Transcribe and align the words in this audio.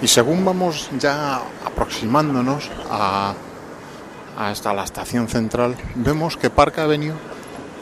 Y 0.00 0.06
según 0.06 0.44
vamos 0.44 0.90
ya 0.98 1.40
aproximándonos 1.64 2.70
a, 2.88 3.34
hasta 4.36 4.72
la 4.72 4.84
estación 4.84 5.26
central, 5.28 5.74
vemos 5.96 6.36
que 6.36 6.50
Park 6.50 6.78
Avenue 6.78 7.14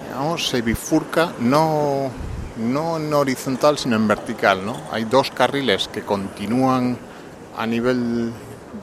digamos, 0.08 0.48
se 0.48 0.62
bifurca 0.62 1.32
no, 1.40 2.10
no 2.56 2.96
en 2.96 3.12
horizontal, 3.12 3.76
sino 3.76 3.96
en 3.96 4.08
vertical. 4.08 4.64
¿no? 4.64 4.76
Hay 4.90 5.04
dos 5.04 5.30
carriles 5.30 5.88
que 5.92 6.02
continúan 6.02 6.96
a 7.56 7.66
nivel, 7.66 8.32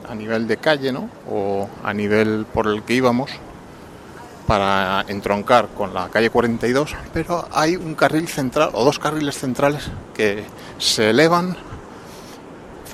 a 0.08 0.14
nivel 0.14 0.46
de 0.46 0.56
calle 0.58 0.92
¿no? 0.92 1.08
o 1.28 1.68
a 1.82 1.92
nivel 1.92 2.46
por 2.52 2.68
el 2.68 2.84
que 2.84 2.94
íbamos 2.94 3.30
para 4.46 5.04
entroncar 5.08 5.68
con 5.68 5.92
la 5.94 6.08
calle 6.08 6.30
42, 6.30 6.94
pero 7.12 7.48
hay 7.52 7.76
un 7.76 7.94
carril 7.94 8.28
central 8.28 8.70
o 8.74 8.84
dos 8.84 8.98
carriles 8.98 9.38
centrales 9.38 9.90
que 10.12 10.44
se 10.78 11.10
elevan 11.10 11.56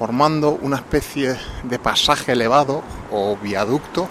formando 0.00 0.52
una 0.62 0.76
especie 0.76 1.36
de 1.62 1.78
pasaje 1.78 2.32
elevado 2.32 2.82
o 3.12 3.36
viaducto 3.36 4.08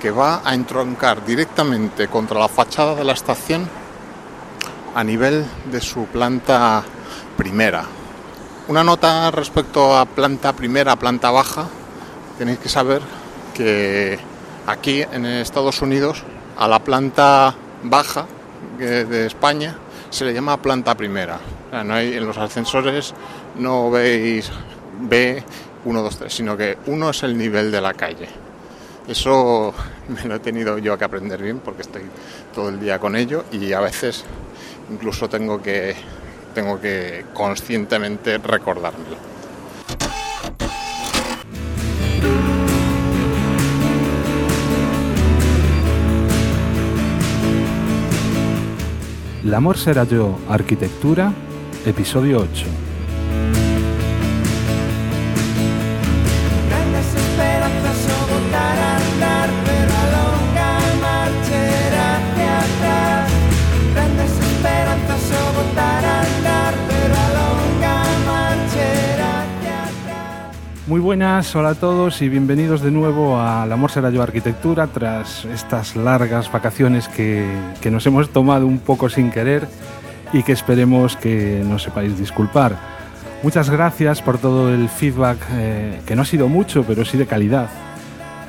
que 0.00 0.10
va 0.10 0.42
a 0.44 0.52
entroncar 0.52 1.24
directamente 1.24 2.08
contra 2.08 2.40
la 2.40 2.48
fachada 2.48 2.96
de 2.96 3.04
la 3.04 3.12
estación 3.12 3.68
a 4.96 5.04
nivel 5.04 5.46
de 5.70 5.80
su 5.80 6.06
planta 6.06 6.82
primera. 7.36 7.84
Una 8.66 8.82
nota 8.82 9.30
respecto 9.30 9.96
a 9.96 10.06
planta 10.06 10.54
primera, 10.54 10.96
planta 10.96 11.30
baja, 11.30 11.68
tenéis 12.36 12.58
que 12.58 12.68
saber 12.68 13.00
que 13.54 14.18
aquí 14.66 15.02
en 15.02 15.24
Estados 15.24 15.82
Unidos 15.82 16.24
a 16.58 16.66
la 16.66 16.80
planta 16.80 17.54
baja 17.84 18.26
de 18.76 19.26
España 19.26 19.76
se 20.10 20.24
le 20.24 20.34
llama 20.34 20.60
planta 20.60 20.96
primera. 20.96 21.38
no 21.84 21.94
hay, 21.94 22.14
en 22.14 22.26
los 22.26 22.38
ascensores 22.38 23.14
no 23.54 23.88
veis 23.88 24.50
B, 25.08 25.42
1, 25.84 26.02
2, 26.02 26.18
3, 26.18 26.32
sino 26.32 26.56
que 26.56 26.78
uno 26.86 27.10
es 27.10 27.22
el 27.22 27.36
nivel 27.36 27.70
de 27.70 27.80
la 27.80 27.94
calle. 27.94 28.28
Eso 29.08 29.74
me 30.08 30.28
lo 30.28 30.36
he 30.36 30.38
tenido 30.40 30.78
yo 30.78 30.96
que 30.96 31.04
aprender 31.04 31.42
bien 31.42 31.58
porque 31.58 31.82
estoy 31.82 32.02
todo 32.54 32.68
el 32.68 32.80
día 32.80 32.98
con 32.98 33.16
ello 33.16 33.44
y 33.52 33.72
a 33.72 33.80
veces 33.80 34.24
incluso 34.90 35.28
tengo 35.28 35.62
que, 35.62 35.94
tengo 36.54 36.80
que 36.80 37.26
conscientemente 37.34 38.38
recordármelo. 38.38 39.32
El 49.44 49.52
amor 49.54 49.76
será 49.76 50.04
yo, 50.04 50.38
arquitectura, 50.48 51.32
episodio 51.84 52.38
8. 52.38 52.91
Muy 70.92 71.00
buenas, 71.00 71.56
hola 71.56 71.70
a 71.70 71.74
todos 71.74 72.20
y 72.20 72.28
bienvenidos 72.28 72.82
de 72.82 72.90
nuevo 72.90 73.40
a 73.40 73.64
La 73.64 73.76
Amor 73.76 73.90
será 73.90 74.10
yo 74.10 74.22
Arquitectura 74.22 74.88
tras 74.88 75.46
estas 75.46 75.96
largas 75.96 76.52
vacaciones 76.52 77.08
que, 77.08 77.46
nos 77.90 78.06
hemos 78.06 78.28
tomado 78.28 78.66
un 78.66 78.78
poco 78.78 79.08
sin 79.08 79.30
querer 79.30 79.66
y 80.34 80.42
que 80.42 80.52
esperemos 80.52 81.16
que 81.16 81.62
nos 81.66 81.84
sepáis 81.84 82.18
disculpar. 82.18 82.76
Muchas 83.42 83.70
gracias 83.70 84.20
por 84.20 84.36
todo 84.36 84.68
el 84.68 84.90
feedback, 84.90 85.38
eh, 85.52 86.00
que 86.04 86.14
no 86.14 86.20
ha 86.20 86.26
sido 86.26 86.48
mucho, 86.48 86.84
pero 86.86 87.06
sí 87.06 87.16
de 87.16 87.24
calidad, 87.24 87.70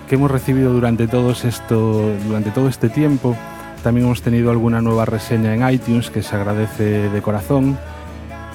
que 0.09 0.15
hemos 0.15 0.29
recibido 0.29 0.73
durante, 0.73 1.05
esto, 1.05 2.11
durante 2.27 2.51
todo 2.51 2.67
este 2.67 2.89
tiempo. 2.89 3.37
También 3.83 4.05
hemos 4.05 4.21
tenido 4.21 4.51
alguna 4.51 4.81
nueva 4.81 5.05
reseña 5.05 5.55
en 5.55 5.73
iTunes 5.73 6.09
que 6.09 6.21
se 6.21 6.35
agradece 6.35 7.09
de 7.09 7.21
corazón 7.21 7.77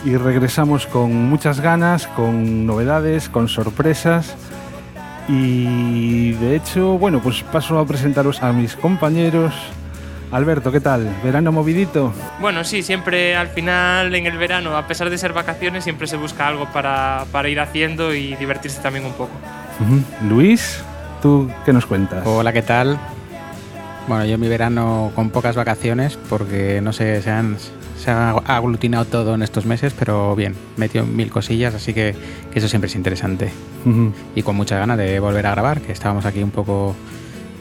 y 0.05 0.17
regresamos 0.17 0.87
con 0.87 1.29
muchas 1.29 1.61
ganas, 1.61 2.07
con 2.07 2.67
novedades, 2.67 3.29
con 3.29 3.49
sorpresas. 3.49 4.37
Y 5.29 6.33
de 6.33 6.57
hecho, 6.57 6.99
bueno, 6.99 7.21
pues 7.21 7.43
paso 7.43 7.79
a 7.79 7.87
presentaros 7.87 8.43
a 8.43 8.53
mis 8.53 8.77
compañeros. 8.77 9.55
Alberto, 10.31 10.71
¿qué 10.71 10.81
tal? 10.81 11.09
¿Verano 11.25 11.53
movidito? 11.53 12.13
Bueno, 12.41 12.63
sí, 12.65 12.83
siempre 12.83 13.35
al 13.35 13.49
final 13.49 14.15
en 14.15 14.27
el 14.27 14.37
verano, 14.37 14.77
a 14.77 14.87
pesar 14.87 15.09
de 15.09 15.17
ser 15.17 15.33
vacaciones, 15.33 15.85
siempre 15.85 16.07
se 16.07 16.17
busca 16.17 16.47
algo 16.47 16.67
para, 16.67 17.25
para 17.33 17.49
ir 17.49 17.61
haciendo 17.61 18.15
y 18.15 18.35
divertirse 18.37 18.81
también 18.81 19.07
un 19.07 19.13
poco. 19.13 19.31
Luis, 20.29 20.83
¿tú 21.23 21.51
qué 21.65 21.73
nos 21.73 21.87
cuentas? 21.87 22.27
Hola, 22.27 22.53
¿qué 22.53 22.63
tal? 22.63 22.99
Bueno, 24.07 24.25
yo 24.25 24.39
mi 24.39 24.49
verano 24.49 25.13
con 25.15 25.31
pocas 25.31 25.57
vacaciones 25.57 26.19
porque 26.29 26.81
no 26.83 26.93
sé, 26.93 27.23
se 27.23 27.31
han, 27.31 27.57
se 27.99 28.11
ha 28.11 28.31
aglutinado 28.31 29.05
todo 29.05 29.35
en 29.35 29.43
estos 29.43 29.67
meses, 29.67 29.93
pero 29.99 30.35
bien, 30.37 30.55
metió 30.77 31.05
mil 31.05 31.31
cosillas, 31.31 31.75
así 31.75 31.93
que, 31.93 32.15
eso 32.55 32.69
siempre 32.69 32.89
es 32.89 32.97
interesante. 32.97 33.51
Y 34.35 34.43
con 34.43 34.57
mucha 34.57 34.79
ganas 34.79 34.99
de 34.99 35.21
volver 35.21 35.47
a 35.47 35.53
grabar, 35.53 35.81
que 35.81 35.93
estábamos 35.93 36.27
aquí 36.27 36.43
un 36.43 36.51
poco 36.51 36.97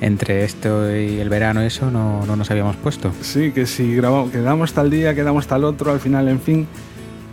entre 0.02 0.44
esto 0.44 0.90
y 0.96 1.20
el 1.20 1.30
verano, 1.30 1.62
eso 1.62 1.92
no, 1.92 2.26
no 2.26 2.36
nos 2.36 2.50
habíamos 2.50 2.76
puesto. 2.78 3.12
Sí, 3.22 3.52
que 3.52 3.66
si 3.66 3.96
grabamos, 3.96 4.32
quedamos 4.32 4.74
tal 4.74 4.90
día, 4.90 5.14
quedamos 5.14 5.48
tal 5.48 5.64
otro, 5.64 5.92
al 5.92 6.00
final, 6.00 6.28
en 6.28 6.40
fin. 6.40 6.68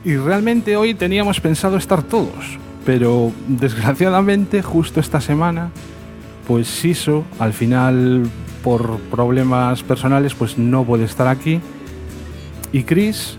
Y 0.05 0.17
realmente 0.17 0.77
hoy 0.77 0.95
teníamos 0.95 1.41
pensado 1.41 1.77
estar 1.79 2.03
todos, 2.03 2.59
pero 2.85 3.33
desgraciadamente 3.49 4.63
justo 4.63 5.01
esta 5.01 5.21
semana, 5.21 5.71
pues 6.47 6.69
Siso, 6.69 7.25
al 7.39 7.55
final 7.55 8.29
por 8.63 8.99
problemas 9.11 9.83
personales, 9.83 10.35
pues 10.35 10.59
no 10.59 10.85
puede 10.85 11.05
estar 11.05 11.29
aquí 11.29 11.61
y 12.75 12.83
Chris, 12.83 13.37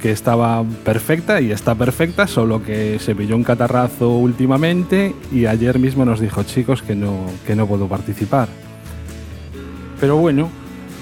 que 0.00 0.12
estaba 0.12 0.62
perfecta 0.84 1.40
y 1.40 1.50
está 1.50 1.74
perfecta, 1.74 2.28
solo 2.28 2.62
que 2.62 3.00
se 3.00 3.16
pilló 3.16 3.34
un 3.34 3.42
catarrazo 3.42 4.10
últimamente 4.10 5.12
y 5.32 5.46
ayer 5.46 5.80
mismo 5.80 6.04
nos 6.04 6.20
dijo, 6.20 6.44
chicos, 6.44 6.82
que 6.82 6.94
no, 6.94 7.26
que 7.44 7.56
no 7.56 7.66
puedo 7.66 7.88
participar. 7.88 8.46
Pero 9.98 10.18
bueno, 10.18 10.50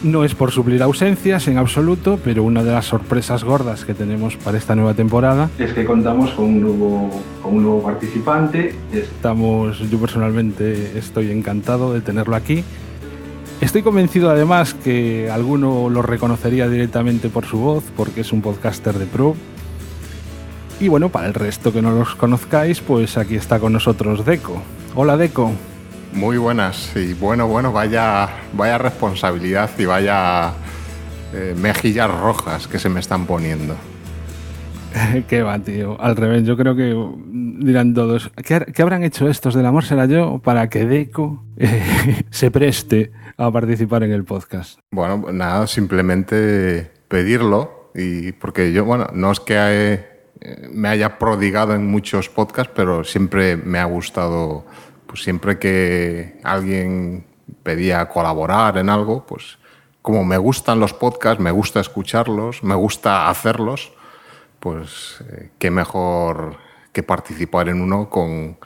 no 0.03 0.25
es 0.25 0.35
por 0.35 0.51
suplir 0.51 0.83
ausencias 0.83 1.47
en 1.47 1.59
absoluto, 1.59 2.19
pero 2.25 2.43
una 2.43 2.65
de 2.65 2.73
las 2.73 2.87
sorpresas 2.87 3.45
gordas 3.45 3.85
que 3.85 3.93
tenemos 3.93 4.37
para 4.39 4.57
esta 4.57 4.75
nueva 4.75 4.95
temporada 4.95 5.51
es 5.59 5.75
que 5.75 5.85
contamos 5.85 6.31
con 6.31 6.47
un 6.47 6.61
nuevo, 6.63 7.11
con 7.43 7.57
un 7.57 7.65
nuevo 7.65 7.83
participante. 7.83 8.75
Estamos, 8.95 9.91
yo 9.91 9.99
personalmente 9.99 10.99
estoy 10.99 11.31
encantado 11.31 11.93
de 11.93 12.01
tenerlo 12.01 12.35
aquí 12.35 12.65
Estoy 13.61 13.83
convencido 13.83 14.31
además 14.31 14.75
que 14.75 15.31
alguno 15.31 15.89
lo 15.89 16.03
reconocería 16.03 16.69
directamente 16.69 17.29
por 17.29 17.47
su 17.47 17.59
voz, 17.59 17.85
porque 17.97 18.21
es 18.21 18.33
un 18.33 18.43
podcaster 18.43 18.99
de 18.99 19.07
pro. 19.07 19.35
Y 20.81 20.89
bueno, 20.89 21.09
para 21.09 21.29
el 21.29 21.35
resto 21.35 21.73
que 21.73 21.81
no 21.81 21.93
los 21.93 22.15
conozcáis, 22.15 22.81
pues 22.81 23.17
aquí 23.17 23.37
está 23.37 23.61
con 23.61 23.73
nosotros 23.73 24.25
Deco. 24.27 24.61
Hola 24.95 25.17
Deco. 25.17 25.53
Muy 26.13 26.37
buenas 26.37 26.95
y 26.95 27.15
bueno, 27.15 27.49
bueno, 27.49 27.73
vaya, 27.73 28.29
vaya 28.53 28.79
responsabilidad 28.79 29.71
y 29.79 29.85
vaya 29.85 30.53
eh, 31.33 31.55
mejillas 31.57 32.11
rojas 32.11 32.69
que 32.69 32.79
se 32.79 32.89
me 32.89 33.01
están 33.01 33.27
poniendo. 33.27 33.77
Qué 35.29 35.43
va, 35.43 35.59
tío. 35.59 36.01
Al 36.01 36.17
revés, 36.17 36.45
yo 36.45 36.57
creo 36.57 36.77
que 36.77 36.95
dirán 37.65 37.95
todos, 37.95 38.31
¿qué, 38.45 38.83
habrán 38.83 39.05
hecho 39.05 39.29
estos 39.29 39.55
del 39.55 39.67
amor 39.67 39.85
será 39.85 40.07
yo 40.07 40.41
para 40.43 40.69
que 40.69 40.87
Deco 40.87 41.45
eh, 41.57 42.25
se 42.31 42.51
preste 42.51 43.13
a 43.37 43.51
participar 43.51 44.03
en 44.05 44.13
el 44.13 44.25
podcast? 44.25 44.79
Bueno, 44.91 45.33
nada, 45.33 45.67
simplemente 45.67 46.91
pedirlo 47.09 47.91
y 47.95 48.33
porque 48.33 48.73
yo, 48.73 48.85
bueno, 48.85 49.09
no 49.13 49.33
es 49.33 49.41
que 49.41 50.15
me 50.73 50.89
haya 50.89 51.19
prodigado 51.19 51.75
en 51.75 51.87
muchos 51.87 52.29
podcasts, 52.29 52.73
pero 52.75 53.05
siempre 53.05 53.57
me 53.57 53.79
ha 53.79 53.85
gustado, 53.85 54.67
pues 55.07 55.23
siempre 55.23 55.59
que 55.59 56.41
alguien 56.43 57.25
pedía 57.63 58.07
colaborar 58.09 58.79
en 58.79 58.91
algo, 58.91 59.25
pues 59.27 59.59
como 60.03 60.25
me 60.25 60.37
gustan 60.37 60.81
los 60.81 60.93
podcasts, 60.93 61.41
me 61.41 61.51
gusta 61.51 61.81
escucharlos, 61.81 62.63
me 62.63 62.75
gusta 62.75 63.31
hacerlos, 63.31 63.93
pues 64.65 65.23
eh, 65.31 65.51
qué 65.59 65.71
mejor 65.71 66.57
que 66.91 67.03
participar 67.03 67.69
en 67.69 67.83
uno 67.83 68.09
con 68.09 68.57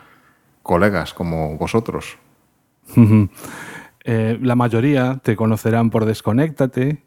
colegas 0.62 1.12
como 1.12 1.58
vosotros. 1.58 2.18
Eh, 4.04 4.38
la 4.40 4.54
mayoría 4.54 5.20
te 5.24 5.34
conocerán 5.34 5.90
por 5.90 6.04
Desconéctate. 6.04 7.02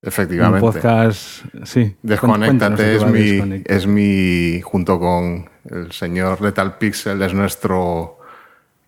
Efectivamente. 0.00 0.64
Un 0.64 0.72
podcast, 0.72 1.44
sí. 1.64 1.96
Desconéctate 2.02 2.96
es 2.96 3.04
mi, 3.04 3.62
es 3.66 3.86
mi, 3.86 4.62
junto 4.62 4.98
con 4.98 5.50
el 5.66 5.92
señor 5.92 6.40
Lethal 6.40 6.78
Pixel, 6.78 7.20
es 7.20 7.34
nuestro 7.34 8.20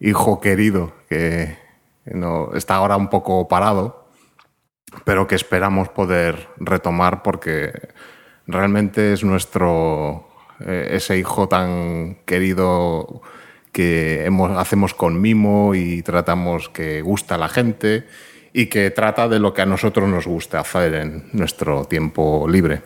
hijo 0.01 0.41
querido 0.41 0.95
que 1.11 1.59
no, 2.07 2.55
está 2.55 2.77
ahora 2.77 2.97
un 2.97 3.11
poco 3.11 3.47
parado, 3.49 4.09
pero 5.05 5.27
que 5.27 5.35
esperamos 5.35 5.91
poder 5.91 6.49
retomar 6.57 7.23
porque 7.23 7.71
realmente 8.51 9.13
es 9.13 9.25
nuestro 9.25 10.29
eh, 10.61 10.89
ese 10.93 11.19
hijo 11.19 11.49
tan 11.49 12.19
querido 12.27 13.23
que 13.73 14.29
hacemos 14.57 14.95
con 14.95 15.21
mimo 15.21 15.75
y 15.75 16.03
tratamos 16.03 16.69
que 16.69 17.03
gusta 17.03 17.37
a 17.37 17.39
la 17.39 17.49
gente 17.49 18.07
y 18.53 18.67
que 18.67 18.91
trata 18.91 19.29
de 19.29 19.39
lo 19.39 19.55
que 19.55 19.63
a 19.63 19.67
nosotros 19.67 20.09
nos 20.09 20.27
gusta 20.27 20.61
hacer 20.61 20.95
en 20.95 21.25
nuestro 21.33 21.85
tiempo 21.85 22.47
libre. 22.49 22.83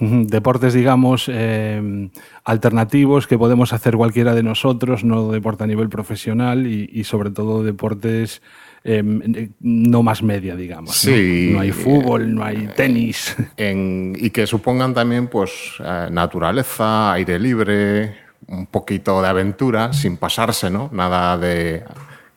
Deportes, 0.00 0.74
digamos, 0.74 1.28
eh, 1.28 2.10
alternativos 2.44 3.26
que 3.26 3.38
podemos 3.38 3.72
hacer 3.72 3.96
cualquiera 3.96 4.34
de 4.34 4.42
nosotros, 4.42 5.04
no 5.04 5.30
deporte 5.30 5.64
a 5.64 5.66
nivel 5.66 5.88
profesional 5.88 6.66
y 6.66 7.04
sobre 7.04 7.30
todo 7.30 7.62
deportes 7.62 8.40
eh, 8.82 9.50
no 9.60 10.02
más 10.02 10.22
media, 10.22 10.56
digamos. 10.56 10.96
Sí. 10.96 11.48
¿no? 11.50 11.56
no 11.56 11.60
hay 11.60 11.72
fútbol, 11.72 12.34
no 12.34 12.44
hay 12.44 12.68
tenis. 12.76 13.36
En, 13.56 14.16
y 14.18 14.30
que 14.30 14.46
supongan 14.46 14.94
también 14.94 15.28
pues 15.28 15.50
eh, 15.84 16.08
naturaleza, 16.10 17.12
aire 17.12 17.38
libre, 17.38 18.16
un 18.48 18.66
poquito 18.66 19.20
de 19.20 19.28
aventura, 19.28 19.92
sin 19.92 20.16
pasarse, 20.16 20.70
¿no? 20.70 20.88
Nada 20.92 21.36
de 21.36 21.84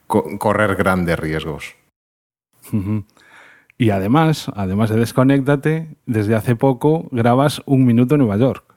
co 0.08 0.38
correr 0.38 0.76
grandes 0.76 1.18
riesgos. 1.18 1.76
Y 3.78 3.90
además, 3.90 4.52
además 4.56 4.90
de 4.90 4.98
Desconéctate, 4.98 5.96
desde 6.06 6.36
hace 6.36 6.56
poco 6.56 7.08
grabas 7.12 7.62
Un 7.66 7.86
Minuto 7.86 8.16
en 8.16 8.20
Nueva 8.20 8.38
York. 8.38 8.76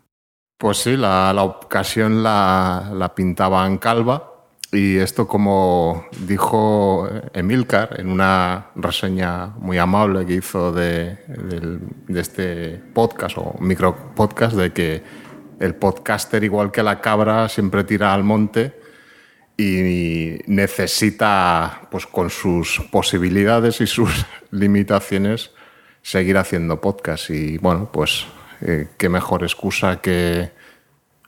Pues 0.58 0.78
sí, 0.78 0.96
la, 0.96 1.32
la 1.34 1.42
ocasión 1.42 2.22
la, 2.22 2.90
la 2.94 3.14
pintaban 3.14 3.78
calva 3.78 4.35
y 4.76 4.98
esto 4.98 5.26
como 5.26 6.06
dijo 6.26 7.08
Emilcar 7.32 7.98
en 7.98 8.10
una 8.10 8.66
reseña 8.74 9.46
muy 9.56 9.78
amable 9.78 10.26
que 10.26 10.34
hizo 10.34 10.70
de, 10.70 11.16
este 12.08 12.82
podcast 12.92 13.38
o 13.38 13.56
micro 13.58 14.14
podcast 14.14 14.54
de 14.54 14.74
que 14.74 15.02
el 15.60 15.74
podcaster 15.76 16.44
igual 16.44 16.72
que 16.72 16.82
la 16.82 17.00
cabra 17.00 17.48
siempre 17.48 17.84
tira 17.84 18.12
al 18.12 18.22
monte 18.22 18.78
y 19.56 20.40
necesita, 20.46 21.88
pues 21.90 22.06
con 22.06 22.28
sus 22.28 22.82
posibilidades 22.92 23.80
y 23.80 23.86
sus 23.86 24.26
limitaciones, 24.50 25.52
seguir 26.02 26.36
haciendo 26.36 26.82
podcast. 26.82 27.30
Y 27.30 27.56
bueno, 27.56 27.88
pues 27.90 28.26
eh, 28.60 28.88
qué 28.98 29.08
mejor 29.08 29.42
excusa 29.42 30.02
que 30.02 30.50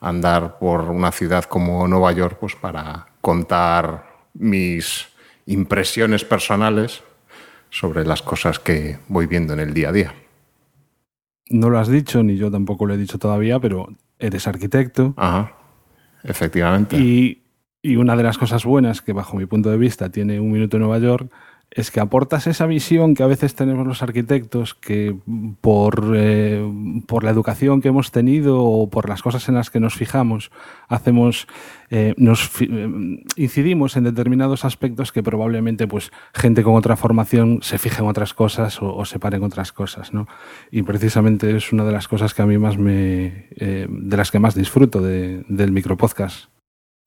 andar 0.03 0.59
por 0.59 0.83
una 0.91 1.11
ciudad 1.13 1.45
como 1.45 1.89
Nueva 1.89 2.13
York 2.13 2.37
pues 2.39 2.55
para 2.55 3.08
contar 3.29 4.07
mis 4.33 5.07
impresiones 5.45 6.25
personales 6.25 7.03
sobre 7.69 8.07
las 8.07 8.23
cosas 8.23 8.59
que 8.59 9.01
voy 9.07 9.27
viendo 9.27 9.53
en 9.53 9.61
el 9.61 9.75
día 9.75 9.91
a 9.91 9.93
día. 9.93 10.15
No 11.51 11.69
lo 11.69 11.79
has 11.79 11.89
dicho, 11.89 12.23
ni 12.23 12.39
yo 12.39 12.51
tampoco 12.51 12.87
lo 12.87 12.95
he 12.95 12.97
dicho 12.97 13.19
todavía, 13.19 13.61
pero 13.61 13.89
eres 14.19 14.49
arquitecto. 14.49 15.13
Ajá, 15.19 15.53
efectivamente. 16.25 16.97
Y 16.97 17.43
y 17.83 17.97
una 17.97 18.17
de 18.17 18.23
las 18.23 18.39
cosas 18.39 18.65
buenas 18.65 19.03
que 19.03 19.13
bajo 19.13 19.37
mi 19.37 19.47
punto 19.47 19.71
de 19.71 19.77
vista 19.77 20.11
tiene 20.11 20.41
Un 20.41 20.51
Minuto 20.51 20.77
en 20.77 20.83
Nueva 20.83 20.99
York 20.99 21.31
es 21.71 21.91
que 21.91 22.01
aportas 22.01 22.47
esa 22.47 22.67
visión 22.67 23.15
que 23.15 23.23
a 23.23 23.27
veces 23.27 23.55
tenemos 23.55 23.87
los 23.87 24.03
arquitectos 24.03 24.75
que 24.75 25.15
por, 25.61 26.15
eh, 26.17 26.63
por 27.07 27.25
la 27.25 27.31
educación 27.31 27.83
que 27.83 27.89
hemos 27.89 28.11
tenido 28.11 28.63
o 28.63 28.89
por 28.89 29.09
las 29.09 29.23
cosas 29.23 29.49
en 29.49 29.55
las 29.55 29.71
que 29.71 29.79
nos 29.79 29.95
fijamos, 29.95 30.51
hacemos, 30.89 31.47
eh, 31.91 32.15
nos 32.17 32.51
eh, 32.61 32.89
incidimos 33.37 33.97
en 33.97 34.05
determinados 34.05 34.65
aspectos 34.65 35.13
que 35.13 35.23
probablemente 35.23 35.87
pues, 35.87 36.11
gente 36.33 36.63
con 36.63 36.75
otra 36.75 36.97
formación 36.97 37.61
se 37.63 37.79
fije 37.79 38.01
en 38.03 38.09
otras 38.09 38.33
cosas 38.33 38.79
o, 38.81 39.05
se 39.05 39.19
pare 39.19 39.37
en 39.37 39.45
otras 39.45 39.73
cosas. 39.73 40.15
¿no? 40.15 40.27
Y 40.71 40.83
precisamente 40.83 41.55
es 41.55 41.73
una 41.73 41.85
de 41.85 41.93
las 41.93 42.09
cosas 42.09 42.33
que 42.33 42.43
a 42.43 42.47
mí 42.47 42.57
más 42.57 42.79
me. 42.79 43.49
de 43.59 44.17
las 44.17 44.31
que 44.31 44.39
más 44.39 44.55
disfruto 44.55 45.01
de, 45.01 45.45
del 45.49 45.73
micropodcast. 45.73 46.47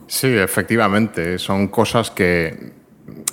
Sí, 0.07 0.27
efectivamente. 0.27 1.39
Son 1.39 1.67
cosas 1.67 2.11
que 2.11 2.80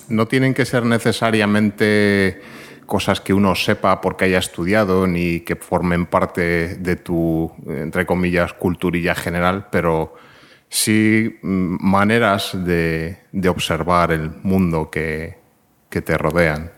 no 0.07 0.27
tienen 0.27 0.53
que 0.53 0.65
ser 0.65 0.85
necesariamente 0.85 2.41
cosas 2.85 3.21
que 3.21 3.33
uno 3.33 3.55
sepa 3.55 4.01
porque 4.01 4.25
haya 4.25 4.39
estudiado 4.39 5.05
ni 5.05 5.41
que 5.41 5.55
formen 5.55 6.07
parte 6.07 6.75
de 6.75 6.95
tu, 6.95 7.51
entre 7.67 8.05
comillas, 8.05 8.53
culturilla 8.53 9.13
general, 9.15 9.67
pero 9.71 10.15
sí 10.69 11.37
maneras 11.41 12.51
de, 12.65 13.19
de 13.31 13.49
observar 13.49 14.11
el 14.11 14.31
mundo 14.43 14.89
que, 14.89 15.37
que 15.89 16.01
te 16.01 16.17
rodean. 16.17 16.71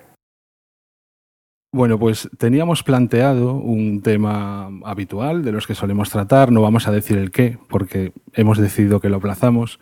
Bueno, 1.73 1.97
pues 1.97 2.29
teníamos 2.37 2.83
planteado 2.83 3.53
un 3.53 4.01
tema 4.01 4.69
habitual 4.83 5.41
de 5.41 5.53
los 5.53 5.67
que 5.67 5.75
solemos 5.75 6.09
tratar, 6.09 6.51
no 6.51 6.61
vamos 6.61 6.85
a 6.87 6.91
decir 6.91 7.17
el 7.17 7.31
qué, 7.31 7.57
porque 7.69 8.11
hemos 8.33 8.57
decidido 8.57 8.99
que 8.99 9.07
lo 9.07 9.17
aplazamos, 9.17 9.79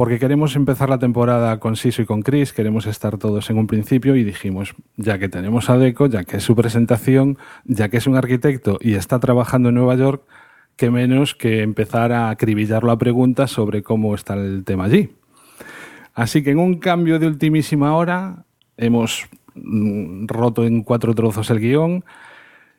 porque 0.00 0.18
queremos 0.18 0.56
empezar 0.56 0.88
la 0.88 0.98
temporada 0.98 1.60
con 1.60 1.76
Siso 1.76 2.00
y 2.00 2.06
con 2.06 2.22
Chris, 2.22 2.54
queremos 2.54 2.86
estar 2.86 3.18
todos 3.18 3.50
en 3.50 3.58
un 3.58 3.66
principio 3.66 4.16
y 4.16 4.24
dijimos, 4.24 4.74
ya 4.96 5.18
que 5.18 5.28
tenemos 5.28 5.68
a 5.68 5.76
Deco, 5.76 6.06
ya 6.06 6.24
que 6.24 6.38
es 6.38 6.42
su 6.42 6.56
presentación, 6.56 7.36
ya 7.66 7.90
que 7.90 7.98
es 7.98 8.06
un 8.06 8.16
arquitecto 8.16 8.78
y 8.80 8.94
está 8.94 9.20
trabajando 9.20 9.68
en 9.68 9.74
Nueva 9.74 9.96
York, 9.96 10.22
que 10.76 10.90
menos 10.90 11.34
que 11.34 11.60
empezar 11.60 12.12
a 12.12 12.30
acribillarlo 12.30 12.92
a 12.92 12.96
preguntas 12.96 13.50
sobre 13.50 13.82
cómo 13.82 14.14
está 14.14 14.36
el 14.36 14.64
tema 14.64 14.84
allí. 14.84 15.10
Así 16.14 16.42
que 16.42 16.52
en 16.52 16.60
un 16.60 16.78
cambio 16.78 17.18
de 17.18 17.26
ultimísima 17.26 17.94
hora 17.94 18.46
hemos 18.78 19.28
roto 19.54 20.64
en 20.64 20.82
cuatro 20.82 21.14
trozos 21.14 21.50
el 21.50 21.60
guion 21.60 22.06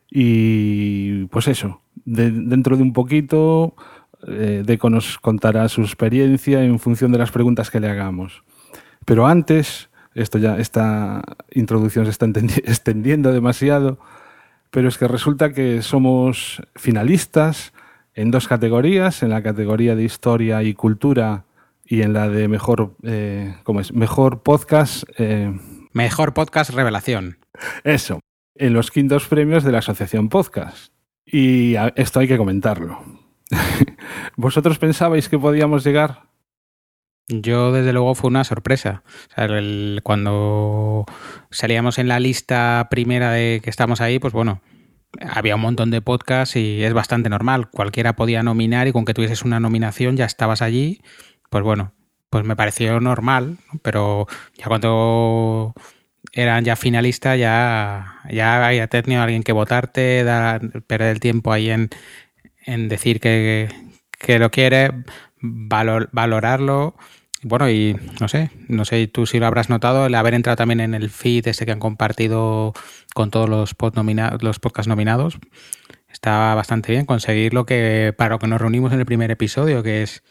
y 0.09 1.25
pues 1.25 1.47
eso, 1.47 1.83
de, 2.03 2.31
dentro 2.31 2.77
de 2.77 2.81
un 2.81 2.93
poquito 2.93 3.75
eh, 4.27 4.63
Deco 4.65 4.89
nos 4.89 5.17
contará 5.19 5.67
su 5.69 5.81
experiencia 5.81 6.63
en 6.63 6.79
función 6.79 7.11
de 7.11 7.17
las 7.17 7.31
preguntas 7.31 7.69
que 7.69 7.79
le 7.79 7.89
hagamos. 7.89 8.43
Pero 9.05 9.27
antes, 9.27 9.89
esto 10.13 10.37
ya, 10.37 10.57
esta 10.57 11.21
introducción 11.51 12.05
se 12.05 12.11
está 12.11 12.25
extendiendo 12.65 13.31
demasiado, 13.31 13.99
pero 14.69 14.87
es 14.87 14.97
que 14.97 15.07
resulta 15.07 15.53
que 15.53 15.81
somos 15.81 16.61
finalistas 16.75 17.73
en 18.13 18.31
dos 18.31 18.47
categorías, 18.47 19.23
en 19.23 19.29
la 19.29 19.41
categoría 19.41 19.95
de 19.95 20.03
historia 20.03 20.63
y 20.63 20.73
cultura 20.73 21.45
y 21.85 22.01
en 22.01 22.13
la 22.13 22.29
de 22.29 22.47
mejor, 22.47 22.95
eh, 23.03 23.55
¿cómo 23.63 23.81
es? 23.81 23.93
Mejor 23.93 24.43
podcast. 24.43 25.03
Eh, 25.17 25.53
Mejor 25.93 26.33
podcast 26.33 26.71
revelación. 26.71 27.39
Eso, 27.83 28.21
en 28.55 28.73
los 28.73 28.91
quintos 28.91 29.27
premios 29.27 29.65
de 29.65 29.73
la 29.73 29.79
Asociación 29.79 30.29
Podcast. 30.29 30.93
Y 31.25 31.75
esto 31.95 32.21
hay 32.21 32.29
que 32.29 32.37
comentarlo. 32.37 33.03
¿Vosotros 34.35 34.79
pensabais 34.79 35.29
que 35.29 35.39
podíamos 35.39 35.83
llegar? 35.83 36.31
Yo, 37.27 37.71
desde 37.71 37.93
luego, 37.93 38.15
fue 38.15 38.29
una 38.29 38.43
sorpresa. 38.43 39.03
Cuando 40.03 41.05
salíamos 41.49 41.97
en 41.97 42.07
la 42.07 42.19
lista 42.19 42.87
primera 42.89 43.31
de 43.31 43.61
que 43.63 43.69
estamos 43.69 44.01
ahí, 44.01 44.19
pues 44.19 44.33
bueno, 44.33 44.61
había 45.29 45.55
un 45.55 45.61
montón 45.61 45.91
de 45.91 46.01
podcasts 46.01 46.55
y 46.55 46.83
es 46.83 46.93
bastante 46.93 47.29
normal. 47.29 47.69
Cualquiera 47.69 48.15
podía 48.15 48.43
nominar 48.43 48.87
y 48.87 48.91
con 48.91 49.05
que 49.05 49.13
tuvieses 49.13 49.43
una 49.43 49.59
nominación 49.59 50.17
ya 50.17 50.25
estabas 50.25 50.61
allí. 50.61 51.01
Pues 51.49 51.63
bueno, 51.63 51.93
pues 52.29 52.45
me 52.45 52.55
pareció 52.55 52.99
normal, 52.99 53.57
pero 53.81 54.27
ya 54.57 54.67
cuando 54.67 55.73
eran 56.33 56.63
ya 56.63 56.75
finalistas 56.75 57.37
ya, 57.37 58.21
ya 58.29 58.65
había 58.65 58.87
tenido 58.87 59.21
alguien 59.21 59.43
que 59.43 59.51
votarte, 59.51 60.23
perder 60.87 61.11
el 61.11 61.19
tiempo 61.19 61.51
ahí 61.51 61.69
en, 61.69 61.89
en 62.65 62.87
decir 62.87 63.19
que, 63.19 63.69
que, 64.21 64.39
lo 64.39 64.51
quiere, 64.51 64.91
valor, 65.41 66.09
valorarlo. 66.11 66.95
Bueno, 67.43 67.69
y 67.69 67.97
no 68.19 68.27
sé, 68.27 68.51
no 68.67 68.85
sé 68.85 69.07
tú 69.07 69.25
si 69.25 69.39
lo 69.39 69.47
habrás 69.47 69.69
notado, 69.69 70.05
el 70.05 70.15
haber 70.15 70.35
entrado 70.35 70.57
también 70.57 70.79
en 70.79 70.93
el 70.93 71.09
feed 71.09 71.47
ese 71.47 71.65
que 71.65 71.71
han 71.71 71.79
compartido 71.79 72.73
con 73.15 73.31
todos 73.31 73.49
los, 73.49 73.73
pod 73.73 73.95
nomina 73.95 74.37
los 74.41 74.59
podcasts 74.59 74.87
nominados, 74.87 75.39
está 76.11 76.53
bastante 76.53 76.91
bien 76.91 77.05
conseguir 77.05 77.53
lo 77.55 77.65
que 77.65 78.13
para 78.15 78.35
lo 78.35 78.39
que 78.39 78.47
nos 78.47 78.61
reunimos 78.61 78.93
en 78.93 78.99
el 78.99 79.05
primer 79.07 79.31
episodio, 79.31 79.81
que 79.81 80.03
es 80.03 80.21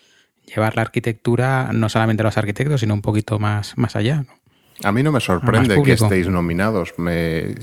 llevar 0.47 0.77
la 0.77 0.83
arquitectura 0.83 1.71
no 1.73 1.89
solamente 1.89 2.23
a 2.23 2.27
los 2.27 2.39
arquitectos, 2.39 2.81
sino 2.81 2.95
un 2.95 3.03
poquito 3.03 3.41
más, 3.41 3.77
más 3.77 3.97
allá. 3.97 4.23
¿no? 4.23 4.41
A 4.83 4.93
mí 4.93 5.03
no 5.03 5.13
me 5.13 5.21
sorprende 5.21 5.83
que 5.83 5.93
estéis 5.93 6.29
nominados. 6.29 6.95
Me, 6.97 7.55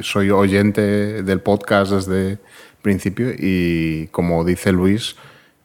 soy 0.00 0.30
oyente 0.30 1.22
del 1.22 1.40
podcast 1.40 1.92
desde 1.92 2.38
principio 2.82 3.30
y, 3.36 4.08
como 4.08 4.44
dice 4.44 4.72
Luis, 4.72 5.16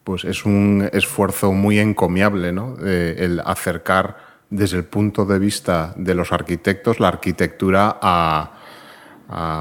pues 0.04 0.24
es 0.26 0.46
un 0.46 0.90
esfuerzo 0.94 1.52
muy 1.52 1.80
encomiable 1.80 2.52
¿no? 2.52 2.76
Eh, 2.84 3.16
el 3.20 3.40
acercar 3.46 4.18
desde 4.50 4.78
el 4.78 4.86
punto 4.86 5.26
de 5.26 5.40
vista 5.40 5.94
de 5.96 6.16
los 6.16 6.32
arquitectos 6.32 7.00
la 7.00 7.08
arquitectura 7.08 7.98
a, 8.02 8.52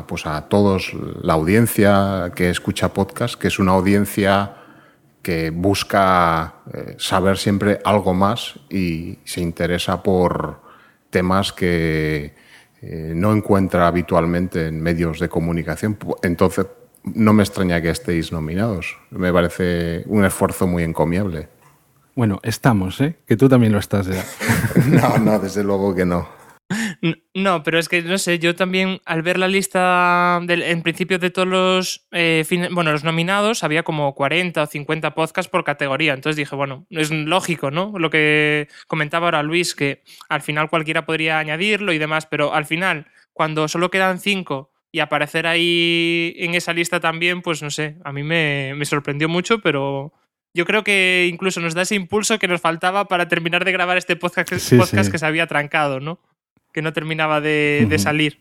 pues 0.08 0.26
a 0.26 0.48
todos, 0.48 0.92
la 1.22 1.34
audiencia 1.34 2.32
que 2.34 2.50
escucha 2.50 2.92
podcast, 2.92 3.36
que 3.36 3.46
es 3.48 3.60
una 3.60 3.70
audiencia 3.70 4.56
que 5.22 5.50
busca 5.50 6.54
eh, 6.72 6.96
saber 6.98 7.38
siempre 7.38 7.78
algo 7.84 8.12
más 8.12 8.58
y 8.68 9.18
se 9.24 9.40
interesa 9.40 10.02
por 10.02 10.60
temas 11.10 11.52
que 11.52 12.34
eh, 12.82 13.12
no 13.14 13.32
encuentra 13.32 13.86
habitualmente 13.86 14.68
en 14.68 14.82
medios 14.82 15.20
de 15.20 15.28
comunicación. 15.28 15.98
Entonces, 16.22 16.66
no 17.04 17.32
me 17.32 17.42
extraña 17.42 17.80
que 17.80 17.90
estéis 17.90 18.32
nominados. 18.32 18.96
Me 19.10 19.32
parece 19.32 20.04
un 20.06 20.24
esfuerzo 20.24 20.66
muy 20.66 20.82
encomiable. 20.82 21.48
Bueno, 22.14 22.40
estamos, 22.42 23.00
¿eh? 23.00 23.16
Que 23.26 23.36
tú 23.36 23.48
también 23.48 23.72
lo 23.72 23.78
estás 23.78 24.06
ya. 24.06 24.24
no, 24.86 25.18
no, 25.18 25.38
desde 25.38 25.62
luego 25.62 25.94
que 25.94 26.04
no. 26.04 26.28
No, 27.34 27.62
pero 27.62 27.78
es 27.78 27.88
que 27.88 28.02
no 28.02 28.16
sé, 28.18 28.38
yo 28.38 28.54
también 28.54 29.00
al 29.04 29.22
ver 29.22 29.38
la 29.38 29.48
lista 29.48 30.38
del, 30.42 30.62
en 30.62 30.82
principio 30.82 31.18
de 31.18 31.30
todos 31.30 31.48
los 31.48 32.06
eh, 32.12 32.44
bueno, 32.70 32.92
los 32.92 33.02
nominados, 33.02 33.64
había 33.64 33.82
como 33.82 34.14
40 34.14 34.62
o 34.62 34.66
50 34.66 35.14
podcasts 35.14 35.50
por 35.50 35.64
categoría. 35.64 36.12
Entonces 36.12 36.36
dije, 36.36 36.54
bueno, 36.54 36.86
es 36.90 37.10
lógico, 37.10 37.70
¿no? 37.70 37.92
Lo 37.98 38.10
que 38.10 38.68
comentaba 38.86 39.26
ahora 39.26 39.42
Luis, 39.42 39.74
que 39.74 40.02
al 40.28 40.42
final 40.42 40.70
cualquiera 40.70 41.06
podría 41.06 41.38
añadirlo 41.38 41.92
y 41.92 41.98
demás, 41.98 42.26
pero 42.26 42.54
al 42.54 42.66
final, 42.66 43.06
cuando 43.32 43.66
solo 43.66 43.90
quedan 43.90 44.20
5 44.20 44.69
y 44.92 45.00
aparecer 45.00 45.46
ahí 45.46 46.34
en 46.36 46.54
esa 46.54 46.72
lista 46.72 47.00
también, 47.00 47.42
pues 47.42 47.62
no 47.62 47.70
sé, 47.70 47.96
a 48.04 48.12
mí 48.12 48.22
me, 48.22 48.74
me 48.74 48.84
sorprendió 48.84 49.28
mucho, 49.28 49.60
pero 49.60 50.12
yo 50.54 50.64
creo 50.66 50.82
que 50.82 51.28
incluso 51.30 51.60
nos 51.60 51.74
da 51.74 51.82
ese 51.82 51.94
impulso 51.94 52.38
que 52.38 52.48
nos 52.48 52.60
faltaba 52.60 53.06
para 53.06 53.28
terminar 53.28 53.64
de 53.64 53.72
grabar 53.72 53.96
este 53.96 54.16
podcast, 54.16 54.50
podcast 54.76 55.10
que 55.12 55.18
se 55.18 55.26
había 55.26 55.46
trancado, 55.46 56.00
¿no? 56.00 56.20
Que 56.72 56.82
no 56.82 56.92
terminaba 56.92 57.40
de, 57.40 57.86
de 57.88 57.98
salir. 57.98 58.40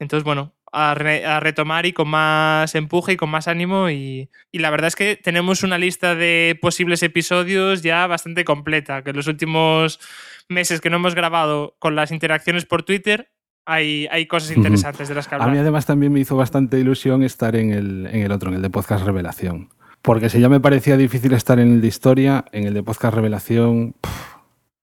Entonces, 0.00 0.24
bueno, 0.24 0.54
a, 0.72 0.92
a, 0.92 1.40
retomar 1.40 1.86
y 1.86 1.92
con 1.92 2.08
más 2.08 2.74
empuje 2.74 3.12
y 3.12 3.16
con 3.16 3.30
más 3.30 3.46
ánimo. 3.46 3.90
Y, 3.90 4.30
y, 4.52 4.58
la 4.58 4.70
verdad 4.70 4.88
es 4.88 4.96
que 4.96 5.16
tenemos 5.16 5.62
una 5.62 5.78
lista 5.78 6.14
de 6.14 6.58
posibles 6.60 7.02
episodios 7.02 7.82
ya 7.82 8.06
bastante 8.06 8.44
completa, 8.44 9.02
que 9.04 9.10
en 9.10 9.16
los 9.16 9.26
últimos 9.26 10.00
meses 10.48 10.80
que 10.80 10.90
no 10.90 10.96
hemos 10.96 11.14
grabado 11.14 11.76
con 11.78 11.94
las 11.94 12.10
interacciones 12.10 12.64
por 12.64 12.82
Twitter, 12.82 13.33
hay, 13.66 14.06
hay 14.10 14.26
cosas 14.26 14.56
interesantes 14.56 15.08
de 15.08 15.14
las 15.14 15.28
que 15.28 15.34
hablar. 15.34 15.48
A 15.48 15.52
mí 15.52 15.58
además 15.58 15.86
también 15.86 16.12
me 16.12 16.20
hizo 16.20 16.36
bastante 16.36 16.78
ilusión 16.78 17.22
estar 17.22 17.56
en 17.56 17.72
el, 17.72 18.06
en 18.06 18.22
el 18.22 18.32
otro, 18.32 18.50
en 18.50 18.56
el 18.56 18.62
de 18.62 18.70
Podcast 18.70 19.04
Revelación. 19.04 19.70
Porque 20.04 20.28
si 20.28 20.38
ya 20.38 20.50
me 20.50 20.60
parecía 20.60 20.98
difícil 20.98 21.32
estar 21.32 21.58
en 21.58 21.72
el 21.72 21.80
de 21.80 21.86
historia, 21.86 22.44
en 22.52 22.66
el 22.66 22.74
de 22.74 22.82
podcast 22.82 23.14
revelación 23.14 23.94
pff, 24.02 24.34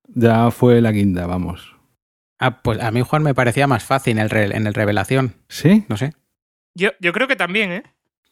ya 0.07 0.49
fue 0.49 0.81
la 0.81 0.91
guinda, 0.91 1.27
vamos. 1.27 1.75
Ah, 2.39 2.63
pues 2.63 2.79
a 2.81 2.89
mí, 2.89 3.01
Juan, 3.01 3.21
me 3.21 3.35
parecía 3.35 3.67
más 3.67 3.83
fácil 3.83 4.17
en 4.17 4.35
el, 4.35 4.51
en 4.51 4.65
el 4.65 4.73
revelación. 4.73 5.35
¿Sí? 5.47 5.85
No 5.89 5.95
sé. 5.95 6.13
Yo, 6.73 6.89
yo 6.99 7.13
creo 7.13 7.27
que 7.27 7.35
también, 7.35 7.71
¿eh? 7.71 7.83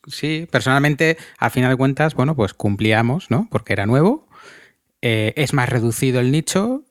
Sí, 0.08 0.48
personalmente, 0.50 1.18
al 1.38 1.52
final 1.52 1.70
de 1.70 1.78
cuentas, 1.78 2.16
bueno, 2.16 2.36
pues 2.36 2.56
cumplíamos, 2.56 3.30
¿no? 3.30 3.48
Porque 3.52 3.74
era 3.74 3.86
nuevo. 3.86 4.28
Eh, 5.04 5.34
es 5.36 5.54
más 5.54 5.70
reducido 5.70 6.20
el 6.20 6.32
nicho. 6.32 6.86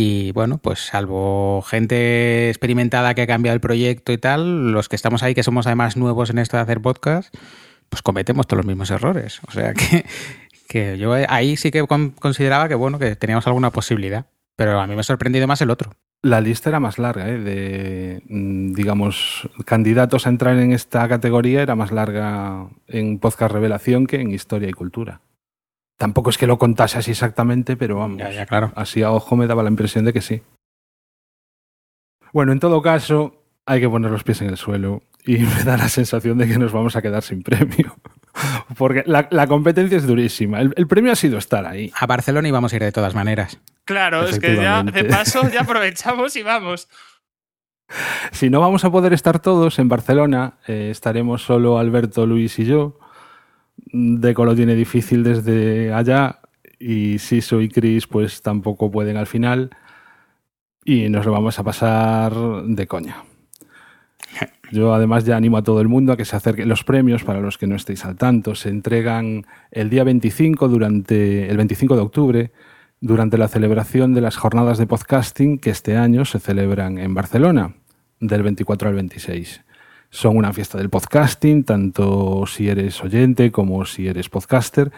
Y 0.00 0.30
bueno, 0.30 0.58
pues 0.58 0.78
salvo 0.78 1.60
gente 1.62 2.50
experimentada 2.50 3.14
que 3.14 3.22
ha 3.22 3.26
cambiado 3.26 3.56
el 3.56 3.60
proyecto 3.60 4.12
y 4.12 4.18
tal, 4.18 4.70
los 4.70 4.88
que 4.88 4.94
estamos 4.94 5.24
ahí, 5.24 5.34
que 5.34 5.42
somos 5.42 5.66
además 5.66 5.96
nuevos 5.96 6.30
en 6.30 6.38
esto 6.38 6.56
de 6.56 6.62
hacer 6.62 6.80
podcast, 6.80 7.34
pues 7.88 8.00
cometemos 8.00 8.46
todos 8.46 8.58
los 8.58 8.66
mismos 8.66 8.92
errores. 8.92 9.40
O 9.48 9.50
sea 9.50 9.74
que, 9.74 10.04
que 10.68 10.98
yo 10.98 11.14
ahí 11.28 11.56
sí 11.56 11.72
que 11.72 11.84
consideraba 11.84 12.68
que 12.68 12.76
bueno, 12.76 13.00
que 13.00 13.16
teníamos 13.16 13.48
alguna 13.48 13.72
posibilidad. 13.72 14.26
Pero 14.54 14.78
a 14.80 14.86
mí 14.86 14.94
me 14.94 15.00
ha 15.00 15.04
sorprendido 15.04 15.48
más 15.48 15.62
el 15.62 15.70
otro. 15.70 15.90
La 16.22 16.40
lista 16.40 16.68
era 16.68 16.78
más 16.78 16.98
larga, 16.98 17.28
¿eh? 17.28 17.38
de, 17.38 18.22
digamos, 18.28 19.48
candidatos 19.64 20.26
a 20.26 20.30
entrar 20.30 20.56
en 20.58 20.70
esta 20.70 21.08
categoría 21.08 21.60
era 21.62 21.74
más 21.74 21.90
larga 21.90 22.68
en 22.86 23.18
podcast 23.18 23.52
revelación 23.52 24.06
que 24.06 24.20
en 24.20 24.30
historia 24.30 24.68
y 24.68 24.72
cultura. 24.72 25.22
Tampoco 25.98 26.30
es 26.30 26.38
que 26.38 26.46
lo 26.46 26.58
contase 26.58 26.96
así 26.98 27.10
exactamente, 27.10 27.76
pero 27.76 27.96
vamos, 27.96 28.18
ya, 28.18 28.30
ya, 28.30 28.46
claro. 28.46 28.72
así 28.76 29.02
a 29.02 29.10
ojo 29.10 29.36
me 29.36 29.48
daba 29.48 29.64
la 29.64 29.68
impresión 29.68 30.04
de 30.04 30.12
que 30.12 30.20
sí. 30.20 30.42
Bueno, 32.32 32.52
en 32.52 32.60
todo 32.60 32.80
caso, 32.82 33.42
hay 33.66 33.80
que 33.80 33.88
poner 33.88 34.10
los 34.10 34.22
pies 34.22 34.40
en 34.42 34.48
el 34.48 34.56
suelo 34.56 35.02
y 35.24 35.38
me 35.38 35.64
da 35.64 35.76
la 35.76 35.88
sensación 35.88 36.38
de 36.38 36.46
que 36.46 36.58
nos 36.58 36.72
vamos 36.72 36.96
a 36.96 37.02
quedar 37.02 37.22
sin 37.22 37.42
premio. 37.42 37.96
Porque 38.78 39.02
la, 39.06 39.28
la 39.30 39.46
competencia 39.46 39.98
es 39.98 40.06
durísima. 40.06 40.60
El, 40.60 40.72
el, 40.76 40.86
premio 40.86 41.12
ha 41.12 41.16
sido 41.16 41.36
estar 41.38 41.66
ahí. 41.66 41.92
A 41.98 42.06
Barcelona 42.06 42.48
íbamos 42.48 42.72
a 42.72 42.76
ir 42.76 42.82
de 42.82 42.92
todas 42.92 43.14
maneras. 43.14 43.58
Claro, 43.84 44.26
es 44.26 44.38
que 44.38 44.54
ya 44.54 44.82
de 44.82 45.04
paso 45.04 45.48
ya 45.48 45.60
aprovechamos 45.62 46.36
y 46.36 46.42
vamos. 46.42 46.88
Si 48.32 48.50
no 48.50 48.60
vamos 48.60 48.84
a 48.84 48.90
poder 48.90 49.12
estar 49.14 49.40
todos 49.40 49.78
en 49.78 49.88
Barcelona, 49.88 50.58
eh, 50.66 50.88
estaremos 50.90 51.42
solo 51.42 51.78
Alberto, 51.78 52.26
Luis 52.26 52.58
y 52.58 52.66
yo. 52.66 52.97
Deco 53.86 54.44
lo 54.44 54.54
tiene 54.54 54.74
difícil 54.74 55.22
desde 55.22 55.92
allá 55.92 56.40
y 56.78 57.18
Siso 57.18 57.60
y 57.60 57.68
Chris 57.68 58.06
pues 58.06 58.42
tampoco 58.42 58.90
pueden 58.90 59.16
al 59.16 59.26
final 59.26 59.70
y 60.84 61.08
nos 61.08 61.26
lo 61.26 61.32
vamos 61.32 61.58
a 61.58 61.64
pasar 61.64 62.32
de 62.64 62.86
coña. 62.86 63.24
Yo 64.72 64.94
además 64.94 65.24
ya 65.24 65.36
animo 65.36 65.56
a 65.56 65.62
todo 65.62 65.80
el 65.80 65.88
mundo 65.88 66.12
a 66.12 66.16
que 66.16 66.24
se 66.24 66.36
acerquen 66.36 66.68
los 66.68 66.84
premios 66.84 67.24
para 67.24 67.40
los 67.40 67.58
que 67.58 67.66
no 67.66 67.76
estéis 67.76 68.04
al 68.04 68.16
tanto. 68.16 68.54
Se 68.54 68.68
entregan 68.68 69.46
el 69.70 69.90
día 69.90 70.04
25 70.04 70.68
durante 70.68 71.48
el 71.48 71.56
25 71.56 71.96
de 71.96 72.02
octubre 72.02 72.52
durante 73.00 73.38
la 73.38 73.48
celebración 73.48 74.14
de 74.14 74.20
las 74.20 74.36
jornadas 74.36 74.78
de 74.78 74.86
podcasting 74.86 75.58
que 75.58 75.70
este 75.70 75.96
año 75.96 76.24
se 76.24 76.40
celebran 76.40 76.98
en 76.98 77.14
Barcelona 77.14 77.74
del 78.20 78.42
24 78.42 78.88
al 78.88 78.94
26. 78.96 79.62
Son 80.10 80.36
una 80.36 80.52
fiesta 80.52 80.78
del 80.78 80.90
podcasting, 80.90 81.64
tanto 81.64 82.44
si 82.46 82.68
eres 82.68 83.02
oyente 83.02 83.52
como 83.52 83.84
si 83.84 84.08
eres 84.08 84.28
podcaster. 84.28 84.90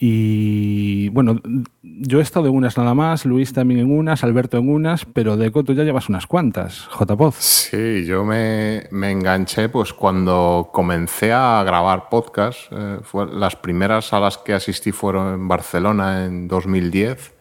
Y 0.00 1.08
bueno, 1.08 1.40
yo 1.82 2.20
he 2.20 2.22
estado 2.22 2.46
en 2.46 2.54
unas 2.54 2.78
nada 2.78 2.94
más, 2.94 3.24
Luis 3.24 3.52
también 3.52 3.80
en 3.80 3.90
unas, 3.90 4.22
Alberto 4.22 4.56
en 4.56 4.68
unas, 4.68 5.04
pero 5.04 5.36
Deco 5.36 5.64
tú 5.64 5.74
ya 5.74 5.82
llevas 5.82 6.08
unas 6.08 6.28
cuantas, 6.28 6.88
JPod. 6.96 7.34
Sí, 7.36 8.04
yo 8.06 8.24
me, 8.24 8.84
me, 8.92 9.10
enganché 9.10 9.68
pues 9.68 9.92
cuando 9.92 10.70
comencé 10.72 11.32
a 11.32 11.64
grabar 11.66 12.08
podcast. 12.10 12.70
Eh, 12.70 13.00
las 13.32 13.56
primeras 13.56 14.12
a 14.12 14.20
las 14.20 14.38
que 14.38 14.54
asistí 14.54 14.92
fueron 14.92 15.34
en 15.34 15.48
Barcelona 15.48 16.26
en 16.26 16.46
2010 16.46 17.34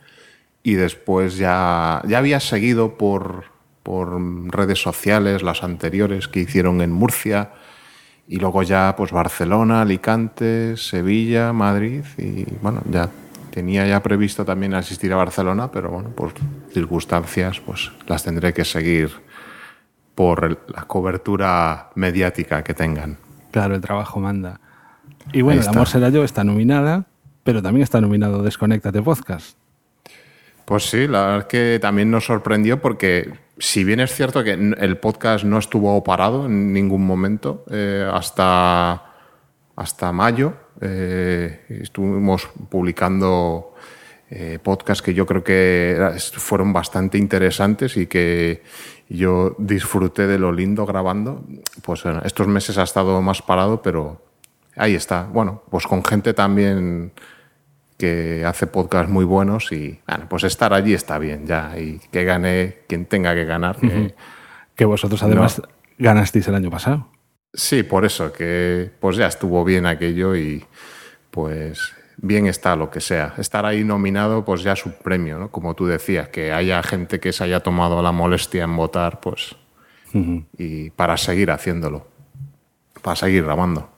y 0.64 0.74
después 0.74 1.38
ya, 1.38 2.02
ya 2.08 2.18
había 2.18 2.40
seguido 2.40 2.98
por, 2.98 3.46
por 3.88 4.20
redes 4.52 4.82
sociales 4.82 5.44
las 5.44 5.64
anteriores 5.64 6.28
que 6.28 6.42
hicieron 6.42 6.82
en 6.82 6.92
Murcia. 6.92 7.52
Y 8.28 8.36
luego 8.36 8.62
ya, 8.62 8.94
pues 8.98 9.14
Barcelona, 9.14 9.82
Alicante, 9.82 10.76
Sevilla, 10.76 11.54
Madrid 11.54 12.04
y 12.18 12.44
bueno, 12.62 12.82
ya 12.92 13.10
tenía 13.50 13.88
ya 13.88 14.04
previsto 14.04 14.44
también 14.44 14.74
asistir 14.74 15.14
a 15.14 15.16
Barcelona, 15.16 15.72
pero 15.72 15.90
bueno, 15.90 16.10
por 16.10 16.34
circunstancias, 16.74 17.62
pues 17.62 17.90
las 18.08 18.26
tendré 18.26 18.54
que 18.54 18.66
seguir 18.66 19.10
por 20.16 20.60
la 20.68 20.82
cobertura 20.82 21.90
mediática 21.96 22.66
que 22.66 22.74
tengan. 22.74 23.18
Claro, 23.52 23.76
el 23.76 23.82
trabajo 23.82 24.20
manda. 24.20 24.60
Y 25.32 25.44
bueno, 25.44 25.62
El 25.62 25.68
Amor 25.70 25.88
Será 25.88 26.10
Yo 26.10 26.26
está 26.26 26.44
nominada, 26.44 27.06
pero 27.46 27.62
también 27.62 27.84
está 27.84 28.02
nominado 28.02 28.44
Desconéctate 28.44 29.02
Podcast. 29.02 29.58
Pues 30.66 30.90
sí, 30.90 31.08
la 31.08 31.22
verdad 31.22 31.38
es 31.38 31.46
que 31.46 31.80
también 31.82 32.12
nos 32.12 32.26
sorprendió 32.26 32.82
porque 32.82 33.47
si 33.60 33.84
bien 33.84 34.00
es 34.00 34.14
cierto 34.14 34.44
que 34.44 34.52
el 34.52 34.98
podcast 34.98 35.44
no 35.44 35.58
estuvo 35.58 36.04
parado 36.04 36.46
en 36.46 36.74
ningún 36.74 37.06
momento 37.06 37.66
eh, 37.72 38.08
hasta, 38.12 39.14
hasta 39.76 40.12
mayo, 40.12 40.54
eh, 40.82 41.66
estuvimos 41.70 42.48
publicando 42.70 43.74
eh, 44.30 44.60
podcasts 44.62 45.02
que 45.02 45.14
yo 45.14 45.26
creo 45.26 45.44
que 45.44 46.18
fueron 46.34 46.74
bastante 46.74 47.18
interesantes 47.18 47.98
y 47.98 48.08
que 48.08 48.62
yo 49.10 49.56
disfruté 49.58 50.28
de 50.28 50.38
lo 50.38 50.52
lindo 50.52 50.86
grabando. 50.86 51.46
Pues 51.82 52.04
estos 52.24 52.48
meses 52.48 52.78
ha 52.78 52.84
estado 52.84 53.22
más 53.22 53.42
parado, 53.42 53.82
pero 53.82 54.22
ahí 54.76 54.96
está. 54.96 55.24
Bueno, 55.24 55.64
pues 55.72 55.88
con 55.88 56.04
gente 56.04 56.34
también 56.34 57.14
que 57.98 58.46
hace 58.46 58.68
podcasts 58.68 59.12
muy 59.12 59.26
buenos 59.26 59.72
y 59.72 60.00
bueno, 60.08 60.26
pues 60.30 60.44
estar 60.44 60.74
allí 60.74 60.94
está 60.94 61.18
bien 61.18 61.48
ya 61.48 61.78
y 61.78 62.00
que 62.12 62.24
gane 62.24 62.78
quien 62.88 63.06
tenga 63.06 63.34
que 63.34 63.46
ganar. 63.46 63.78
Que, 63.78 63.88
uh 63.88 63.90
-huh. 63.90 64.14
que 64.76 64.86
vosotros 64.86 65.22
además 65.24 65.60
no. 65.60 65.68
ganasteis 65.98 66.48
el 66.48 66.56
año 66.56 66.70
pasado. 66.70 67.10
Sí, 67.54 67.84
por 67.84 68.06
eso, 68.06 68.32
que 68.32 68.92
pues 69.00 69.18
ya 69.18 69.28
estuvo 69.28 69.64
bien 69.64 69.86
aquello 69.88 70.36
y 70.36 70.64
pues 71.32 71.94
bien 72.18 72.46
está 72.46 72.76
lo 72.76 72.90
que 72.92 73.02
sea. 73.02 73.34
Estar 73.38 73.66
ahí 73.66 73.84
nominado 73.84 74.46
pues 74.46 74.62
ya 74.62 74.74
es 74.74 74.86
un 74.86 74.94
premio, 75.04 75.40
¿no? 75.40 75.50
Como 75.50 75.74
tú 75.74 75.88
decías, 75.88 76.30
que 76.30 76.52
haya 76.52 76.84
gente 76.84 77.20
que 77.20 77.34
se 77.34 77.44
haya 77.44 77.62
tomado 77.62 78.02
la 78.04 78.12
molestia 78.12 78.64
en 78.64 78.76
votar 78.76 79.20
pues 79.22 79.56
uh 80.14 80.18
-huh. 80.18 80.46
y 80.58 80.90
para 80.92 81.18
seguir 81.18 81.50
haciéndolo, 81.50 82.08
para 83.02 83.16
seguir 83.16 83.44
grabando. 83.44 83.90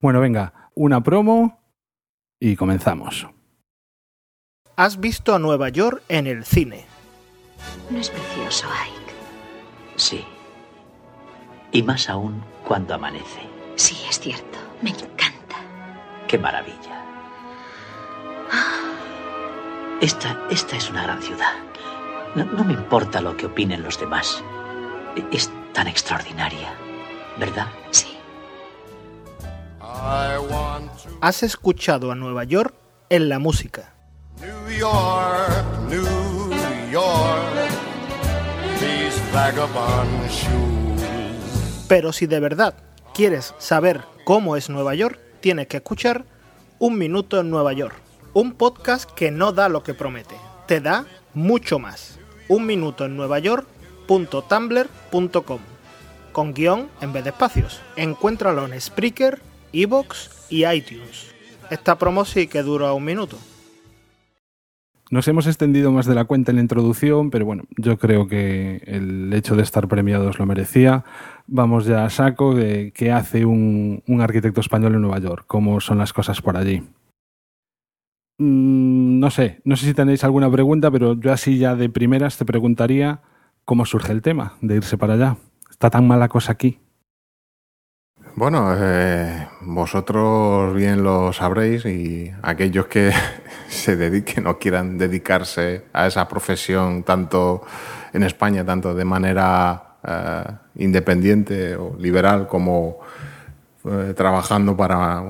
Bueno, 0.00 0.20
venga, 0.20 0.70
una 0.74 1.02
promo 1.02 1.57
y 2.40 2.56
comenzamos. 2.56 3.26
Has 4.76 5.00
visto 5.00 5.34
a 5.34 5.38
Nueva 5.38 5.68
York 5.70 6.02
en 6.08 6.26
el 6.26 6.44
cine. 6.44 6.86
¿No 7.90 7.98
es 7.98 8.10
precioso, 8.10 8.68
Ike? 8.68 9.12
Sí. 9.96 10.24
Y 11.72 11.82
más 11.82 12.08
aún 12.08 12.42
cuando 12.64 12.94
amanece. 12.94 13.40
Sí, 13.74 13.96
es 14.08 14.20
cierto. 14.20 14.58
Me 14.82 14.90
encanta. 14.90 15.56
Qué 16.28 16.38
maravilla. 16.38 17.04
Esta, 20.00 20.46
esta 20.48 20.76
es 20.76 20.90
una 20.90 21.02
gran 21.02 21.20
ciudad. 21.20 21.54
No, 22.36 22.44
no 22.44 22.62
me 22.62 22.74
importa 22.74 23.20
lo 23.20 23.36
que 23.36 23.46
opinen 23.46 23.82
los 23.82 23.98
demás. 23.98 24.44
Es 25.32 25.50
tan 25.72 25.88
extraordinaria, 25.88 26.72
¿verdad? 27.38 27.66
Sí. 27.90 28.17
Has 31.20 31.42
escuchado 31.42 32.12
a 32.12 32.14
Nueva 32.14 32.44
York 32.44 32.74
en 33.10 33.28
la 33.28 33.38
música. 33.38 33.92
New 34.40 34.78
York, 34.78 35.64
New 35.88 36.50
York, 36.90 37.70
these 38.78 39.20
vagabond 39.32 40.28
shoes. 40.28 41.86
Pero 41.88 42.12
si 42.12 42.26
de 42.26 42.38
verdad 42.38 42.74
quieres 43.14 43.54
saber 43.58 44.04
cómo 44.24 44.56
es 44.56 44.70
Nueva 44.70 44.94
York, 44.94 45.18
tienes 45.40 45.66
que 45.68 45.78
escuchar 45.78 46.26
Un 46.78 46.98
Minuto 46.98 47.40
en 47.40 47.48
Nueva 47.50 47.72
York, 47.72 47.96
un 48.34 48.52
podcast 48.52 49.10
que 49.10 49.30
no 49.30 49.52
da 49.52 49.68
lo 49.68 49.82
que 49.82 49.94
promete, 49.94 50.36
te 50.66 50.80
da 50.80 51.06
mucho 51.34 51.78
más. 51.78 52.18
Un 52.48 52.66
minuto 52.66 53.04
en 53.04 53.16
Nueva 53.16 53.38
York.tumblr.com 53.40 55.58
con 56.32 56.54
guion 56.54 56.88
en 57.00 57.12
vez 57.12 57.24
de 57.24 57.30
espacios. 57.30 57.80
Encuéntralo 57.96 58.64
en 58.64 58.80
Spreaker, 58.80 59.40
Evox 59.72 60.46
y 60.50 60.66
iTunes. 60.66 61.34
Esta 61.70 61.98
promo 61.98 62.24
sí 62.24 62.46
que 62.46 62.62
dura 62.62 62.92
un 62.92 63.04
minuto. 63.04 63.38
Nos 65.10 65.26
hemos 65.26 65.46
extendido 65.46 65.90
más 65.90 66.04
de 66.04 66.14
la 66.14 66.26
cuenta 66.26 66.52
en 66.52 66.56
la 66.56 66.62
introducción, 66.62 67.30
pero 67.30 67.46
bueno, 67.46 67.64
yo 67.78 67.98
creo 67.98 68.28
que 68.28 68.82
el 68.84 69.32
hecho 69.32 69.56
de 69.56 69.62
estar 69.62 69.88
premiados 69.88 70.38
lo 70.38 70.44
merecía. 70.44 71.04
Vamos 71.46 71.86
ya 71.86 72.04
a 72.04 72.10
saco 72.10 72.54
de 72.54 72.92
qué 72.94 73.10
hace 73.10 73.46
un, 73.46 74.02
arquitecto 74.20 74.60
español 74.60 74.94
en 74.94 75.00
Nueva 75.00 75.18
York, 75.18 75.44
cómo 75.46 75.80
son 75.80 75.96
las 75.96 76.12
cosas 76.12 76.42
por 76.42 76.58
allí. 76.58 76.82
Mm, 78.36 79.18
no 79.18 79.30
sé, 79.30 79.62
no 79.64 79.76
sé 79.76 79.86
si 79.86 79.94
tenéis 79.94 80.24
alguna 80.24 80.50
pregunta, 80.50 80.90
pero 80.90 81.18
yo 81.18 81.32
así 81.32 81.56
ya 81.56 81.74
de 81.74 81.88
primeras 81.88 82.36
te 82.36 82.44
preguntaría 82.44 83.22
cómo 83.64 83.86
surge 83.86 84.12
el 84.12 84.20
tema 84.20 84.58
de 84.60 84.76
irse 84.76 84.98
para 84.98 85.14
allá. 85.14 85.36
¿Está 85.70 85.88
tan 85.88 86.06
mala 86.06 86.28
cosa 86.28 86.52
aquí? 86.52 86.80
Bueno, 88.38 88.72
eh, 88.78 89.48
vosotros 89.62 90.72
bien 90.72 91.02
lo 91.02 91.32
sabréis 91.32 91.84
y 91.86 92.32
aquellos 92.40 92.86
que 92.86 93.10
se 93.68 93.96
dediquen 93.96 94.46
o 94.46 94.60
quieran 94.60 94.96
dedicarse 94.96 95.86
a 95.92 96.06
esa 96.06 96.28
profesión 96.28 97.02
tanto 97.02 97.64
en 98.12 98.22
España, 98.22 98.64
tanto 98.64 98.94
de 98.94 99.04
manera 99.04 99.96
eh, 100.06 100.44
independiente 100.76 101.74
o 101.74 101.96
liberal 101.98 102.46
como 102.46 103.00
eh, 103.84 104.14
trabajando 104.16 104.76
para 104.76 105.24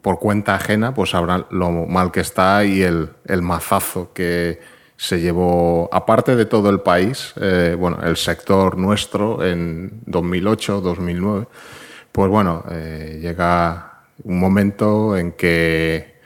por 0.00 0.20
cuenta 0.20 0.54
ajena, 0.54 0.94
pues 0.94 1.10
sabrán 1.10 1.46
lo 1.50 1.72
mal 1.72 2.12
que 2.12 2.20
está 2.20 2.64
y 2.64 2.80
el, 2.80 3.10
el 3.24 3.42
mazazo 3.42 4.12
que 4.12 4.60
se 4.96 5.20
llevó, 5.20 5.88
aparte 5.90 6.36
de 6.36 6.46
todo 6.46 6.70
el 6.70 6.78
país, 6.78 7.34
bueno, 7.76 7.98
el 8.04 8.16
sector 8.16 8.78
nuestro 8.78 9.44
en 9.44 10.00
2008, 10.06 10.80
2009 10.80 11.48
pues 12.16 12.30
bueno, 12.30 12.64
eh, 12.70 13.18
llega 13.20 14.04
un 14.24 14.40
momento 14.40 15.18
en 15.18 15.32
que 15.32 16.16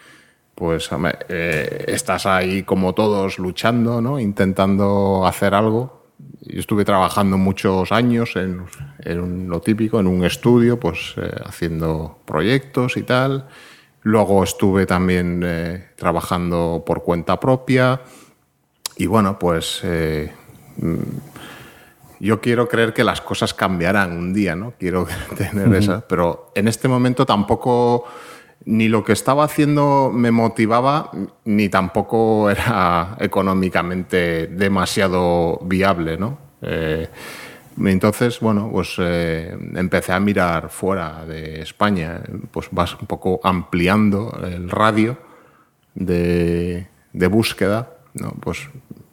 pues 0.54 0.88
eh, 1.28 1.84
estás 1.88 2.26
ahí 2.26 2.62
como 2.62 2.94
todos 2.94 3.40
luchando, 3.40 4.00
¿no? 4.00 4.20
intentando 4.20 5.26
hacer 5.26 5.52
algo. 5.52 6.04
Yo 6.42 6.60
estuve 6.60 6.84
trabajando 6.84 7.38
muchos 7.38 7.90
años 7.90 8.36
en, 8.36 9.48
lo 9.48 9.60
típico, 9.62 9.98
en 9.98 10.06
un 10.06 10.24
estudio, 10.24 10.78
pues 10.78 11.14
eh, 11.16 11.28
haciendo 11.44 12.20
proyectos 12.24 12.96
y 12.96 13.02
tal. 13.02 13.48
Luego 14.02 14.44
estuve 14.44 14.86
también 14.86 15.44
trabajando 15.96 16.84
por 16.86 17.02
cuenta 17.02 17.40
propia. 17.40 18.00
Y 18.96 19.06
bueno, 19.06 19.40
pues 19.40 19.82
yo 22.20 22.40
quiero 22.40 22.68
creer 22.68 22.92
que 22.92 23.02
las 23.02 23.20
cosas 23.20 23.54
cambiarán 23.54 24.12
un 24.12 24.32
día, 24.32 24.54
¿no? 24.54 24.74
Quiero 24.78 25.06
tener 25.36 25.68
uh 25.68 25.72
-huh. 25.72 25.78
esa, 25.78 26.00
pero 26.06 26.52
en 26.54 26.68
este 26.68 26.86
momento 26.86 27.26
tampoco 27.26 28.04
ni 28.66 28.88
lo 28.88 29.02
que 29.02 29.14
estaba 29.14 29.44
haciendo 29.44 30.10
me 30.12 30.30
motivaba, 30.30 31.10
ni 31.44 31.68
tampoco 31.68 32.50
era 32.54 33.16
económicamente 33.18 34.46
demasiado 34.48 35.58
viable, 35.62 36.18
¿no? 36.18 36.38
Eh, 36.62 37.08
entonces, 37.82 38.40
bueno, 38.40 38.68
pues 38.70 38.96
eh, 38.98 39.56
empecé 39.74 40.12
a 40.12 40.20
mirar 40.20 40.68
fuera 40.68 41.24
de 41.24 41.62
España, 41.62 42.20
pues 42.50 42.68
vas 42.70 42.94
un 43.00 43.06
poco 43.06 43.40
ampliando 43.42 44.38
el 44.44 44.68
radio 44.68 45.16
de, 45.94 46.86
de 47.14 47.26
búsqueda, 47.28 47.94
¿no? 48.12 48.32
Pues 48.40 48.68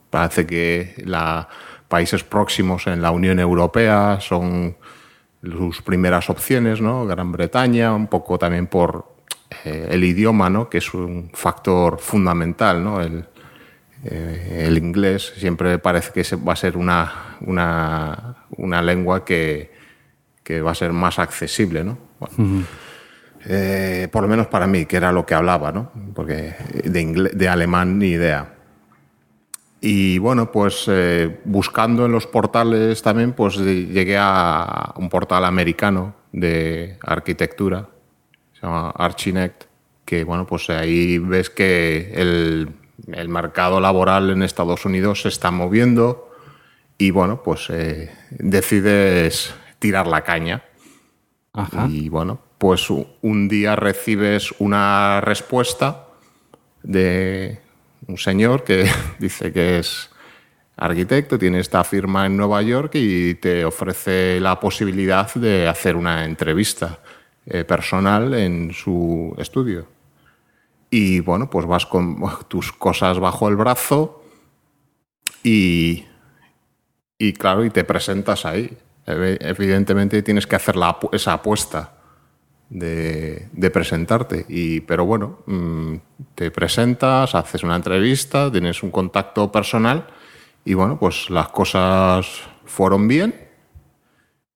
parece 0.09 0.45
que 0.45 0.95
la 1.05 1.47
países 1.87 2.23
próximos 2.23 2.87
en 2.87 3.01
la 3.01 3.11
Unión 3.11 3.39
Europea 3.39 4.19
son 4.21 4.75
sus 5.43 5.81
primeras 5.81 6.29
opciones, 6.29 6.81
¿no? 6.81 7.05
Gran 7.05 7.31
Bretaña, 7.31 7.93
un 7.93 8.07
poco 8.07 8.37
también 8.37 8.67
por 8.67 9.15
eh, 9.63 9.87
el 9.91 10.03
idioma, 10.03 10.49
¿no? 10.49 10.69
Que 10.69 10.79
es 10.79 10.93
un 10.93 11.29
factor 11.33 11.99
fundamental, 11.99 12.83
¿no? 12.83 13.01
El, 13.01 13.25
eh, 14.03 14.65
el 14.67 14.77
inglés 14.77 15.33
siempre 15.37 15.79
parece 15.79 16.11
que 16.11 16.35
va 16.35 16.53
a 16.53 16.55
ser 16.55 16.77
una, 16.77 17.37
una, 17.41 18.35
una 18.57 18.81
lengua 18.81 19.23
que, 19.23 19.71
que, 20.43 20.61
va 20.61 20.71
a 20.71 20.75
ser 20.75 20.91
más 20.91 21.19
accesible, 21.19 21.83
¿no? 21.83 21.97
Bueno, 22.19 22.35
uh 22.37 22.43
-huh. 22.43 22.65
eh, 23.45 24.07
por 24.11 24.23
lo 24.23 24.27
menos 24.27 24.47
para 24.47 24.67
mí, 24.67 24.85
que 24.85 24.97
era 24.97 25.11
lo 25.11 25.25
que 25.25 25.35
hablaba, 25.35 25.71
¿no? 25.71 25.91
Porque 26.13 26.55
de, 26.83 27.01
inglés, 27.01 27.37
de 27.37 27.47
alemán 27.47 27.99
ni 27.99 28.07
idea. 28.07 28.56
Y 29.79 30.17
bueno, 30.17 30.51
pues 30.51 30.85
eh, 30.87 31.39
buscando 31.45 32.05
en 32.05 32.11
los 32.11 32.25
portales 32.25 33.01
también, 33.01 33.33
pues 33.33 33.57
llegué 33.57 34.17
a 34.19 34.93
un 34.97 35.09
portal 35.09 35.45
americano 35.45 36.15
de 36.31 36.97
arquitectura, 37.01 37.87
se 38.53 38.61
llama 38.61 38.89
Archinect, 38.91 39.65
que 40.03 40.23
bueno, 40.23 40.47
pues 40.47 40.69
ahí 40.69 41.19
ves 41.19 41.49
que 41.49 42.11
el, 42.15 42.69
el 43.11 43.29
mercado 43.29 43.79
laboral 43.79 44.31
en 44.31 44.41
Estados 44.41 44.85
Unidos 44.85 45.21
se 45.21 45.29
está 45.29 45.51
moviendo 45.51 46.31
y 46.97 47.11
bueno, 47.11 47.43
pues 47.43 47.69
eh, 47.69 48.11
decides 48.31 49.53
tirar 49.77 50.07
la 50.07 50.23
caña. 50.23 50.63
Ajá. 51.53 51.87
Y 51.89 52.09
bueno, 52.09 52.39
pues 52.57 52.89
un 52.89 53.47
día 53.47 53.75
recibes 53.75 54.53
una 54.59 55.21
respuesta 55.21 56.07
de 56.81 57.61
un 58.07 58.17
señor 58.17 58.63
que 58.63 58.89
dice 59.19 59.51
que 59.51 59.79
es 59.79 60.09
arquitecto, 60.75 61.37
tiene 61.37 61.59
esta 61.59 61.83
firma 61.83 62.25
en 62.25 62.37
Nueva 62.37 62.61
York 62.61 62.91
y 62.95 63.35
te 63.35 63.65
ofrece 63.65 64.39
la 64.39 64.59
posibilidad 64.59 65.33
de 65.33 65.67
hacer 65.67 65.95
una 65.95 66.23
entrevista 66.25 66.99
eh, 67.45 67.63
personal 67.63 68.33
en 68.33 68.73
su 68.73 69.33
estudio. 69.37 69.87
Y 70.89 71.19
bueno, 71.19 71.49
pues 71.49 71.65
vas 71.65 71.85
con 71.85 72.17
tus 72.47 72.71
cosas 72.71 73.19
bajo 73.19 73.49
el 73.49 73.55
brazo 73.55 74.23
y, 75.43 76.05
y 77.17 77.33
claro, 77.33 77.65
y 77.65 77.69
te 77.69 77.83
presentas 77.83 78.45
ahí. 78.45 78.77
Evidentemente 79.05 80.21
tienes 80.21 80.45
que 80.45 80.57
hacer 80.57 80.75
esa 81.13 81.31
apuesta 81.31 81.96
de, 82.69 83.47
de, 83.51 83.69
presentarte. 83.69 84.45
Y, 84.49 84.81
pero 84.81 85.05
bueno, 85.05 85.39
mmm, 85.45 85.95
te 86.35 86.51
presentas, 86.51 87.35
haces 87.35 87.63
una 87.63 87.75
entrevista, 87.75 88.51
tienes 88.51 88.83
un 88.83 88.91
contacto 88.91 89.51
personal 89.51 90.07
y 90.65 90.73
bueno, 90.73 90.99
pues 90.99 91.29
las 91.29 91.47
cosas 91.49 92.27
fueron 92.65 93.07
bien. 93.07 93.33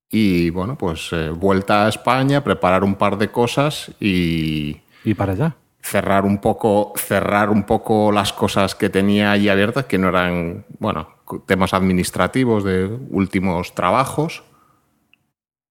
Y 0.10 0.50
bueno, 0.50 0.78
pues 0.78 1.10
eh, 1.14 1.30
vuelta 1.30 1.86
a 1.86 1.90
España, 1.90 2.44
preparar 2.44 2.84
un 2.84 2.96
par 2.96 3.18
de 3.18 3.30
cosas 3.30 3.92
y. 4.00 4.82
Y 5.06 5.14
para 5.14 5.32
allá. 5.32 5.56
Cerrar 5.82 6.26
un 6.26 6.40
poco, 6.40 6.92
cerrar 6.98 7.50
un 7.50 7.64
poco 7.64 8.12
las 8.12 8.34
cosas 8.34 8.76
que 8.76 8.90
tenía 8.90 9.32
allí 9.32 9.48
abiertas, 9.48 9.86
que 9.86 9.98
no 9.98 10.10
eran, 10.10 10.66
bueno, 10.80 11.08
temas 11.48 11.74
administrativos 11.74 12.66
de 12.66 12.86
últimos 13.10 13.74
trabajos 13.74 14.44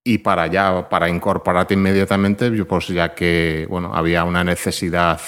y 0.03 0.17
para 0.19 0.47
ya 0.47 0.89
para 0.89 1.09
incorporarte 1.09 1.75
inmediatamente 1.75 2.51
pues 2.65 2.87
ya 2.87 3.13
que 3.13 3.67
bueno 3.69 3.93
había 3.93 4.23
una 4.23 4.43
necesidad 4.43 5.21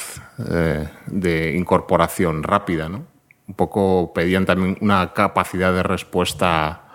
eh, 0.49 0.87
de 1.07 1.55
incorporación 1.55 2.41
rápida 2.41 2.89
no 2.89 3.05
un 3.47 3.53
poco 3.55 4.11
pedían 4.13 4.45
también 4.45 4.77
una 4.81 5.13
capacidad 5.13 5.73
de 5.73 5.83
respuesta 5.83 6.87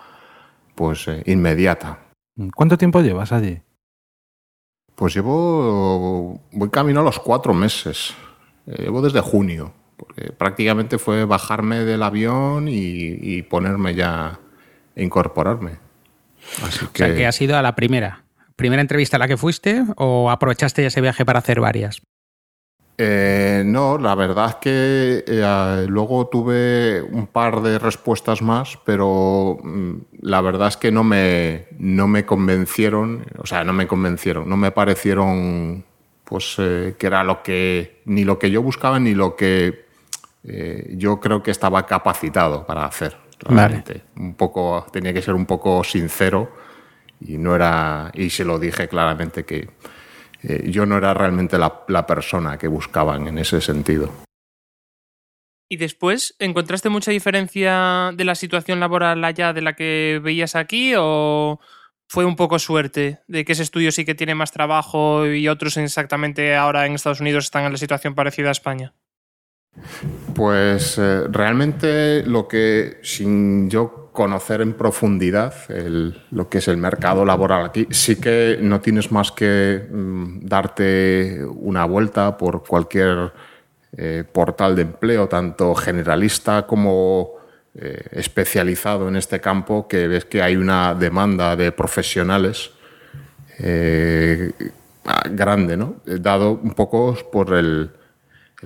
pues 0.73 1.07
eh, 1.07 1.21
inmediata. 1.27 1.99
Cuánto 2.55 2.77
tiempo 2.77 3.01
llevas 3.01 3.31
allí 3.31 3.61
pues 4.95 5.13
llevo 5.13 6.41
voy 6.51 6.69
camino 6.69 6.99
a 6.99 7.03
los 7.03 7.19
cuatro 7.19 7.53
meses. 7.53 8.13
Llevo 8.65 9.01
desde 9.01 9.21
junio 9.21 9.73
porque 9.95 10.31
prácticamente 10.31 10.97
fue 10.97 11.25
bajarme 11.25 11.85
del 11.85 12.03
avión 12.03 12.67
y, 12.67 13.17
y 13.21 13.41
ponerme 13.43 13.95
ya 13.95 14.39
e 14.95 15.03
incorporarme 15.03 15.88
Así 16.63 16.85
que... 16.93 17.03
O 17.03 17.07
sea, 17.07 17.15
que 17.15 17.25
has 17.25 17.39
ido 17.41 17.57
a 17.57 17.61
la 17.61 17.75
primera. 17.75 18.23
¿Primera 18.55 18.81
entrevista 18.81 19.15
a 19.15 19.19
la 19.19 19.27
que 19.27 19.37
fuiste 19.37 19.83
o 19.95 20.29
aprovechaste 20.29 20.85
ese 20.85 20.99
viaje 20.99 21.25
para 21.25 21.39
hacer 21.39 21.61
varias? 21.61 22.01
Eh, 23.01 23.63
no, 23.65 23.97
la 23.97 24.13
verdad 24.13 24.49
es 24.49 24.55
que 24.55 25.23
eh, 25.25 25.85
luego 25.87 26.27
tuve 26.27 27.01
un 27.01 27.27
par 27.27 27.61
de 27.61 27.79
respuestas 27.79 28.41
más, 28.41 28.77
pero 28.83 29.57
mm, 29.63 29.93
la 30.23 30.41
verdad 30.41 30.67
es 30.67 30.75
que 30.75 30.91
no 30.91 31.05
me, 31.05 31.67
no 31.77 32.09
me 32.09 32.25
convencieron, 32.25 33.25
o 33.37 33.45
sea, 33.45 33.63
no 33.63 33.71
me 33.71 33.87
convencieron, 33.87 34.49
no 34.49 34.57
me 34.57 34.71
parecieron 34.71 35.85
pues 36.25 36.57
que 36.57 37.07
era 37.07 37.23
lo 37.23 37.41
que 37.41 38.01
ni 38.03 38.25
lo 38.25 38.37
que 38.37 38.51
yo 38.51 38.61
buscaba 38.61 38.99
ni 38.99 39.15
lo 39.15 39.35
que 39.35 39.85
yo 40.89 41.19
creo 41.19 41.41
que 41.41 41.49
estaba 41.51 41.87
capacitado 41.87 42.67
para 42.67 42.85
hacer. 42.85 43.17
Realmente. 43.39 44.03
Un 44.17 44.35
poco 44.35 44.85
tenía 44.91 45.13
que 45.13 45.21
ser 45.21 45.33
un 45.33 45.45
poco 45.45 45.83
sincero 45.83 46.51
y 47.21 47.37
no 47.37 47.55
era 47.55 48.11
y 48.13 48.29
se 48.29 48.45
lo 48.45 48.59
dije 48.59 48.87
claramente 48.87 49.45
que 49.45 49.69
yo 50.41 50.85
no 50.85 50.97
era 50.97 51.13
realmente 51.13 51.57
la, 51.57 51.83
la 51.87 52.05
persona 52.05 52.57
que 52.57 52.67
buscaban 52.67 53.27
en 53.27 53.37
ese 53.39 53.59
sentido. 53.59 54.09
¿Y 55.71 55.77
después 55.77 56.35
encontraste 56.39 56.89
mucha 56.89 57.11
diferencia 57.11 58.11
de 58.15 58.25
la 58.25 58.33
situación 58.33 58.79
laboral 58.79 59.23
allá 59.23 59.53
de 59.53 59.61
la 59.61 59.75
que 59.75 60.19
veías 60.23 60.55
aquí 60.55 60.93
o 60.97 61.59
fue 62.07 62.25
un 62.25 62.35
poco 62.35 62.57
suerte 62.57 63.19
de 63.27 63.45
que 63.45 63.51
ese 63.51 63.61
estudio 63.61 63.91
sí 63.91 64.03
que 64.03 64.15
tiene 64.15 64.33
más 64.33 64.51
trabajo 64.51 65.27
y 65.27 65.47
otros 65.47 65.77
exactamente 65.77 66.55
ahora 66.55 66.87
en 66.87 66.95
Estados 66.95 67.21
Unidos 67.21 67.45
están 67.45 67.65
en 67.65 67.71
la 67.71 67.77
situación 67.77 68.15
parecida 68.15 68.49
a 68.49 68.53
España? 68.53 68.95
Pues 70.35 70.97
eh, 70.97 71.23
realmente 71.29 72.23
lo 72.23 72.47
que, 72.47 72.99
sin 73.03 73.69
yo 73.69 74.09
conocer 74.13 74.61
en 74.61 74.73
profundidad 74.73 75.53
lo 76.31 76.49
que 76.49 76.57
es 76.57 76.67
el 76.67 76.77
mercado 76.77 77.25
laboral 77.25 77.65
aquí, 77.65 77.87
sí 77.89 78.19
que 78.19 78.57
no 78.61 78.81
tienes 78.81 79.11
más 79.11 79.31
que 79.31 79.87
mm, 79.89 80.45
darte 80.45 81.43
una 81.45 81.85
vuelta 81.85 82.37
por 82.37 82.63
cualquier 82.63 83.31
eh, 83.97 84.23
portal 84.31 84.75
de 84.75 84.83
empleo, 84.83 85.27
tanto 85.27 85.73
generalista 85.75 86.65
como 86.67 87.31
eh, 87.75 88.01
especializado 88.11 89.07
en 89.07 89.15
este 89.15 89.39
campo, 89.39 89.87
que 89.87 90.07
ves 90.07 90.25
que 90.25 90.41
hay 90.41 90.55
una 90.55 90.93
demanda 90.95 91.55
de 91.55 91.71
profesionales 91.71 92.71
grande, 95.31 95.75
¿no? 95.75 95.95
dado 96.05 96.51
un 96.51 96.71
poco 96.71 97.13
por 97.29 97.53
el, 97.53 97.91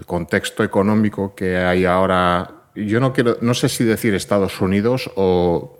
contexto 0.06 0.64
económico 0.64 1.36
que 1.36 1.58
hay 1.58 1.86
ahora. 1.86 2.52
Yo 2.76 3.00
no 3.00 3.14
quiero, 3.14 3.38
no 3.42 3.54
sé 3.54 3.70
si 3.70 3.84
decir 3.84 4.16
Estados 4.16 4.60
Unidos 4.60 5.12
o, 5.16 5.78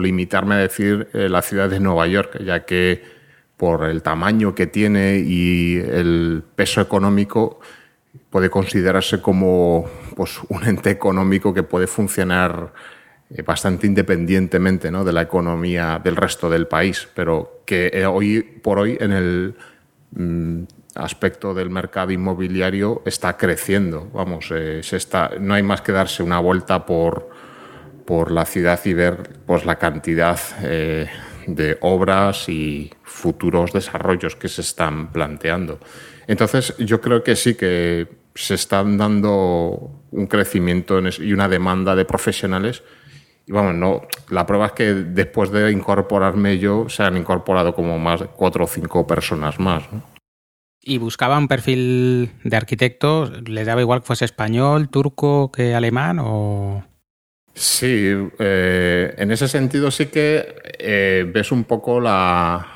limitarme 0.00 0.56
a 0.56 0.58
decir 0.58 1.08
la 1.14 1.40
ciudad 1.40 1.70
de 1.70 1.80
Nueva 1.80 2.06
York, 2.06 2.42
ya 2.44 2.66
que 2.66 3.02
por 3.56 3.84
el 3.84 4.02
tamaño 4.02 4.54
que 4.54 4.66
tiene 4.66 5.18
y 5.18 5.78
el 5.78 6.44
peso 6.54 6.82
económico, 6.82 7.58
puede 8.30 8.50
considerarse 8.50 9.20
como 9.20 9.86
pues, 10.16 10.38
un 10.48 10.64
ente 10.64 10.90
económico 10.90 11.54
que 11.54 11.62
puede 11.62 11.86
funcionar 11.86 12.72
eh, 13.30 13.42
bastante 13.42 13.86
independientemente 13.86 14.90
¿no? 14.90 15.04
de 15.04 15.12
la 15.12 15.22
economía 15.22 16.00
del 16.02 16.16
resto 16.16 16.48
del 16.48 16.66
país, 16.66 17.08
pero 17.14 17.62
que 17.66 17.90
eh, 17.92 18.06
hoy 18.06 18.42
por 18.42 18.78
hoy 18.78 18.96
en 19.00 19.12
el 19.12 19.54
mm, 20.12 20.62
aspecto 20.98 21.54
del 21.54 21.70
mercado 21.70 22.12
inmobiliario 22.12 23.02
está 23.06 23.36
creciendo. 23.36 24.08
Vamos, 24.12 24.50
eh, 24.50 24.82
se 24.82 24.96
está, 24.96 25.30
no 25.40 25.54
hay 25.54 25.62
más 25.62 25.80
que 25.80 25.92
darse 25.92 26.22
una 26.22 26.40
vuelta 26.40 26.84
por, 26.84 27.30
por 28.04 28.30
la 28.30 28.44
ciudad 28.44 28.80
y 28.84 28.92
ver 28.94 29.30
pues, 29.46 29.64
la 29.64 29.76
cantidad 29.76 30.38
de 31.48 31.78
obras 31.80 32.48
y 32.48 32.92
futuros 33.02 33.72
desarrollos 33.72 34.36
que 34.36 34.48
se 34.48 34.60
están 34.60 35.10
planteando. 35.12 35.78
Entonces, 36.26 36.76
yo 36.78 37.00
creo 37.00 37.24
que 37.24 37.34
sí 37.36 37.54
que 37.54 38.06
se 38.34 38.54
están 38.54 38.96
dando 38.98 40.04
un 40.10 40.26
crecimiento 40.26 41.00
y 41.00 41.32
una 41.32 41.48
demanda 41.48 41.96
de 41.96 42.04
profesionales. 42.04 42.82
Y 43.46 43.52
vamos, 43.52 43.74
no, 43.74 44.02
la 44.28 44.46
prueba 44.46 44.66
es 44.66 44.72
que 44.72 44.94
después 44.94 45.50
de 45.50 45.72
incorporarme 45.72 46.58
yo, 46.58 46.88
se 46.88 47.02
han 47.02 47.16
incorporado 47.16 47.74
como 47.74 47.98
más 47.98 48.22
cuatro 48.36 48.64
o 48.64 48.68
cinco 48.68 49.06
personas 49.06 49.58
más. 49.58 49.84
¿Y 50.88 50.96
buscaba 50.96 51.36
un 51.36 51.48
perfil 51.48 52.30
de 52.44 52.56
arquitecto? 52.56 53.30
¿Les 53.44 53.66
daba 53.66 53.82
igual 53.82 54.00
que 54.00 54.06
fuese 54.06 54.24
español, 54.24 54.88
turco 54.88 55.52
que 55.52 55.74
alemán 55.74 56.18
o...? 56.18 56.82
Sí, 57.52 58.14
eh, 58.38 59.14
en 59.18 59.30
ese 59.30 59.48
sentido 59.48 59.90
sí 59.90 60.06
que 60.06 60.62
eh, 60.78 61.30
ves 61.30 61.52
un 61.52 61.64
poco 61.64 62.00
la, 62.00 62.66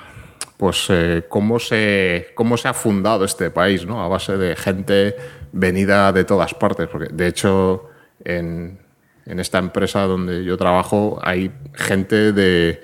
pues 0.59 0.88
eh, 0.90 1.25
cómo, 1.27 1.59
se, 1.59 2.33
cómo 2.35 2.59
se 2.59 2.68
ha 2.68 2.75
fundado 2.75 3.25
este 3.25 3.51
país, 3.51 3.87
¿no? 3.87 4.05
A 4.05 4.09
base 4.09 4.37
de 4.37 4.57
gente 4.57 5.16
venida 5.53 6.12
de 6.12 6.25
todas 6.25 6.53
partes. 6.53 6.88
Porque, 6.88 7.14
de 7.14 7.29
hecho, 7.29 7.88
en, 8.22 8.79
esta 9.25 9.57
empresa 9.57 10.03
donde 10.03 10.44
yo 10.44 10.59
trabajo 10.59 11.18
hay 11.22 11.51
gente 11.72 12.33
de 12.33 12.83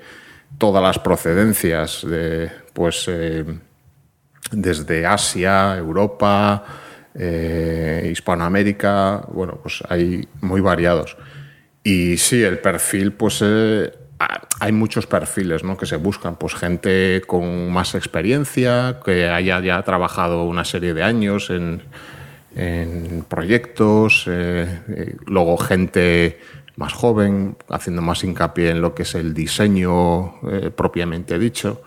todas 0.57 0.81
las 0.81 0.97
procedencias, 0.97 2.03
de, 2.03 2.49
pues 2.73 3.07
desde 4.51 5.05
Asia, 5.05 5.77
Europa, 5.77 6.63
eh, 7.15 8.09
Hispanoamérica, 8.11 9.25
bueno, 9.31 9.59
pues 9.61 9.83
hay 9.89 10.27
muy 10.41 10.61
variados. 10.61 11.17
Y 11.83 12.17
sí, 12.17 12.43
el 12.43 12.59
perfil, 12.59 13.13
pues 13.13 13.41
hay 14.59 14.71
muchos 14.71 15.07
perfiles 15.07 15.63
¿no? 15.63 15.77
que 15.77 15.85
se 15.85 15.95
buscan, 15.95 16.35
pues 16.35 16.53
gente 16.53 17.21
con 17.25 17.71
más 17.71 17.95
experiencia, 17.95 18.99
que 19.03 19.29
haya 19.29 19.59
ya 19.61 19.81
trabajado 19.83 20.43
una 20.43 20.65
serie 20.65 20.93
de 20.93 21.03
años 21.03 21.49
en, 21.49 21.81
proyectos, 23.29 24.25
eh, 24.27 24.81
eh, 24.89 25.15
luego 25.25 25.55
gente 25.57 26.39
más 26.75 26.91
joven, 26.91 27.55
haciendo 27.69 28.01
más 28.01 28.23
hincapié 28.23 28.71
en 28.71 28.81
lo 28.81 28.93
que 28.93 29.03
es 29.03 29.15
el 29.15 29.33
diseño 29.33 30.35
eh, 30.49 30.71
propiamente 30.75 31.39
dicho. 31.39 31.81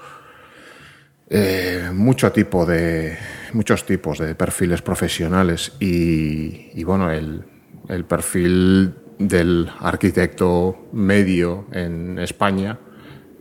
Mucho 1.95 2.31
tipo 2.33 2.67
de, 2.67 3.17
muchos 3.55 3.85
tipos 3.85 4.19
de 4.19 4.35
perfiles 4.35 4.83
profesionales 4.83 5.73
y, 5.81 6.83
bueno, 6.85 7.11
el, 7.11 7.45
el 7.89 8.05
perfil 8.05 8.95
del 9.19 9.71
arquitecto 9.81 10.89
medio 10.93 11.67
en 11.73 12.19
España, 12.19 12.79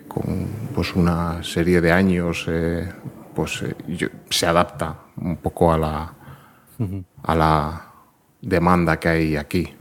con 0.08 0.48
pues 0.76 0.96
una 0.96 1.42
serie 1.44 1.82
de 1.82 1.92
años, 1.92 2.46
eh, 2.48 2.92
pues 3.34 3.64
eh, 3.64 4.10
se 4.30 4.46
adapta 4.46 5.06
un 5.18 5.38
poco 5.38 5.74
a 5.74 5.78
la, 5.78 6.14
a 7.24 7.36
la 7.36 7.92
demanda 8.42 9.00
que 9.00 9.10
hay 9.10 9.36
aquí. 9.38 9.76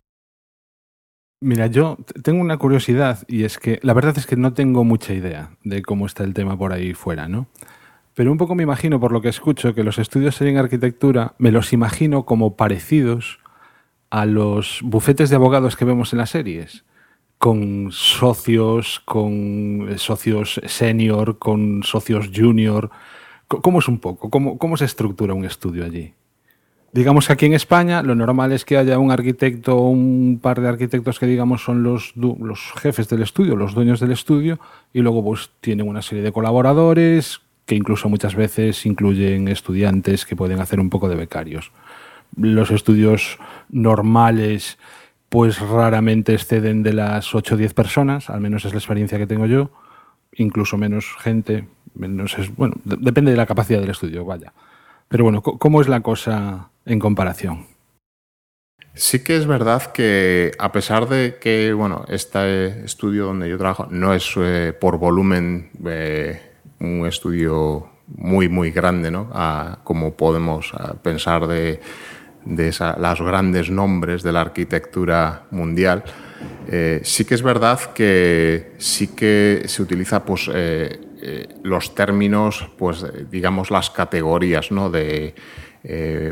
Mira, 1.43 1.69
yo 1.69 1.97
tengo 2.23 2.43
una 2.43 2.59
curiosidad 2.59 3.21
y 3.27 3.45
es 3.45 3.59
que 3.59 3.81
la 3.83 3.95
verdad 3.95 4.17
es 4.19 4.27
que 4.27 4.37
no 4.37 4.53
tengo 4.53 4.85
mucha 4.85 5.15
idea 5.15 5.57
de 5.65 5.81
cómo 5.81 6.05
está 6.05 6.23
el 6.23 6.35
tema 6.35 6.57
por 6.57 6.73
ahí 6.73 6.93
fuera, 6.93 7.29
¿no? 7.29 7.49
Pero 8.21 8.33
un 8.33 8.37
poco 8.37 8.55
me 8.55 8.65
imagino, 8.65 9.01
por 9.01 9.13
lo 9.13 9.23
que 9.23 9.31
escucho, 9.31 9.75
que 9.75 9.83
los 9.83 9.99
estudios 9.99 10.39
en 10.43 10.59
arquitectura 10.59 11.33
me 11.39 11.51
los 11.51 11.73
imagino 11.73 12.27
como 12.27 12.55
parecidos 12.55 13.39
a 14.11 14.27
los 14.27 14.81
bufetes 14.83 15.31
de 15.31 15.37
abogados 15.37 15.75
que 15.75 15.87
vemos 15.87 16.13
en 16.13 16.19
las 16.19 16.29
series, 16.29 16.85
con 17.39 17.89
socios, 17.93 19.01
con 19.07 19.89
eh, 19.89 19.97
socios 19.97 20.61
senior, 20.67 21.39
con 21.39 21.83
socios 21.83 22.31
junior. 22.37 22.91
¿Cómo 23.49 23.79
es 23.79 23.89
un 23.89 23.99
poco? 23.99 24.29
¿Cómo, 24.29 24.59
¿Cómo 24.59 24.77
se 24.77 24.85
estructura 24.85 25.33
un 25.33 25.47
estudio 25.47 25.87
allí? 25.87 26.13
Digamos 26.93 27.27
que 27.27 27.33
aquí 27.33 27.47
en 27.47 27.55
España 27.55 28.03
lo 28.03 28.15
normal 28.15 28.53
es 28.53 28.67
que 28.67 28.77
haya 28.77 28.99
un 28.99 29.13
arquitecto 29.13 29.79
o 29.79 29.89
un 29.89 30.41
par 30.43 30.61
de 30.61 30.69
arquitectos 30.69 31.19
que 31.19 31.25
digamos 31.25 31.65
son 31.65 31.83
los, 31.83 32.13
los 32.17 32.61
jefes 32.83 33.09
del 33.09 33.23
estudio, 33.23 33.57
los 33.57 33.73
dueños 33.73 33.99
del 33.99 34.13
estudio, 34.13 34.61
y 34.93 35.01
luego 35.01 35.25
pues 35.25 35.53
tienen 35.63 35.89
una 35.89 36.03
serie 36.03 36.23
de 36.23 36.33
colaboradores 36.33 37.41
que 37.71 37.77
incluso 37.77 38.09
muchas 38.09 38.35
veces 38.35 38.85
incluyen 38.85 39.47
estudiantes 39.47 40.27
que 40.27 40.35
pueden 40.35 40.59
hacer 40.59 40.81
un 40.81 40.91
poco 40.91 41.09
de 41.09 41.15
becarios 41.15 41.71
los 42.37 42.71
estudios 42.71 43.39
normales 43.69 44.77
pues 45.29 45.61
raramente 45.61 46.35
exceden 46.35 46.83
de 46.83 46.93
las 46.93 47.35
8 47.35 47.55
o 47.55 47.59
10 47.59 47.73
personas, 47.75 48.31
al 48.31 48.41
menos 48.41 48.65
es 48.65 48.73
la 48.73 48.79
experiencia 48.79 49.17
que 49.17 49.29
tengo 49.29 49.47
yo, 49.47 49.71
incluso 50.33 50.77
menos 50.77 51.07
gente, 51.21 51.69
menos 51.95 52.37
es, 52.37 52.55
bueno, 52.57 52.75
depende 52.85 53.31
de 53.31 53.37
la 53.37 53.47
capacidad 53.47 53.81
del 53.81 53.91
estudio, 53.91 54.25
vaya. 54.25 54.53
Pero 55.09 55.23
bueno, 55.25 55.41
¿cómo 55.41 55.81
es 55.81 55.89
la 55.89 56.01
cosa 56.01 56.71
en 56.85 56.99
comparación? 56.99 57.67
Sí 58.95 59.23
que 59.23 59.37
es 59.37 59.47
verdad 59.47 59.93
que 59.93 60.51
a 60.59 60.73
pesar 60.73 61.09
de 61.09 61.39
que, 61.41 61.73
bueno, 61.75 62.05
este 62.09 62.85
estudio 62.85 63.27
donde 63.27 63.49
yo 63.49 63.57
trabajo 63.57 63.87
no 63.89 64.13
es 64.13 64.33
eh, 64.37 64.77
por 64.79 64.99
volumen 64.99 65.71
eh, 65.87 66.50
un 66.81 67.07
estudio 67.07 67.89
muy, 68.09 68.49
muy 68.49 68.71
grande, 68.71 69.11
¿no? 69.11 69.31
como 69.85 70.15
podemos 70.15 70.73
pensar 71.03 71.47
de 71.47 71.81
de 72.45 72.75
los 72.99 73.21
grandes 73.21 73.71
nombres 73.71 74.23
de 74.23 74.33
la 74.33 74.41
arquitectura 74.41 75.47
mundial, 75.51 76.03
eh, 76.69 77.01
sí 77.05 77.25
que 77.25 77.35
es 77.35 77.43
verdad 77.43 77.79
que 77.93 78.73
sí 78.79 79.09
que 79.09 79.63
se 79.67 79.83
utiliza 79.83 80.25
pues, 80.25 80.51
eh, 80.53 81.01
eh, 81.23 81.49
los 81.63 81.95
términos, 81.95 82.69
pues, 82.79 83.05
digamos 83.31 83.71
las 83.71 83.91
categorías, 83.91 84.71
¿no? 84.71 84.91
De, 84.91 85.35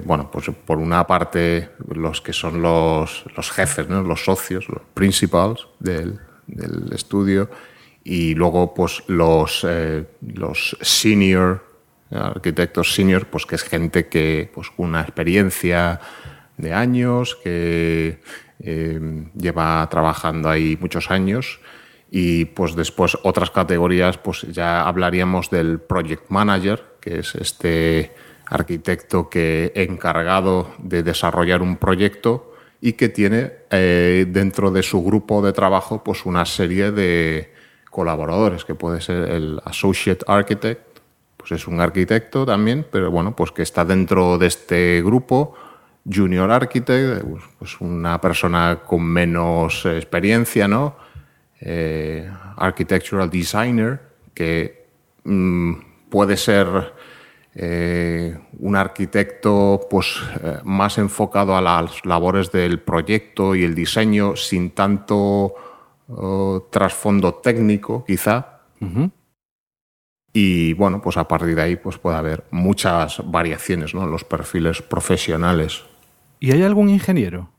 bueno, 0.05 0.31
pues 0.31 0.51
por 0.67 0.77
una 0.77 1.07
parte 1.07 1.71
los 1.95 2.21
que 2.21 2.35
son 2.35 2.61
los, 2.61 3.25
los 3.35 3.51
jefes, 3.51 3.89
¿no? 3.89 4.03
los 4.03 4.23
socios, 4.23 4.69
los 4.69 4.83
principals 4.93 5.69
del, 5.79 6.21
estudio, 6.93 7.49
y 8.09 8.35
luego 8.35 8.73
pues 8.73 9.03
los, 9.07 9.67
los 10.21 10.77
senior 10.81 11.69
arquitectos 12.11 12.95
senior, 12.95 13.27
pues 13.27 13.47
que 13.47 13.57
es 13.57 13.63
gente 13.63 14.09
que, 14.09 14.51
pues, 14.53 14.69
una 14.77 15.03
experiencia 15.03 16.01
de 16.57 16.73
años, 16.73 17.37
que 17.43 18.21
eh, 18.61 19.29
lleva 19.37 19.87
trabajando 19.91 20.49
ahí 20.49 20.77
muchos 20.81 21.11
años. 21.11 21.61
Y 22.11 22.47
pues 22.47 22.75
después 22.75 23.19
otras 23.23 23.51
categorías, 23.51 24.17
pues 24.17 24.43
ya 24.51 24.89
hablaríamos 24.89 25.51
del 25.51 25.79
project 25.79 26.31
manager, 26.31 26.97
que 27.01 27.19
es 27.19 27.35
este 27.35 28.15
arquitecto 28.47 29.29
que 29.29 29.73
encargado 29.75 30.73
de 30.79 31.03
desarrollar 31.03 31.61
un 31.61 31.77
proyecto 31.77 32.55
y 32.81 32.95
que 32.95 33.11
tiene 33.11 33.53
eh, 33.71 34.25
dentro 34.27 34.71
de 34.71 34.83
su 34.83 35.05
grupo 35.05 35.43
de 35.43 35.53
trabajo 35.53 36.03
pues 36.03 36.25
una 36.25 36.47
serie 36.47 36.93
de 36.93 37.53
colaboradores, 37.99 38.65
que 38.65 38.77
puede 38.77 39.01
ser 39.01 39.29
el 39.29 39.61
associate 39.65 40.25
architect, 40.29 41.01
pues 41.37 41.51
es 41.51 41.67
un 41.67 41.81
arquitecto 41.81 42.47
también, 42.47 42.87
pero 42.93 43.11
bueno, 43.11 43.35
pues 43.35 43.51
que 43.51 43.63
está 43.63 43.85
dentro 43.85 44.39
de 44.39 44.47
este 44.47 45.03
grupo, 45.05 45.57
junior 46.09 46.49
architect, 46.49 47.25
pues 47.59 47.81
una 47.81 48.21
persona 48.21 48.83
con 48.87 49.03
menos 49.03 49.85
experiencia, 49.85 50.69
¿no? 50.69 50.95
Eh, 51.61 52.31
architectural 52.57 53.29
designer, 53.29 54.01
que 54.33 54.87
mm, 55.25 55.73
puede 56.09 56.37
ser 56.37 56.69
eh, 57.53 58.39
un 58.61 58.77
arquitecto 58.77 59.89
pues, 59.91 60.23
eh, 60.45 60.59
más 60.63 60.99
enfocado 60.99 61.57
a 61.57 61.61
las 61.61 62.07
labores 62.07 62.53
del 62.53 62.79
proyecto 62.79 63.57
y 63.57 63.65
el 63.65 63.75
diseño 63.75 64.37
sin 64.37 64.71
tanto 64.71 65.57
trasfondo 66.71 67.35
técnico, 67.35 68.05
quizá. 68.05 68.61
Y 70.33 70.73
bueno, 70.75 71.01
pues 71.03 71.17
a 71.17 71.27
partir 71.27 71.55
de 71.55 71.63
ahí 71.63 71.77
pues 71.77 71.99
puede 71.99 72.17
haber 72.17 72.45
muchas 72.51 73.23
variaciones 73.25 73.95
¿no? 73.95 74.05
en 74.05 74.11
los 74.11 74.25
perfiles 74.25 74.83
profesionales. 74.83 75.85
¿Y 76.41 76.53
hay 76.53 76.63
algún 76.63 76.89
ingeniero? 76.89 77.51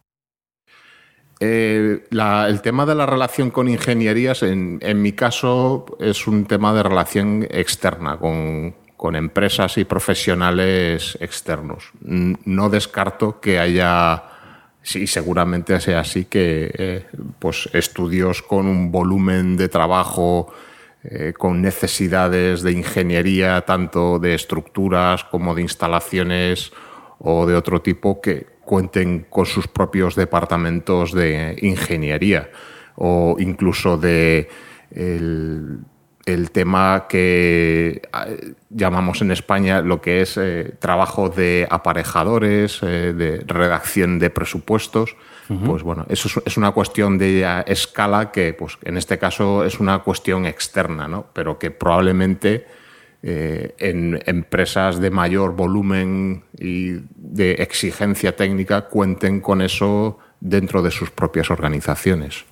Eh, 1.39 2.03
el 2.11 2.61
tema 2.61 2.85
de 2.85 2.95
la 2.95 3.05
relación 3.05 3.49
con 3.49 3.69
ingenierías, 3.69 4.43
en, 4.43 4.79
en, 4.81 5.01
mi 5.01 5.13
caso, 5.13 5.85
es 5.99 6.27
un 6.27 6.45
tema 6.45 6.73
de 6.73 6.83
relación 6.83 7.47
externa 7.49 8.17
con, 8.17 8.75
con 8.99 9.15
empresas 9.15 9.77
y 9.77 9.85
profesionales 9.85 11.17
externos. 11.21 11.91
No 12.01 12.69
descarto 12.69 13.39
que 13.39 13.57
haya, 13.57 14.23
sí, 14.89 15.05
seguramente 15.05 15.79
sea 15.79 15.99
así, 15.99 16.25
que 16.25 16.71
eh, 16.73 17.05
pues 17.37 17.69
estudios 17.73 18.41
con 18.41 18.65
un 18.65 18.91
volumen 18.91 19.55
de 19.55 19.69
trabajo, 19.69 20.51
eh, 21.03 21.33
con 21.37 21.61
necesidades 21.61 22.63
de 22.63 22.71
ingeniería, 22.71 23.61
tanto 23.61 24.17
de 24.17 24.33
estructuras 24.33 25.23
como 25.25 25.53
de 25.53 25.61
instalaciones 25.61 26.71
o 27.19 27.45
de 27.45 27.55
otro 27.55 27.83
tipo, 27.83 28.19
que 28.19 28.47
cuenten 28.65 29.27
con 29.29 29.45
sus 29.45 29.67
propios 29.67 30.15
departamentos 30.15 31.13
de 31.13 31.55
ingeniería 31.61 32.49
o 32.95 33.35
incluso 33.39 33.95
de 33.95 34.49
el 36.33 36.51
tema 36.51 37.05
que 37.09 38.01
eh, 38.27 38.53
llamamos 38.69 39.21
en 39.21 39.31
España 39.31 39.81
lo 39.81 40.01
que 40.01 40.21
es 40.21 40.37
eh, 40.37 40.73
trabajo 40.79 41.29
de 41.29 41.67
aparejadores, 41.69 42.79
eh, 42.83 43.13
de 43.13 43.43
redacción 43.45 44.19
de 44.19 44.29
presupuestos. 44.29 45.15
Pues 45.65 45.81
bueno, 45.81 46.05
eso 46.09 46.43
es, 46.45 46.57
una 46.57 46.73
cuestión 46.73 47.17
de 47.17 47.63
escala 47.65 48.29
que, 48.31 48.53
pues, 48.53 48.77
en 48.83 48.97
este 48.97 49.17
caso, 49.17 49.65
es 49.65 49.79
una 49.79 49.97
cuestión 50.03 50.45
externa, 50.45 51.07
¿no? 51.07 51.25
Pero 51.33 51.57
que 51.57 51.71
probablemente 51.71 52.67
en 53.23 54.21
empresas 54.27 54.99
de 54.99 55.09
mayor 55.09 55.55
volumen 55.55 56.43
y 56.55 56.99
de 57.15 57.53
exigencia 57.53 58.35
técnica 58.35 58.81
cuenten 58.81 59.41
con 59.41 59.63
eso 59.63 60.19
dentro 60.39 60.83
de 60.83 60.91
sus 60.91 61.09
propias 61.09 61.49
organizaciones. 61.49 62.45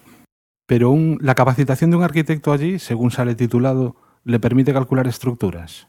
Pero 0.68 0.96
la 1.22 1.34
capacitación 1.34 1.90
de 1.90 1.98
un 1.98 2.04
arquitecto 2.04 2.52
allí, 2.52 2.78
según 2.78 3.10
sale 3.10 3.34
titulado, 3.36 3.96
le 4.26 4.40
permite 4.40 4.74
calcular 4.74 5.08
estructuras. 5.08 5.88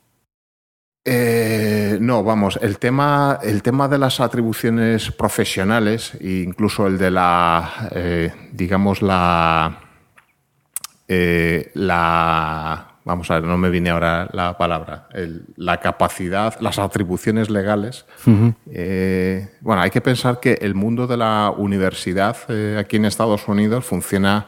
Eh, 1.05 1.99
no, 2.01 2.23
vamos, 2.23 2.59
el 2.63 2.79
tema, 2.79 3.39
el 3.43 3.63
tema 3.63 3.89
de 3.89 3.99
las 3.99 4.21
atribuciones 4.21 5.11
profesionales, 5.11 6.13
e 6.21 6.45
incluso 6.45 6.87
el 6.87 6.99
de 6.99 7.11
la, 7.11 7.89
eh, 7.93 8.31
digamos, 8.53 9.03
la, 9.03 9.81
eh, 11.09 11.71
la, 11.75 12.99
vamos 13.05 13.31
a 13.31 13.35
ver, 13.41 13.45
no 13.45 13.57
me 13.57 13.71
viene 13.71 13.91
ahora 13.91 14.29
la 14.33 14.59
palabra, 14.59 15.09
la 15.57 15.81
capacidad, 15.81 16.61
las 16.61 16.79
atribuciones 16.79 17.51
legales. 17.51 18.05
bueno, 18.27 19.83
hay 19.83 19.91
que 19.91 20.03
pensar 20.03 20.41
que 20.41 20.59
el 20.61 20.75
mundo 20.75 21.07
de 21.07 21.17
la 21.17 21.53
universidad 21.57 22.37
aquí 22.79 22.97
en 22.97 23.07
Estados 23.07 23.49
Unidos 23.49 23.85
funciona 23.87 24.47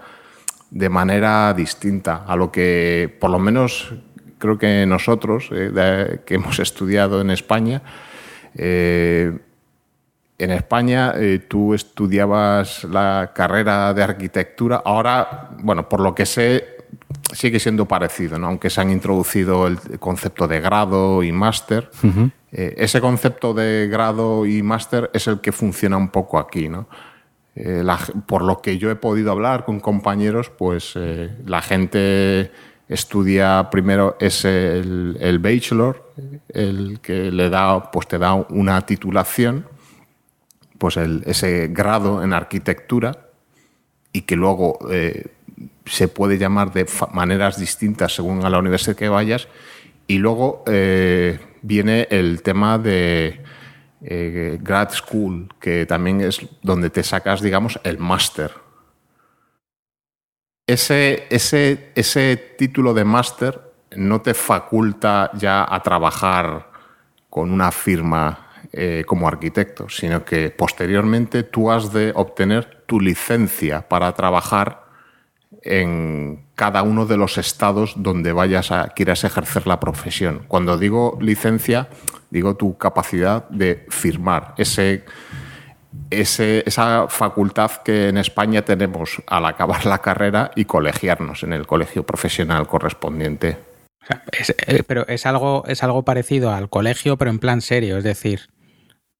de 0.70 0.88
manera 0.88 1.52
distinta 1.54 2.24
a 2.26 2.37
lo 2.37 2.50
que, 2.52 3.16
por 3.20 3.30
lo 3.30 3.38
menos, 3.38 3.92
creo 4.38 4.59
que 4.59 4.87
nosotros, 4.87 5.50
eh, 5.52 6.20
que 6.24 6.35
hemos 6.35 6.59
estudiado 6.61 7.20
en 7.20 7.30
España, 7.30 7.83
eh, 8.54 9.38
en 10.38 10.50
España 10.50 11.12
eh, 11.16 11.40
tú 11.46 11.74
estudiabas 11.74 12.85
la 12.85 13.33
carrera 13.35 13.92
de 13.92 14.02
arquitectura, 14.02 14.83
ahora, 14.85 15.50
bueno, 15.59 15.88
por 15.88 16.00
lo 16.00 16.14
que 16.14 16.24
sé, 16.24 16.78
sigue 17.33 17.61
siendo 17.61 17.87
parecido, 17.87 18.38
¿no? 18.38 18.46
aunque 18.46 18.70
se 18.70 18.80
han 18.80 18.90
introducido 18.90 19.66
el 19.66 19.78
concepto 19.98 20.48
de 20.48 20.61
grado 20.61 21.22
y 21.22 21.30
máster. 21.30 21.90
ese 22.50 23.00
concepto 23.00 23.54
de 23.54 23.87
grado 23.88 24.46
y 24.46 24.62
máster 24.62 25.11
es 25.12 25.28
el 25.28 25.40
que 25.40 25.52
funciona 25.52 25.96
un 25.96 26.09
poco 26.09 26.38
aquí. 26.38 26.68
¿no? 26.68 26.88
Eh, 27.62 27.85
por 28.27 28.42
lo 28.42 28.62
que 28.62 28.79
yo 28.79 28.90
he 28.90 28.96
podido 28.96 29.33
hablar 29.33 29.64
con 29.66 29.81
compañeros, 29.81 30.49
pues 30.51 30.94
eh, 30.96 31.31
la 31.44 31.61
gente 31.61 32.51
estudia 32.88 33.68
primero 33.70 34.16
es 34.18 34.46
el, 34.46 35.38
bachelor, 35.40 36.12
el 36.49 37.01
que 37.01 37.31
le 37.31 37.51
da, 37.51 37.90
pues 37.90 38.09
te 38.09 38.18
da 38.18 38.35
una 38.35 38.81
titulación, 38.87 39.66
pues 40.79 40.96
ese 40.96 41.68
grado 41.68 42.23
en 42.23 42.33
arquitectura 42.33 43.29
y 44.12 44.23
que 44.23 44.37
luego 44.37 44.79
eh, 44.90 45.27
se 45.85 46.09
puede 46.09 46.38
llamar 46.38 46.73
de 46.73 46.87
maneras 47.12 47.61
distintas 47.61 48.14
según 48.14 48.44
a 48.44 48.51
la 48.51 48.59
universidad 48.59 48.96
que 48.96 49.11
vayas. 49.11 49.49
Y 50.07 50.18
luego 50.18 50.64
viene 51.62 52.09
el 52.11 52.42
tema 52.42 52.79
de 52.79 53.40
eh, 54.02 54.58
grad 54.60 54.90
school, 54.90 55.48
que 55.60 55.86
también 55.86 56.20
es 56.20 56.40
donde 56.62 56.90
te 56.90 57.02
sacas, 57.02 57.40
digamos, 57.40 57.78
el 57.84 57.98
máster. 57.98 58.52
Ese, 60.66 61.26
ese, 61.30 61.92
ese 61.94 62.36
título 62.56 62.94
de 62.94 63.04
máster 63.04 63.60
no 63.96 64.20
te 64.20 64.34
faculta 64.34 65.30
ya 65.34 65.66
a 65.68 65.82
trabajar 65.82 66.70
con 67.28 67.50
una 67.50 67.72
firma 67.72 68.50
eh, 68.72 69.04
como 69.06 69.26
arquitecto, 69.26 69.88
sino 69.88 70.24
que 70.24 70.50
posteriormente 70.50 71.42
tú 71.42 71.70
has 71.70 71.92
de 71.92 72.12
obtener 72.14 72.84
tu 72.86 73.00
licencia 73.00 73.88
para 73.88 74.12
trabajar 74.12 74.89
en 75.62 76.44
cada 76.54 76.82
uno 76.82 77.06
de 77.06 77.16
los 77.16 77.38
estados 77.38 77.94
donde 77.96 78.32
vayas 78.32 78.70
a 78.70 78.88
quieras 78.88 79.24
ejercer 79.24 79.66
la 79.66 79.80
profesión. 79.80 80.44
Cuando 80.48 80.78
digo 80.78 81.18
licencia, 81.20 81.88
digo 82.30 82.56
tu 82.56 82.78
capacidad 82.78 83.48
de 83.48 83.86
firmar 83.88 84.54
ese, 84.56 85.04
esa 86.10 87.08
facultad 87.08 87.70
que 87.84 88.08
en 88.08 88.18
España 88.18 88.64
tenemos 88.64 89.22
al 89.26 89.46
acabar 89.46 89.86
la 89.86 89.98
carrera 89.98 90.50
y 90.54 90.64
colegiarnos 90.64 91.42
en 91.42 91.52
el 91.52 91.66
colegio 91.66 92.04
profesional 92.04 92.66
correspondiente. 92.66 93.58
Eh, 94.66 94.82
pero 94.86 95.06
es 95.08 95.26
algo, 95.26 95.64
es 95.66 95.82
algo 95.82 96.04
parecido 96.04 96.52
al 96.52 96.68
colegio, 96.68 97.16
pero 97.16 97.30
en 97.30 97.38
plan 97.38 97.60
serio, 97.60 97.98
es 97.98 98.04
decir, 98.04 98.50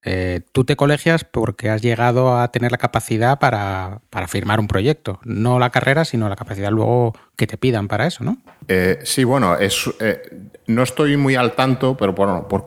eh, 0.03 0.41
tú 0.53 0.65
te 0.65 0.77
colegias 0.77 1.25
porque 1.25 1.69
has 1.69 1.83
llegado 1.83 2.39
a 2.39 2.51
tener 2.51 2.73
la 2.73 2.79
capacidad 2.79 3.39
para, 3.39 4.01
firmar 4.29 4.59
un 4.59 4.67
proyecto, 4.67 5.21
no 5.25 5.59
la 5.59 5.71
carrera, 5.71 6.05
sino 6.05 6.29
la 6.29 6.37
capacidad 6.37 6.71
luego 6.71 7.15
que 7.37 7.47
te 7.47 7.59
pidan 7.59 7.87
para 7.87 8.07
eso, 8.07 8.25
¿no? 8.25 8.39
Eh, 8.69 9.01
sí, 9.05 9.25
bueno, 9.25 9.57
es, 9.57 9.91
eh, 10.01 10.23
no 10.67 10.83
estoy 10.83 11.17
muy 11.19 11.35
al 11.35 11.55
tanto, 11.55 11.97
pero 11.99 12.15
por, 12.15 12.65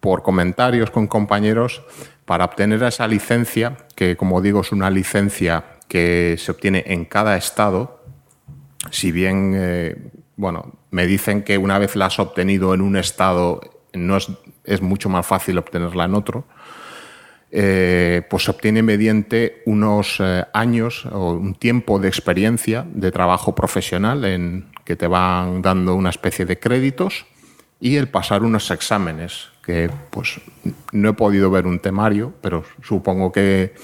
por 0.00 0.22
comentarios 0.22 0.90
con 0.90 1.06
compañeros, 1.06 1.82
para 2.24 2.46
obtener 2.46 2.82
esa 2.82 3.06
licencia, 3.06 3.76
que 3.94 4.16
como 4.16 4.40
digo 4.40 4.62
es 4.62 4.72
una 4.72 4.88
licencia 4.88 5.64
que 5.88 6.36
se 6.38 6.52
obtiene 6.52 6.84
en 6.86 7.04
cada 7.04 7.36
estado, 7.36 8.00
si 8.90 9.12
bien, 9.12 10.12
bueno, 10.36 10.72
me 10.90 11.06
dicen 11.06 11.42
que 11.42 11.58
una 11.58 11.78
vez 11.78 11.96
la 11.96 12.06
has 12.06 12.18
obtenido 12.18 12.72
en 12.74 12.80
un 12.80 12.96
estado, 12.96 13.60
no 13.92 14.16
es, 14.16 14.28
es 14.64 14.80
mucho 14.80 15.08
más 15.08 15.26
fácil 15.26 15.58
obtenerla 15.58 16.04
en 16.04 16.14
otro, 16.14 16.44
eh, 17.54 18.22
pues 18.30 18.44
se 18.44 18.50
obtiene 18.50 18.82
mediante 18.82 19.62
unos 19.66 20.16
eh, 20.20 20.44
años 20.54 21.04
o 21.06 21.32
un 21.32 21.54
tiempo 21.54 21.98
de 21.98 22.08
experiencia 22.08 22.86
de 22.94 23.12
trabajo 23.12 23.54
profesional 23.54 24.24
en 24.24 24.70
que 24.84 24.96
te 24.96 25.06
van 25.06 25.60
dando 25.60 25.94
una 25.94 26.08
especie 26.08 26.46
de 26.46 26.58
créditos 26.58 27.26
y 27.78 27.96
el 27.96 28.08
pasar 28.08 28.42
unos 28.42 28.70
exámenes 28.70 29.50
que 29.62 29.90
pues 30.10 30.40
no 30.92 31.10
he 31.10 31.12
podido 31.12 31.50
ver 31.50 31.66
un 31.66 31.78
temario, 31.78 32.32
pero 32.40 32.64
supongo 32.82 33.30
que 33.30 33.74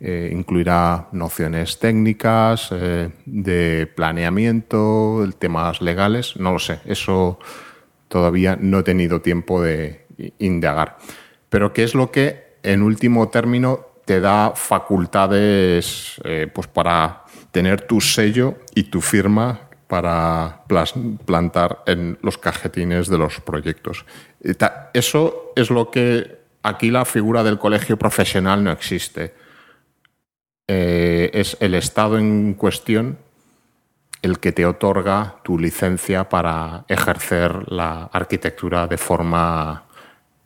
eh, 0.00 0.30
incluirá 0.32 1.08
nociones 1.12 1.78
técnicas, 1.78 2.68
eh, 2.72 3.10
de 3.24 3.90
planeamiento, 3.94 5.26
temas 5.38 5.80
legales, 5.80 6.36
no 6.36 6.52
lo 6.52 6.58
sé, 6.58 6.80
eso 6.84 7.38
todavía 8.08 8.58
no 8.60 8.80
he 8.80 8.82
tenido 8.82 9.22
tiempo 9.22 9.62
de 9.62 10.04
indagar. 10.38 10.98
Pero 11.48 11.72
¿qué 11.72 11.84
es 11.84 11.94
lo 11.94 12.10
que 12.10 12.43
en 12.64 12.82
último 12.82 13.28
término 13.28 13.86
te 14.04 14.20
da 14.20 14.52
facultades 14.54 16.20
eh, 16.24 16.50
pues 16.52 16.66
para 16.66 17.24
tener 17.52 17.82
tu 17.82 18.00
sello 18.00 18.56
y 18.74 18.84
tu 18.84 19.00
firma 19.00 19.60
para 19.86 20.64
plantar 21.24 21.82
en 21.86 22.18
los 22.22 22.36
cajetines 22.36 23.08
de 23.08 23.18
los 23.18 23.40
proyectos. 23.40 24.04
Eso 24.92 25.52
es 25.54 25.70
lo 25.70 25.90
que 25.90 26.38
aquí 26.62 26.90
la 26.90 27.04
figura 27.04 27.44
del 27.44 27.58
colegio 27.58 27.96
profesional 27.96 28.64
no 28.64 28.72
existe. 28.72 29.34
Eh, 30.66 31.30
es 31.32 31.56
el 31.60 31.74
Estado 31.74 32.18
en 32.18 32.54
cuestión 32.54 33.18
el 34.22 34.38
que 34.40 34.52
te 34.52 34.64
otorga 34.64 35.36
tu 35.44 35.58
licencia 35.58 36.28
para 36.30 36.86
ejercer 36.88 37.70
la 37.70 38.04
arquitectura 38.10 38.86
de 38.86 38.96
forma 38.96 39.84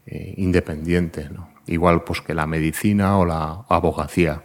eh, 0.04 0.34
independiente, 0.36 1.30
igual 1.68 2.04
pues 2.04 2.20
que 2.20 2.34
la 2.34 2.46
medicina 2.46 3.18
o 3.18 3.24
la 3.24 3.64
abogacía 3.68 4.42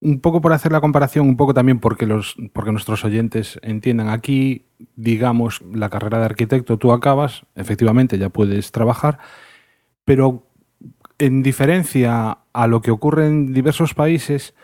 un 0.00 0.20
poco 0.20 0.40
por 0.40 0.52
hacer 0.52 0.72
la 0.72 0.80
comparación, 0.80 1.28
un 1.28 1.36
poco 1.36 1.54
también 1.54 1.80
porque, 1.80 2.06
los, 2.06 2.36
porque 2.52 2.72
nuestros 2.72 3.04
oyentes 3.04 3.58
entiendan. 3.62 4.08
Aquí, 4.08 4.66
digamos, 4.96 5.62
la 5.72 5.90
carrera 5.90 6.18
de 6.18 6.26
arquitecto 6.26 6.78
tú 6.78 6.92
acabas, 6.92 7.42
efectivamente 7.56 8.18
ya 8.18 8.28
puedes 8.28 8.70
trabajar, 8.70 9.18
pero 10.04 10.46
en 11.18 11.42
diferencia 11.42 12.38
a 12.52 12.66
lo 12.68 12.80
que 12.80 12.92
ocurre 12.92 13.26
en 13.26 13.52
diversos 13.52 13.94
países, 13.94 14.54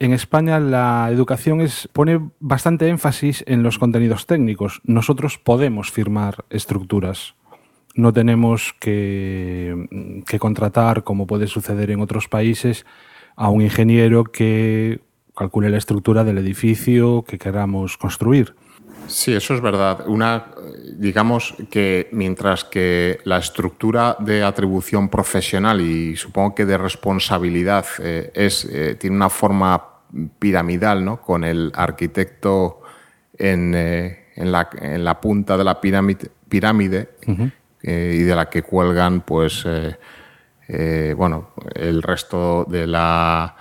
en 0.00 0.12
España 0.12 0.58
la 0.58 1.08
educación 1.10 1.60
es, 1.60 1.88
pone 1.92 2.30
bastante 2.40 2.88
énfasis 2.88 3.44
en 3.46 3.62
los 3.62 3.78
contenidos 3.78 4.26
técnicos. 4.26 4.80
Nosotros 4.84 5.38
podemos 5.38 5.92
firmar 5.92 6.44
estructuras. 6.50 7.34
No 7.94 8.12
tenemos 8.12 8.74
que, 8.78 10.22
que 10.26 10.38
contratar, 10.38 11.02
como 11.02 11.26
puede 11.26 11.46
suceder 11.46 11.90
en 11.90 12.00
otros 12.00 12.28
países, 12.28 12.86
a 13.36 13.48
un 13.48 13.62
ingeniero 13.62 14.24
que 14.24 15.00
calcule 15.36 15.70
la 15.70 15.78
estructura 15.78 16.24
del 16.24 16.38
edificio 16.38 17.24
que 17.26 17.38
queramos 17.38 17.96
construir. 17.96 18.54
Sí, 19.06 19.32
eso 19.32 19.54
es 19.54 19.60
verdad. 19.60 20.06
Una, 20.06 20.46
digamos 20.96 21.54
que 21.70 22.08
mientras 22.12 22.64
que 22.64 23.18
la 23.24 23.38
estructura 23.38 24.16
de 24.20 24.44
atribución 24.44 25.08
profesional 25.08 25.80
y 25.80 26.16
supongo 26.16 26.54
que 26.54 26.64
de 26.64 26.78
responsabilidad 26.78 27.86
eh, 27.98 28.30
es, 28.34 28.64
eh, 28.66 28.94
tiene 28.94 29.16
una 29.16 29.30
forma 29.30 29.82
piramidal, 30.38 31.04
¿no? 31.04 31.20
con 31.20 31.44
el 31.44 31.72
arquitecto 31.74 32.82
en, 33.36 33.74
eh, 33.74 34.26
en, 34.36 34.52
la, 34.52 34.68
en, 34.80 35.04
la, 35.04 35.20
punta 35.20 35.56
de 35.56 35.64
la 35.64 35.80
pirámide, 35.80 36.30
pirámide 36.48 37.08
y 37.82 38.22
de 38.22 38.34
la 38.34 38.50
que 38.50 38.62
cuelgan 38.62 39.22
pues 39.22 39.66
eh, 40.72 41.14
bueno, 41.16 41.50
el 41.74 42.00
resto 42.00 42.64
de 42.68 42.86
la, 42.86 43.56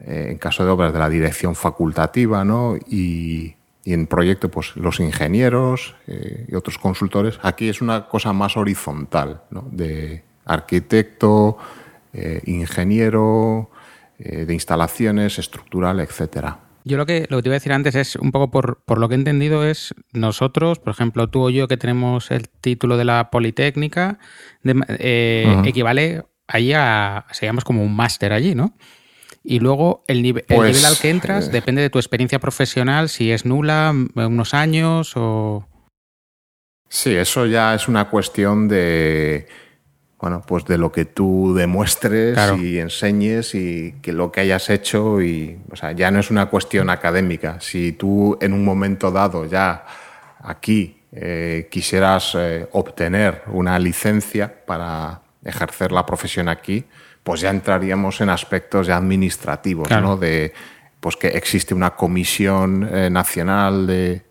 eh, 0.00 0.28
en 0.30 0.36
caso 0.36 0.64
de 0.66 0.70
obras, 0.70 0.92
de 0.92 0.98
la 0.98 1.08
dirección 1.08 1.54
facultativa, 1.54 2.44
¿no? 2.44 2.76
Y, 2.76 3.56
en 3.84 4.06
proyecto, 4.06 4.48
pues 4.48 4.76
los 4.76 5.00
ingenieros 5.00 5.96
eh, 6.06 6.46
y 6.46 6.54
otros 6.54 6.78
consultores. 6.78 7.40
Aquí 7.42 7.68
es 7.68 7.80
una 7.80 8.06
cosa 8.06 8.32
más 8.32 8.56
horizontal, 8.56 9.42
¿no? 9.50 9.66
De 9.72 10.22
arquitecto, 10.44 11.56
ingeniero, 12.44 13.70
de 14.18 14.52
instalaciones, 14.52 15.38
estructural, 15.38 15.98
etcétera. 15.98 16.58
Yo 16.84 16.96
lo 16.96 17.06
que, 17.06 17.26
lo 17.28 17.36
que 17.36 17.42
te 17.42 17.48
iba 17.48 17.54
a 17.54 17.60
decir 17.60 17.72
antes 17.72 17.94
es, 17.94 18.16
un 18.16 18.32
poco 18.32 18.50
por, 18.50 18.82
por, 18.84 18.98
lo 18.98 19.08
que 19.08 19.14
he 19.14 19.18
entendido, 19.18 19.64
es 19.64 19.94
nosotros, 20.12 20.78
por 20.78 20.92
ejemplo, 20.92 21.28
tú 21.28 21.42
o 21.42 21.50
yo 21.50 21.68
que 21.68 21.76
tenemos 21.76 22.30
el 22.30 22.48
título 22.48 22.96
de 22.96 23.04
la 23.04 23.30
Politécnica, 23.30 24.18
equivale 24.64 26.24
ahí 26.46 26.72
a, 26.72 27.26
seríamos 27.30 27.64
como 27.64 27.82
un 27.82 27.94
máster 27.94 28.32
allí, 28.32 28.54
¿no? 28.54 28.76
Y 29.44 29.58
luego 29.58 30.04
el, 30.06 30.22
nivel, 30.22 30.44
el 30.48 30.56
nivel 30.56 30.84
al 30.84 30.94
que 30.94 31.00
pues, 31.00 31.04
entras 31.04 31.48
eh, 31.48 31.50
depende 31.50 31.82
de 31.82 31.90
tu 31.90 31.98
experiencia 31.98 32.38
profesional, 32.38 33.08
si 33.08 33.32
es 33.32 33.44
nula, 33.44 33.92
unos 34.14 34.54
años 34.54 35.12
o... 35.16 35.66
Sí, 36.88 37.14
eso 37.14 37.46
ya 37.46 37.74
es 37.74 37.88
una 37.88 38.08
cuestión 38.08 38.68
de, 38.68 39.48
bueno, 40.22 40.40
pues 40.46 40.64
de 40.66 40.78
lo 40.78 40.92
que 40.92 41.04
tú 41.04 41.52
demuestres 41.52 42.38
y 42.56 42.78
enseñes 42.78 43.56
y 43.56 43.96
que 44.00 44.12
lo 44.12 44.30
que 44.30 44.42
hayas 44.42 44.70
hecho 44.70 45.20
y, 45.20 45.58
o 45.68 45.74
sea, 45.74 45.90
ya 45.90 46.12
no 46.12 46.20
es 46.20 46.30
una 46.30 46.46
cuestión 46.46 46.90
académica. 46.90 47.56
Si 47.60 47.90
tú 47.90 48.38
en 48.40 48.52
un 48.52 48.64
momento 48.64 49.10
dado 49.10 49.46
ya 49.46 49.84
aquí 50.38 51.00
eh, 51.10 51.66
quisieras 51.72 52.36
eh, 52.36 52.68
obtener 52.70 53.42
una 53.48 53.76
licencia 53.80 54.64
para, 54.64 55.22
ejercer 55.44 55.90
la 55.90 56.06
profesión 56.06 56.48
aquí, 56.48 56.84
pues 57.24 57.40
ya 57.40 57.50
entraríamos 57.50 58.20
en 58.20 58.30
aspectos 58.30 58.86
ya 58.86 58.98
administrativos, 58.98 59.90
¿no? 59.90 60.16
De 60.16 60.52
pues 61.00 61.16
que 61.16 61.28
existe 61.30 61.74
una 61.74 61.96
comisión 61.96 62.88
eh, 62.92 63.10
nacional 63.10 63.88
de, 63.88 64.22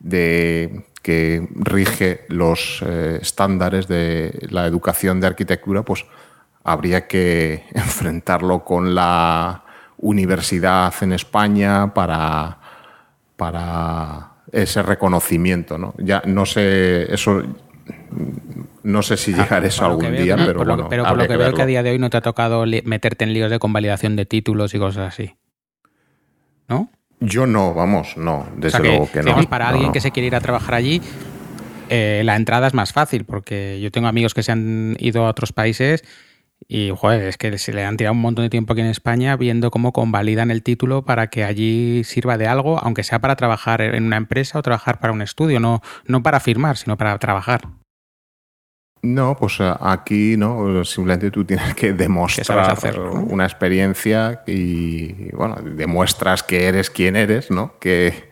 de, 0.00 0.84
que 1.02 1.48
rige 1.54 2.24
los 2.28 2.82
eh, 2.86 3.18
estándares 3.22 3.88
de 3.88 4.46
la 4.50 4.66
educación 4.66 5.20
de 5.20 5.28
arquitectura, 5.28 5.82
pues 5.82 6.04
habría 6.64 7.06
que 7.06 7.64
enfrentarlo 7.74 8.64
con 8.64 8.94
la 8.94 9.64
universidad 9.98 10.92
en 11.02 11.12
España 11.12 11.92
para, 11.94 12.58
para 13.36 14.32
ese 14.50 14.82
reconocimiento, 14.82 15.78
¿no? 15.78 15.94
Ya 15.98 16.22
no 16.26 16.46
sé, 16.46 17.12
eso 17.12 17.42
no 18.82 19.02
sé 19.02 19.16
si 19.16 19.32
ah, 19.34 19.36
llegar 19.38 19.64
eso 19.64 19.84
algún 19.84 20.12
día, 20.16 20.36
pero 20.36 20.64
bueno. 20.64 20.88
pero 20.88 21.04
por 21.04 21.16
lo 21.16 21.28
que, 21.28 21.36
veo 21.36 21.52
que 21.52 21.62
a 21.62 21.66
día 21.66 21.82
de 21.82 21.90
hoy 21.90 21.98
no 21.98 22.10
te 22.10 22.16
ha 22.16 22.22
tocado 22.22 22.64
meterte 22.84 23.24
en 23.24 23.32
líos 23.32 23.50
de 23.50 23.58
convalidación 23.58 24.16
de 24.16 24.26
títulos 24.26 24.74
y 24.74 24.78
cosas 24.78 25.08
así. 25.08 25.36
¿No? 26.68 26.90
Yo 27.20 27.46
no, 27.46 27.74
vamos, 27.74 28.16
no, 28.16 28.46
desde 28.56 28.78
luego 28.80 29.10
que, 29.12 29.22
no. 29.22 29.36
para 29.44 29.68
alguien 29.68 29.92
que 29.92 30.00
se 30.00 30.10
quiere 30.10 30.28
ir 30.28 30.34
a 30.34 30.40
trabajar 30.40 30.74
allí, 30.74 31.02
eh, 31.90 32.22
la 32.24 32.36
entrada 32.36 32.66
es 32.66 32.74
más 32.74 32.92
fácil, 32.92 33.24
porque 33.24 33.78
yo 33.82 33.90
tengo 33.90 34.08
amigos 34.08 34.32
que 34.32 34.42
se 34.42 34.52
han 34.52 34.96
ido 34.98 35.26
a 35.26 35.28
otros 35.28 35.52
países 35.52 36.02
y, 36.68 36.92
joder, 36.96 37.22
es 37.22 37.36
que 37.36 37.58
se 37.58 37.72
le 37.72 37.84
han 37.84 37.96
tirado 37.96 38.14
un 38.14 38.20
montón 38.20 38.44
de 38.44 38.50
tiempo 38.50 38.72
aquí 38.72 38.80
en 38.80 38.88
España 38.88 39.36
viendo 39.36 39.70
cómo 39.70 39.92
convalidan 39.92 40.50
el 40.50 40.62
título 40.62 41.04
para 41.04 41.28
que 41.28 41.44
allí 41.44 42.04
sirva 42.04 42.38
de 42.38 42.46
algo, 42.46 42.78
aunque 42.78 43.02
sea 43.02 43.18
para 43.18 43.36
trabajar 43.36 43.80
en 43.80 44.04
una 44.04 44.16
empresa 44.16 44.58
o 44.58 44.62
trabajar 44.62 45.00
para 45.00 45.12
un 45.12 45.20
estudio, 45.20 45.60
no, 45.60 45.82
no 46.06 46.22
para 46.22 46.40
firmar, 46.40 46.76
sino 46.76 46.96
para 46.96 47.18
trabajar. 47.18 47.62
No, 49.02 49.34
pues 49.36 49.60
eh, 49.60 49.72
aquí 49.80 50.36
no, 50.36 50.84
simplemente 50.84 51.30
tú 51.30 51.44
tienes 51.44 51.74
que 51.74 51.92
demostrar 51.94 52.76
una 53.28 53.44
experiencia 53.44 54.42
y, 54.46 55.32
bueno, 55.32 55.56
demuestras 55.62 56.42
que 56.42 56.66
eres 56.66 56.90
quien 56.90 57.16
eres, 57.16 57.50
¿no? 57.50 57.78
Que, 57.78 58.28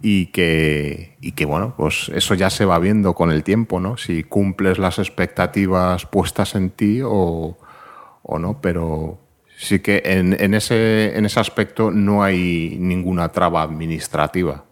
y 0.00 0.26
que, 0.26 1.16
y 1.20 1.32
que, 1.32 1.44
bueno, 1.46 1.74
pues 1.76 2.10
eso 2.14 2.34
ya 2.34 2.48
se 2.48 2.64
va 2.64 2.78
viendo 2.78 3.14
con 3.14 3.32
el 3.32 3.42
tiempo, 3.42 3.80
¿no? 3.80 3.96
Si 3.96 4.22
cumples 4.22 4.78
las 4.78 5.00
expectativas 5.00 6.06
puestas 6.06 6.54
en 6.54 6.70
ti 6.70 7.00
o, 7.02 7.58
o 8.22 8.38
no, 8.38 8.60
pero 8.60 9.18
sí 9.56 9.80
que 9.80 10.02
en, 10.04 10.36
en, 10.38 10.54
ese, 10.54 11.18
en 11.18 11.26
ese 11.26 11.40
aspecto 11.40 11.90
no 11.90 12.22
hay 12.22 12.76
ninguna 12.78 13.30
traba 13.30 13.62
administrativa 13.62 14.67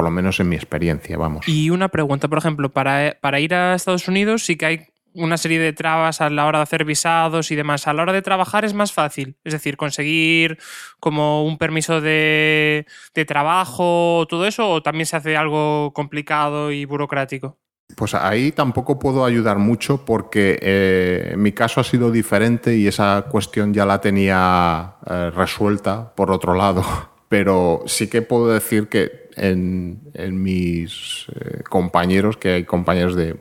por 0.00 0.06
lo 0.06 0.10
menos 0.10 0.40
en 0.40 0.48
mi 0.48 0.56
experiencia, 0.56 1.18
vamos. 1.18 1.46
Y 1.46 1.68
una 1.68 1.90
pregunta, 1.90 2.26
por 2.26 2.38
ejemplo, 2.38 2.70
para, 2.70 3.18
para 3.20 3.38
ir 3.38 3.52
a 3.52 3.74
Estados 3.74 4.08
Unidos 4.08 4.46
sí 4.46 4.56
que 4.56 4.64
hay 4.64 4.86
una 5.12 5.36
serie 5.36 5.58
de 5.58 5.74
trabas 5.74 6.22
a 6.22 6.30
la 6.30 6.46
hora 6.46 6.60
de 6.60 6.62
hacer 6.62 6.86
visados 6.86 7.50
y 7.50 7.54
demás. 7.54 7.86
A 7.86 7.92
la 7.92 8.00
hora 8.00 8.14
de 8.14 8.22
trabajar 8.22 8.64
es 8.64 8.72
más 8.72 8.94
fácil. 8.94 9.36
Es 9.44 9.52
decir, 9.52 9.76
conseguir 9.76 10.56
como 11.00 11.44
un 11.44 11.58
permiso 11.58 12.00
de, 12.00 12.86
de 13.14 13.24
trabajo, 13.26 14.24
todo 14.26 14.46
eso, 14.46 14.70
o 14.70 14.82
también 14.82 15.04
se 15.04 15.16
hace 15.16 15.36
algo 15.36 15.92
complicado 15.92 16.72
y 16.72 16.86
burocrático. 16.86 17.58
Pues 17.94 18.14
ahí 18.14 18.52
tampoco 18.52 18.98
puedo 18.98 19.26
ayudar 19.26 19.58
mucho 19.58 20.06
porque 20.06 20.58
eh, 20.62 21.34
mi 21.36 21.52
caso 21.52 21.82
ha 21.82 21.84
sido 21.84 22.10
diferente 22.10 22.74
y 22.74 22.86
esa 22.86 23.26
cuestión 23.30 23.74
ya 23.74 23.84
la 23.84 24.00
tenía 24.00 24.94
eh, 25.04 25.30
resuelta 25.36 26.14
por 26.14 26.30
otro 26.30 26.54
lado. 26.54 26.82
Pero 27.28 27.82
sí 27.84 28.08
que 28.08 28.22
puedo 28.22 28.48
decir 28.48 28.88
que 28.88 29.19
en, 29.36 30.00
mis 30.42 31.26
eh, 31.34 31.62
compañeros, 31.68 32.36
que 32.36 32.54
hay 32.54 32.64
compañeros 32.64 33.16
de, 33.16 33.36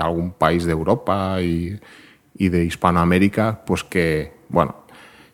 algún 0.00 0.32
país 0.32 0.64
de 0.64 0.72
Europa 0.72 1.40
y, 1.40 1.78
de 2.34 2.64
Hispanoamérica, 2.64 3.62
pues 3.66 3.82
que, 3.82 4.32
bueno, 4.48 4.84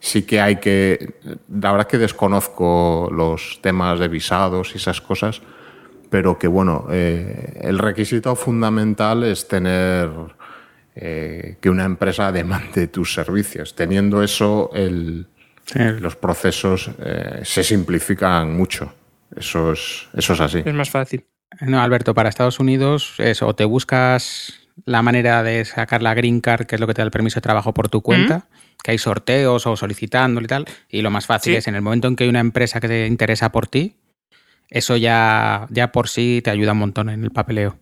sí 0.01 0.23
que 0.23 0.41
hay 0.41 0.57
que, 0.57 1.15
la 1.49 1.73
verdad 1.73 1.87
que 1.87 1.99
desconozco 1.99 3.11
los 3.13 3.61
temas 3.61 3.99
de 3.99 4.09
visados 4.09 4.73
y 4.75 4.79
esas 4.79 5.01
cosas, 5.01 5.43
pero 6.11 6.39
que 6.39 6.47
bueno, 6.47 6.87
eh, 6.91 7.61
el 7.63 7.79
requisito 7.79 8.35
fundamental 8.37 9.25
es 9.25 9.49
tener 9.49 10.11
eh, 10.97 11.57
que 11.61 11.69
una 11.71 11.85
empresa 11.85 12.31
demande 12.31 12.87
tus 12.87 13.13
servicios. 13.13 13.75
Teniendo 13.75 14.23
eso, 14.23 14.71
el, 14.75 15.27
los 15.75 16.15
procesos 16.15 16.91
eh, 17.01 17.41
se 17.43 17.65
simplifican 17.65 18.57
mucho. 18.57 18.93
Eso 19.37 19.72
es, 19.72 20.09
eso 20.14 20.32
es 20.35 20.41
así. 20.41 20.62
Es 20.64 20.74
más 20.74 20.91
fácil. 20.91 21.24
No, 21.61 21.80
Alberto, 21.80 22.14
para 22.14 22.28
Estados 22.28 22.59
Unidos 22.61 23.14
es 23.18 23.43
o 23.43 23.55
te 23.55 23.64
buscas 23.64 24.61
la 24.87 25.03
manera 25.03 25.43
de 25.43 25.64
sacar 25.64 26.03
la 26.03 26.14
green 26.14 26.41
card, 26.41 26.66
que 26.66 26.74
es 26.74 26.80
lo 26.80 26.87
que 26.87 26.95
te 26.95 27.03
da 27.03 27.05
el 27.05 27.11
permiso 27.12 27.37
de 27.37 27.43
trabajo 27.43 27.72
por 27.72 27.89
tu 27.89 28.01
cuenta, 28.03 28.49
que 28.82 28.91
hay 28.91 28.99
sorteos 28.99 29.66
o 29.66 29.76
solicitándolo 29.76 30.45
y 30.45 30.49
tal, 30.49 30.64
y 30.89 31.03
lo 31.03 31.11
más 31.11 31.26
fácil 31.26 31.53
Sí. 31.53 31.57
es 31.59 31.68
en 31.68 31.76
el 31.76 31.82
momento 31.82 32.09
en 32.09 32.16
que 32.16 32.24
hay 32.24 32.30
una 32.30 32.41
empresa 32.41 32.80
que 32.80 32.89
te 32.89 33.07
interesa 33.07 33.53
por 33.53 33.68
ti, 33.68 33.95
eso 34.68 34.97
ya, 34.97 35.66
ya 35.70 35.93
por 35.93 36.09
sí 36.09 36.41
te 36.43 36.51
ayuda 36.51 36.72
un 36.72 36.78
montón 36.78 37.09
en 37.09 37.22
el 37.22 37.30
papeleo. 37.30 37.78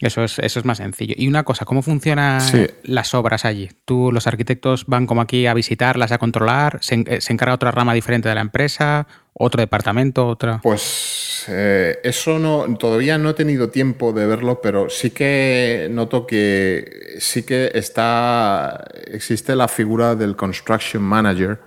Eso 0.00 0.24
es, 0.24 0.38
eso 0.38 0.58
es 0.58 0.64
más 0.64 0.78
sencillo. 0.78 1.14
Y 1.16 1.28
una 1.28 1.42
cosa, 1.42 1.64
¿cómo 1.64 1.82
funcionan 1.82 2.40
Sí. 2.40 2.66
las 2.84 3.12
obras 3.14 3.44
allí? 3.44 3.68
¿Tú, 3.84 4.10
los 4.12 4.26
arquitectos 4.26 4.86
van 4.86 5.06
como 5.06 5.20
aquí 5.20 5.46
a 5.46 5.54
visitarlas, 5.54 6.10
a 6.12 6.18
controlar? 6.18 6.78
¿Se, 6.80 7.04
eh, 7.06 7.20
se 7.20 7.32
encarga 7.32 7.54
otra 7.54 7.70
rama 7.70 7.92
diferente 7.92 8.28
de 8.28 8.34
la 8.34 8.40
empresa? 8.40 9.06
¿Otro 9.34 9.60
departamento? 9.60 10.26
¿Otra? 10.26 10.60
Pues 10.62 11.44
eh, 11.48 11.98
eso 12.02 12.38
no, 12.38 12.76
todavía 12.76 13.18
no 13.18 13.30
he 13.30 13.34
tenido 13.34 13.68
tiempo 13.70 14.12
de 14.12 14.26
verlo, 14.26 14.60
pero 14.62 14.88
sí 14.90 15.10
que 15.10 15.88
noto 15.90 16.26
que 16.26 17.16
sí 17.18 17.42
que 17.42 17.70
está, 17.74 18.84
existe 19.06 19.54
la 19.54 19.68
figura 19.68 20.14
del 20.14 20.34
construction 20.36 21.02
manager 21.02 21.60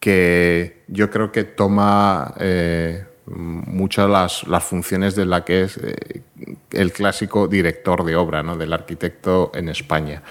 que 0.00 0.82
yo 0.88 1.10
creo 1.10 1.32
que 1.32 1.44
toma 1.44 2.34
eh, 2.38 3.04
muchas 3.26 4.08
las, 4.08 4.46
las 4.46 4.64
funciones 4.64 5.14
de 5.14 5.24
la 5.24 5.44
que 5.44 5.62
es 5.62 5.78
eh, 5.78 6.22
el 6.70 6.92
clásico 6.92 7.48
director 7.48 8.04
de 8.04 8.16
obra, 8.16 8.42
¿no? 8.42 8.56
del 8.56 8.72
arquitecto 8.72 9.50
en 9.54 9.68
España. 9.68 10.22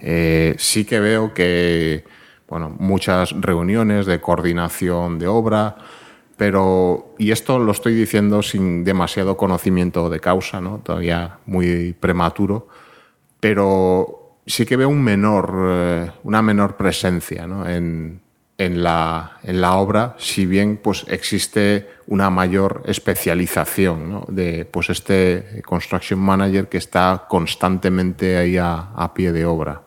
Eh, 0.00 0.54
sí 0.58 0.84
que 0.84 1.00
veo 1.00 1.32
que 1.32 2.04
bueno, 2.48 2.74
muchas 2.78 3.32
reuniones 3.40 4.06
de 4.06 4.20
coordinación 4.20 5.18
de 5.18 5.26
obra, 5.26 5.76
pero, 6.36 7.14
y 7.18 7.30
esto 7.30 7.58
lo 7.58 7.72
estoy 7.72 7.94
diciendo 7.94 8.42
sin 8.42 8.84
demasiado 8.84 9.36
conocimiento 9.36 10.10
de 10.10 10.20
causa, 10.20 10.60
¿no? 10.60 10.80
todavía 10.82 11.38
muy 11.46 11.94
prematuro, 11.98 12.68
pero 13.38 14.38
sí 14.44 14.66
que 14.66 14.76
veo 14.76 14.88
un 14.88 15.02
menor, 15.02 15.54
eh, 15.56 16.10
una 16.24 16.42
menor 16.42 16.76
presencia 16.76 17.46
¿no? 17.46 17.68
en, 17.68 18.20
en, 18.58 18.82
la, 18.82 19.38
en 19.42 19.60
la 19.60 19.76
obra, 19.76 20.14
si 20.18 20.46
bien 20.46 20.76
pues, 20.76 21.04
existe 21.08 21.88
una 22.06 22.30
mayor 22.30 22.82
especialización 22.86 24.24
de 24.28 24.64
pues, 24.64 24.90
este 24.90 25.62
construction 25.64 26.20
manager 26.20 26.68
que 26.68 26.78
está 26.78 27.26
constantemente 27.28 28.36
ahí 28.36 28.56
a, 28.56 28.92
a 28.94 29.14
pie 29.14 29.32
de 29.32 29.44
obra. 29.44 29.82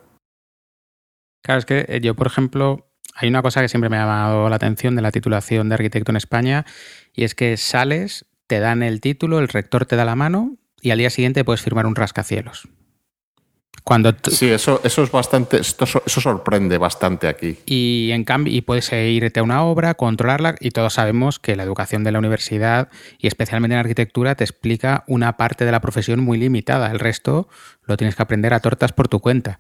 Claro, 1.41 1.59
es 1.59 1.66
que 1.66 1.86
eh, 1.88 2.01
yo, 2.01 2.16
por 2.16 2.28
ejemplo, 2.28 2.89
hay 3.13 3.30
una 3.30 3.41
cosa 3.41 3.61
que 3.61 3.70
siempre 3.70 3.89
me 3.89 3.97
ha 3.97 4.01
llamado 4.01 4.49
la 4.49 4.55
atención 4.55 4.95
de 4.95 5.01
la 5.01 5.11
titulación 5.11 5.70
de 5.70 5.76
arquitecto 5.76 6.11
en 6.11 6.18
España 6.18 6.66
y 7.13 7.24
es 7.24 7.36
que 7.36 7.55
sales, 7.57 8.26
te 8.47 8.59
dan 8.59 8.84
el 8.84 8.99
título, 8.99 9.39
el 9.39 9.47
rector 9.47 9.86
te 9.86 9.95
da 9.95 10.05
la 10.05 10.16
mano 10.16 10.57
y 10.82 10.91
al 10.91 10.97
día 10.97 11.09
siguiente 11.09 11.43
puedes 11.43 11.61
firmar 11.61 11.86
un 11.86 11.95
rascacielos. 11.95 12.68
Cuando 13.84 14.15
Sí, 14.32 14.49
eso, 14.49 14.82
eso 14.84 15.03
es 15.03 15.11
bastante, 15.11 15.57
esto, 15.57 15.86
eso 15.86 16.21
sorprende 16.21 16.78
bastante 16.80 17.28
aquí. 17.28 17.59
y 17.65 18.09
en 18.11 18.23
cambio 18.23 18.51
y 18.51 18.61
puedes 18.61 18.91
eh, 18.91 19.09
irte 19.11 19.39
a 19.39 19.43
una 19.43 19.61
obra, 19.63 19.93
controlarla 19.93 20.55
y 20.59 20.71
todos 20.71 20.93
sabemos 20.93 21.38
que 21.39 21.55
la 21.55 21.63
educación 21.63 22.03
de 22.03 22.11
la 22.11 22.17
universidad 22.19 22.89
y 23.19 23.28
especialmente 23.28 23.76
en 23.76 23.80
arquitectura 23.80 24.34
te 24.36 24.43
explica 24.43 25.03
una 25.07 25.38
parte 25.38 25.65
de 25.65 25.71
la 25.71 25.82
profesión 25.82 26.19
muy 26.21 26.39
limitada, 26.39 26.91
el 26.91 26.99
resto 26.99 27.47
lo 27.84 27.95
tienes 27.97 28.15
que 28.15 28.23
aprender 28.23 28.53
a 28.53 28.59
tortas 28.59 28.91
por 28.91 29.07
tu 29.07 29.19
cuenta. 29.19 29.59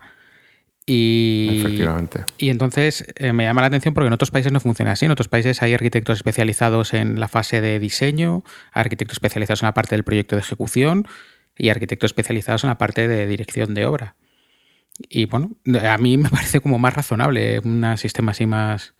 Y, 0.87 1.61
Efectivamente. 1.61 2.25
y 2.37 2.49
entonces 2.49 3.05
eh, 3.15 3.33
me 3.33 3.43
llama 3.45 3.61
la 3.61 3.67
atención 3.67 3.95
porque 3.95 4.05
en 4.07 4.13
otros 4.13 4.29
países 4.29 4.51
no 4.51 4.59
funciona 4.59 4.91
así. 4.91 5.05
En 5.05 5.11
otros 5.11 5.27
países 5.27 5.63
hay 5.63 5.73
arquitectos 5.73 6.17
especializados 6.17 6.93
en 6.93 7.19
la 7.19 7.27
fase 7.27 7.59
de 7.59 7.79
diseño, 7.79 8.43
arquitectos 8.71 9.15
especializados 9.15 9.63
en 9.63 9.67
la 9.67 9.73
parte 9.73 9.95
del 9.95 10.03
proyecto 10.03 10.35
de 10.35 10.41
ejecución 10.41 11.07
y 11.57 11.69
arquitectos 11.69 12.09
especializados 12.09 12.63
en 12.63 12.69
la 12.69 12.77
parte 12.77 13.07
de 13.07 13.27
dirección 13.27 13.73
de 13.73 13.85
obra. 13.85 14.15
Y 15.09 15.25
bueno, 15.25 15.51
a 15.89 15.97
mí 15.97 16.17
me 16.17 16.29
parece 16.31 16.59
como 16.61 16.79
más 16.79 16.93
razonable 16.93 17.59
un 17.59 17.97
sistema 17.97 18.31
así 18.31 18.45
más, 18.45 18.93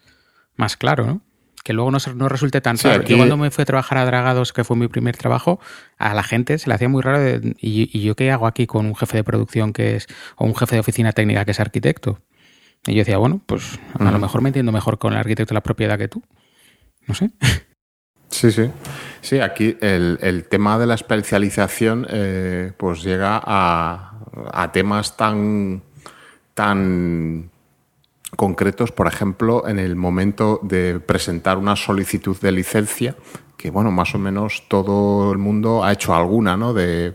más 0.56 0.78
claro, 0.78 1.06
¿no? 1.06 1.22
Que 1.64 1.74
luego 1.74 1.89
no, 1.89 1.97
no 2.16 2.30
resulte 2.30 2.62
tan 2.62 2.78
Sí, 2.78 2.88
raro. 2.88 3.01
aquí- 3.01 3.12
Yo 3.14 3.18
cuando 3.18 3.38
me 3.38 3.49
fui 3.49 3.64
a 3.64 3.66
trabajar 3.66 3.97
a 3.97 4.06
Dragados, 4.06 4.53
que 4.53 4.64
fue 4.64 4.78
mi 4.78 4.88
primer 4.88 5.18
trabajo, 5.18 5.60
a 5.97 6.14
la 6.14 6.22
gente 6.22 6.60
se 6.60 6.70
le 6.70 6.76
hacía 6.76 6.88
muy 6.89 7.01
raro. 7.01 7.20
de, 7.20 7.56
¿y, 7.60 7.89
y 7.91 8.03
yo 8.03 8.16
qué 8.16 8.30
hago 8.32 8.45
aquí 8.45 8.68
con 8.68 8.86
un 8.86 8.95
jefe 8.95 9.18
de 9.18 9.24
producción 9.24 9.74
que 9.74 9.95
es, 9.95 10.08
o 10.36 10.45
un 10.45 10.56
jefe 10.56 10.76
de 10.76 10.82
oficina 10.82 11.12
técnica 11.12 11.43
que 11.43 11.51
es 11.51 11.60
arquitecto? 11.60 12.22
Y 12.86 12.91
yo 12.93 12.99
decía, 12.99 13.18
bueno, 13.18 13.41
pues 13.47 13.80
a 13.97 14.12
lo 14.12 14.20
mejor 14.20 14.41
me 14.43 14.49
entiendo 14.49 14.72
mejor 14.72 14.99
con 14.99 15.14
el 15.14 15.20
arquitecto 15.20 15.53
de 15.53 15.56
la 15.56 15.64
propiedad 15.64 15.97
que 15.97 16.08
tú. 16.08 16.22
No 17.08 17.16
sé. 17.16 17.32
Sí, 18.30 18.51
sí. 18.51 18.69
Sí, 19.21 19.39
aquí 19.39 19.78
el, 19.82 20.19
el 20.21 20.45
tema 20.45 20.78
de 20.78 20.86
la 20.88 20.95
especialización 20.95 22.05
eh, 22.09 22.73
pues 22.78 23.01
llega 23.03 23.41
a, 23.43 24.19
a 24.51 24.71
temas 24.71 25.15
tan, 25.17 25.82
tan 26.53 27.49
concretos, 28.36 28.91
por 28.91 29.07
ejemplo, 29.07 29.67
en 29.67 29.80
el 29.80 29.95
momento 29.95 30.59
de 30.63 30.99
presentar 30.99 31.57
una 31.57 31.76
solicitud 31.76 32.38
de 32.39 32.51
licencia, 32.51 33.15
que 33.57 33.71
bueno, 33.71 33.89
más 33.91 34.13
o 34.13 34.19
menos 34.19 34.63
todo 34.67 35.32
el 35.32 35.38
mundo 35.38 35.84
ha 35.84 35.93
hecho 35.93 36.13
alguna, 36.13 36.57
¿no? 36.57 36.73
De 36.73 37.13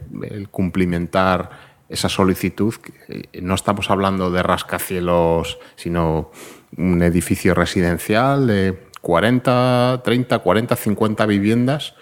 cumplimentar 0.51 1.51
esa 1.89 2.09
solicitud. 2.09 2.75
eh, 3.09 3.41
No 3.43 3.55
estamos 3.55 3.91
hablando 3.91 4.31
de 4.31 4.43
rascacielos, 4.43 5.59
sino 5.77 6.31
un 6.77 7.03
edificio 7.03 7.55
residencial 7.55 8.47
de 8.47 8.90
40, 9.01 10.03
30, 10.05 10.39
40, 10.39 10.77
50 10.77 11.27
viviendas 11.27 11.95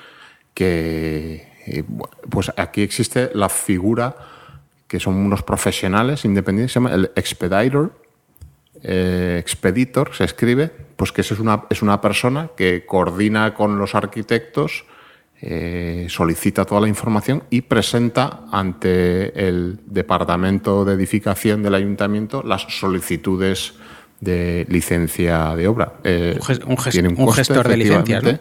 que 0.54 1.48
eh, 1.66 1.84
pues 2.28 2.50
aquí 2.56 2.82
existe 2.82 3.30
la 3.34 3.48
figura 3.48 4.16
que 4.88 4.98
son 4.98 5.16
unos 5.16 5.42
profesionales 5.42 6.24
independientes, 6.24 6.72
se 6.72 6.80
llama 6.80 6.94
el 6.94 7.10
expediter, 7.14 7.90
eh, 8.82 9.36
expeditor 9.38 10.14
se 10.14 10.24
escribe, 10.24 10.70
pues 10.96 11.12
que 11.12 11.20
es 11.20 11.30
una, 11.32 11.64
es 11.68 11.82
una 11.82 12.00
persona 12.00 12.50
que 12.56 12.86
coordina 12.86 13.52
con 13.54 13.78
los 13.78 13.94
arquitectos, 13.94 14.86
eh, 15.40 16.06
solicita 16.08 16.64
toda 16.64 16.80
la 16.80 16.88
información 16.88 17.44
y 17.50 17.60
presenta 17.60 18.46
ante 18.50 19.46
el 19.48 19.78
departamento 19.86 20.84
de 20.84 20.94
edificación 20.94 21.62
del 21.62 21.74
ayuntamiento 21.74 22.42
las 22.42 22.62
solicitudes 22.62 23.74
de 24.20 24.66
licencia 24.68 25.54
de 25.54 25.68
obra. 25.68 25.94
Eh, 26.04 26.38
Un 26.66 26.76
tiene 26.90 27.08
un 27.08 27.16
coste, 27.16 27.40
gestor 27.44 27.68
de 27.68 27.76
licencias, 27.76 28.22
¿no? 28.22 28.30
Eh, 28.30 28.40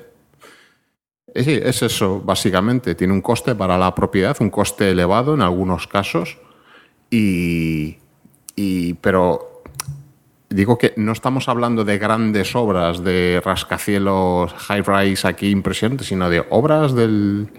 Sí, 1.36 1.60
es 1.62 1.84
eso, 1.84 2.20
básicamente. 2.22 2.96
Tiene 2.96 3.14
un 3.14 3.22
coste 3.22 3.54
para 3.54 3.78
la 3.78 3.94
propiedad, 3.94 4.36
un 4.40 4.50
coste 4.50 4.90
elevado 4.90 5.36
en 5.36 5.42
algunos 5.42 5.86
casos, 5.88 6.38
y, 7.12 7.98
y- 8.56 8.94
pero 8.96 9.62
digo 10.50 10.78
que 10.80 10.94
no 10.98 11.12
estamos 11.12 11.48
hablando 11.48 11.84
de 11.84 11.98
grandes 12.00 12.56
obras 12.56 13.04
de 13.04 13.42
rascacielos 13.44 14.54
high-rise 14.54 15.28
aquí 15.28 15.50
impresionantes, 15.50 16.08
sino 16.08 16.30
de 16.30 16.44
obras 16.50 16.94
del, 16.96 17.50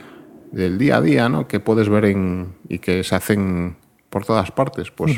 del 0.51 0.79
día 0.79 0.97
a 0.97 1.01
día, 1.01 1.29
¿no? 1.29 1.47
Que 1.47 1.61
puedes 1.61 1.89
ver 1.89 2.07
en, 2.07 2.55
y 2.69 2.79
que 2.81 3.05
se 3.05 3.15
hacen 3.15 3.77
por 4.11 4.25
todas 4.25 4.51
partes. 4.51 4.91
Pues 4.91 5.13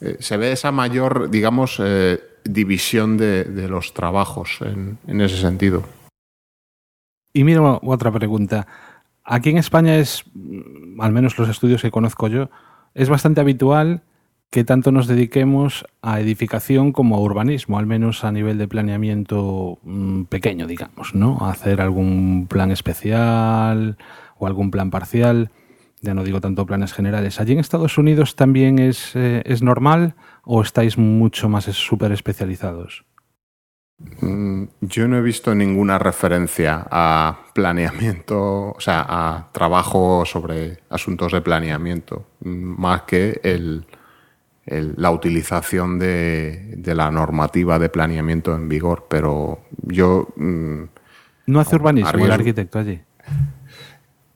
eh, 0.00 0.16
se 0.20 0.36
ve 0.36 0.52
esa 0.52 0.72
mayor, 0.72 1.30
digamos, 1.30 1.80
eh, 1.82 2.20
división 2.44 3.16
de, 3.16 3.68
los 3.68 3.94
trabajos 3.94 4.58
en, 4.60 4.98
en 5.06 5.20
ese 5.20 5.36
sentido. 5.38 5.84
Y 7.32 7.44
mira 7.44 7.62
otra 7.62 8.10
pregunta. 8.12 8.66
Aquí 9.24 9.50
en 9.50 9.58
España 9.58 9.96
es, 9.96 10.24
mm, 10.34 11.00
al 11.00 11.12
menos 11.12 11.38
los 11.38 11.48
estudios 11.48 11.82
que 11.82 11.90
conozco 11.90 12.28
yo, 12.28 12.48
es 12.94 13.08
bastante 13.08 13.40
habitual 13.40 14.02
que 14.50 14.64
tanto 14.64 14.92
nos 14.92 15.06
dediquemos 15.06 15.84
a 16.02 16.20
edificación 16.20 16.92
como 16.92 17.16
a 17.16 17.20
urbanismo, 17.20 17.78
al 17.78 17.86
menos 17.86 18.24
a 18.24 18.32
nivel 18.32 18.58
de 18.58 18.68
planeamiento 18.68 19.78
mm, 19.82 20.24
pequeño, 20.24 20.66
digamos, 20.66 21.14
¿no? 21.14 21.46
Hacer 21.46 21.80
algún 21.80 22.46
plan 22.48 22.70
especial 22.70 23.98
o 24.38 24.46
algún 24.46 24.70
plan 24.70 24.90
parcial, 24.90 25.50
ya 26.06 26.14
no 26.14 26.24
digo 26.24 26.40
tanto 26.40 26.64
planes 26.64 26.92
generales. 26.94 27.40
¿Allí 27.40 27.52
en 27.52 27.58
Estados 27.58 27.98
Unidos 27.98 28.36
también 28.36 28.78
es, 28.78 29.14
eh, 29.16 29.42
es 29.44 29.62
normal 29.62 30.14
o 30.44 30.62
estáis 30.62 30.96
mucho 30.96 31.48
más 31.48 31.64
súper 31.64 32.12
especializados? 32.12 33.04
Mm, 34.20 34.64
Yo 34.82 35.08
no 35.08 35.16
he 35.16 35.22
visto 35.22 35.54
ninguna 35.54 35.98
referencia 35.98 36.86
a 36.90 37.38
planeamiento, 37.54 38.70
o 38.72 38.80
sea, 38.80 39.04
a 39.08 39.48
trabajo 39.52 40.24
sobre 40.26 40.78
asuntos 40.90 41.32
de 41.32 41.40
planeamiento, 41.40 42.26
mm, 42.40 42.80
más 42.80 43.02
que 43.02 43.40
el, 43.42 43.86
el- 44.66 44.94
la 44.98 45.10
utilización 45.10 45.98
de, 45.98 46.74
de 46.76 46.94
la 46.94 47.10
normativa 47.10 47.78
de 47.78 47.88
planeamiento 47.88 48.54
en 48.54 48.68
vigor. 48.68 49.06
Pero 49.08 49.60
yo, 49.82 50.28
mm, 50.36 50.82
¿No 51.46 51.60
hace 51.60 51.76
urbanismo 51.76 52.24
el 52.26 52.32
arquitecto 52.32 52.78
allí? 52.78 53.00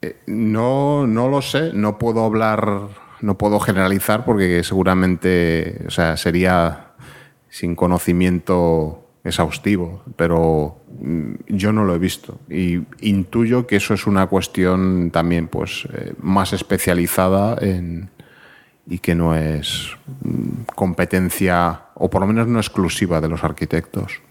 Eh, 0.03 0.17
no, 0.27 1.07
no 1.07 1.29
lo 1.29 1.43
sé, 1.43 1.73
no 1.75 1.99
puedo 1.99 2.25
hablar, 2.25 2.89
no 3.21 3.37
puedo 3.37 3.61
generalizar 3.61 4.25
porque 4.25 4.65
seguramente 4.65 5.83
o 5.87 5.91
sea, 5.91 6.17
sería 6.17 6.93
sin 7.49 7.75
conocimiento 7.75 9.07
exhaustivo, 9.25 10.03
pero 10.17 10.79
mm, 11.01 11.33
yo 11.49 11.73
no 11.73 11.85
lo 11.85 11.95
he 11.95 11.99
visto 11.99 12.41
y 12.49 12.81
intuyo 13.01 13.67
que 13.67 13.77
eso 13.77 13.93
es 13.93 14.07
una 14.07 14.27
cuestión 14.29 15.11
también 15.11 15.49
pues 15.49 15.87
eh, 15.93 16.15
más 16.19 16.53
especializada 16.55 17.59
en, 17.61 18.09
y 18.87 18.99
que 18.99 19.15
no 19.15 19.37
es 19.37 19.91
mm, 20.23 20.63
competencia 20.75 21.83
o 21.95 22.09
por 22.09 22.23
lo 22.23 22.27
menos 22.27 22.49
no 22.49 22.59
exclusiva 22.59 23.21
de 23.21 23.29
los 23.29 23.45
arquitectos. 23.45 24.23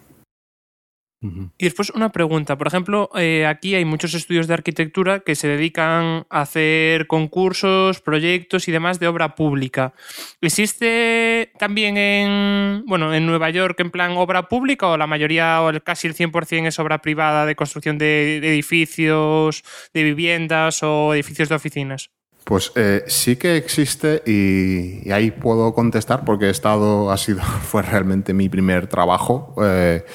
Y 1.22 1.66
después 1.66 1.90
una 1.90 2.14
pregunta. 2.14 2.58
Por 2.58 2.68
ejemplo, 2.68 3.10
eh, 3.16 3.46
aquí 3.46 3.76
hay 3.76 3.84
muchos 3.84 4.14
estudios 4.14 4.48
de 4.48 4.54
arquitectura 4.54 5.20
que 5.20 5.36
se 5.36 5.50
dedican 5.50 6.26
a 6.30 6.42
hacer 6.42 7.08
concursos, 7.08 8.00
proyectos 8.00 8.70
y 8.70 8.72
demás 8.72 9.00
de 9.02 9.08
obra 9.08 9.36
pública. 9.36 9.94
¿Existe 10.40 11.52
también 11.60 11.98
en, 11.98 12.84
bueno, 12.88 13.14
en 13.14 13.26
Nueva 13.26 13.50
York 13.50 13.78
en 13.82 13.92
plan 13.92 14.14
obra 14.16 14.48
pública 14.48 14.88
o 14.88 14.98
la 14.98 15.08
mayoría 15.08 15.62
o 15.62 15.72
casi 15.84 16.08
el 16.08 16.16
100% 16.16 16.68
es 16.68 16.80
obra 16.80 17.02
privada 17.02 17.46
de 17.46 17.56
construcción 17.56 17.98
de, 17.98 18.38
edificios, 18.38 19.64
de 19.94 20.04
viviendas 20.04 20.84
o 20.84 21.14
edificios 21.14 21.50
de 21.50 21.56
oficinas? 21.56 22.12
Pues 22.46 22.72
eh, 22.76 23.04
sí 23.08 23.36
que 23.36 23.58
existe 23.58 24.24
y, 24.26 25.12
ahí 25.12 25.32
puedo 25.32 25.74
contestar 25.74 26.24
porque 26.24 26.46
he 26.46 26.50
estado, 26.50 27.12
ha 27.12 27.18
sido, 27.18 27.42
fue 27.64 27.82
realmente 27.82 28.34
mi 28.34 28.48
primer 28.48 28.88
trabajo. 28.88 29.54
Eh, 29.62 30.06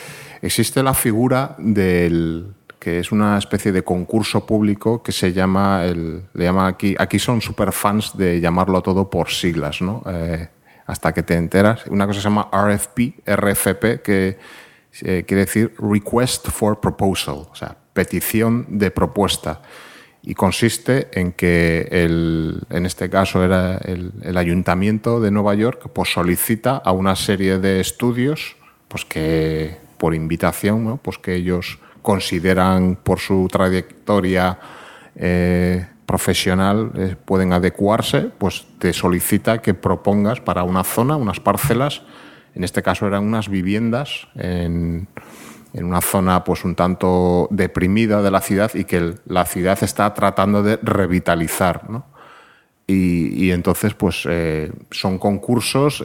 Existe 0.44 0.82
la 0.82 0.92
figura 0.92 1.54
del 1.58 2.52
que 2.78 2.98
es 2.98 3.12
una 3.12 3.38
especie 3.38 3.72
de 3.72 3.82
concurso 3.82 4.44
público 4.44 5.02
que 5.02 5.10
se 5.10 5.32
llama, 5.32 5.86
el, 5.86 6.24
le 6.34 6.44
llama 6.44 6.66
aquí, 6.66 6.94
aquí 6.98 7.18
son 7.18 7.40
super 7.40 7.72
fans 7.72 8.14
de 8.14 8.42
llamarlo 8.42 8.82
todo 8.82 9.08
por 9.08 9.30
siglas, 9.30 9.80
¿no? 9.80 10.02
Eh, 10.06 10.46
hasta 10.84 11.14
que 11.14 11.22
te 11.22 11.34
enteras. 11.34 11.86
Una 11.86 12.06
cosa 12.06 12.20
se 12.20 12.24
llama 12.24 12.50
RFP, 12.52 13.26
RFP, 13.26 14.02
que 14.02 14.38
eh, 15.00 15.24
quiere 15.26 15.46
decir 15.46 15.74
Request 15.78 16.50
for 16.50 16.78
Proposal, 16.78 17.46
o 17.50 17.54
sea, 17.54 17.74
petición 17.94 18.66
de 18.68 18.90
propuesta. 18.90 19.62
Y 20.20 20.34
consiste 20.34 21.08
en 21.18 21.32
que, 21.32 21.88
el, 21.90 22.64
en 22.68 22.84
este 22.84 23.08
caso 23.08 23.42
era 23.42 23.78
el, 23.78 24.36
ayuntamiento 24.36 25.20
de 25.20 25.30
Nueva 25.30 25.54
York, 25.54 25.88
pues 25.94 26.12
solicita 26.12 26.76
a 26.76 26.92
una 26.92 27.16
serie 27.16 27.58
de 27.58 27.80
estudios 27.80 28.56
pues 28.88 29.06
que 29.06 29.83
por 29.94 30.14
invitación, 30.14 30.98
pues 31.02 31.18
que 31.18 31.34
ellos 31.34 31.78
consideran 32.02 32.96
por 33.02 33.18
su 33.18 33.48
trayectoria 33.50 34.58
eh, 35.16 35.86
profesional 36.04 36.92
eh, 36.96 37.16
pueden 37.24 37.54
adecuarse, 37.54 38.28
pues 38.36 38.66
te 38.78 38.92
solicita 38.92 39.62
que 39.62 39.72
propongas 39.72 40.40
para 40.40 40.64
una 40.64 40.84
zona, 40.84 41.16
unas 41.16 41.40
parcelas, 41.40 42.02
en 42.54 42.62
este 42.62 42.82
caso 42.82 43.06
eran 43.06 43.24
unas 43.24 43.48
viviendas 43.48 44.28
en, 44.34 45.08
una 45.72 46.00
zona 46.02 46.44
pues 46.44 46.64
un 46.64 46.74
tanto 46.74 47.48
deprimida 47.50 48.22
de 48.22 48.30
la 48.30 48.40
ciudad 48.40 48.70
y 48.74 48.84
que 48.84 49.14
la 49.26 49.44
ciudad 49.44 49.82
está 49.82 50.12
tratando 50.14 50.62
de 50.62 50.78
revitalizar. 50.82 51.82
Y, 52.86 53.50
entonces 53.50 53.94
pues 53.94 54.24
eh, 54.28 54.70
son 54.90 55.18
concursos 55.18 56.04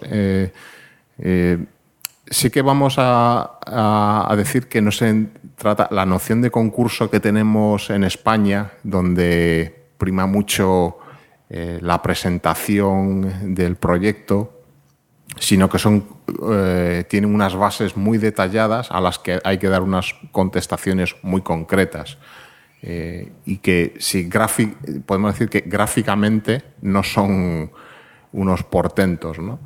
sí 2.30 2.50
que 2.50 2.62
vamos 2.62 2.96
a, 2.98 4.34
decir 4.38 4.68
que 4.68 4.82
no 4.82 4.92
se 4.92 5.28
trata 5.56 5.88
la 5.92 6.06
noción 6.06 6.42
de 6.42 6.52
concurso 6.52 7.10
que 7.10 7.20
tenemos 7.20 7.90
en 7.90 8.04
España, 8.04 8.72
donde 8.84 9.88
prima 9.98 10.26
mucho 10.26 10.98
eh, 11.50 11.80
la 11.82 12.02
presentación 12.02 13.56
del 13.56 13.76
proyecto, 13.76 14.64
sino 15.38 15.70
que 15.70 15.80
son 15.80 16.06
eh, 16.52 17.06
tienen 17.10 17.34
unas 17.34 17.56
bases 17.56 17.98
muy 17.98 18.18
detalladas 18.18 18.92
a 18.92 19.02
las 19.02 19.20
que 19.20 19.40
hay 19.44 19.58
que 19.58 19.68
dar 19.68 19.82
unas 19.82 20.16
contestaciones 20.32 21.16
muy 21.22 21.42
concretas. 21.42 22.18
Eh, 22.82 23.34
y 23.46 23.58
que 23.58 23.96
si 24.00 24.30
podemos 25.06 25.34
decir 25.34 25.50
que 25.50 25.62
gráficamente 25.66 26.64
no 26.82 27.04
son 27.04 27.72
unos 28.32 28.64
portentos, 28.64 29.38
¿no? 29.40 29.60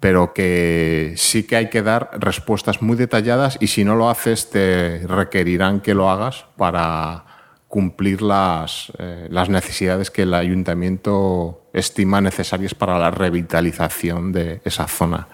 Pero 0.00 0.32
que 0.32 1.12
sí 1.16 1.44
que 1.46 1.56
hay 1.56 1.68
que 1.68 1.82
dar 1.82 2.10
respuestas 2.18 2.82
muy 2.82 2.96
detalladas 2.96 3.58
y 3.60 3.68
si 3.68 3.84
no 3.84 3.94
lo 3.94 4.08
haces 4.08 4.50
te 4.50 5.06
requerirán 5.06 5.80
que 5.80 5.94
lo 5.94 6.10
hagas 6.10 6.46
para 6.56 7.26
cumplir 7.68 8.22
las, 8.22 8.92
eh, 8.98 9.28
las 9.30 9.48
necesidades 9.48 10.10
que 10.10 10.22
el 10.22 10.34
ayuntamiento 10.34 11.70
estima 11.72 12.20
necesarias 12.20 12.74
para 12.74 12.98
la 12.98 13.10
revitalización 13.12 14.32
de 14.32 14.60
esa 14.64 14.88
zona. 14.88 15.28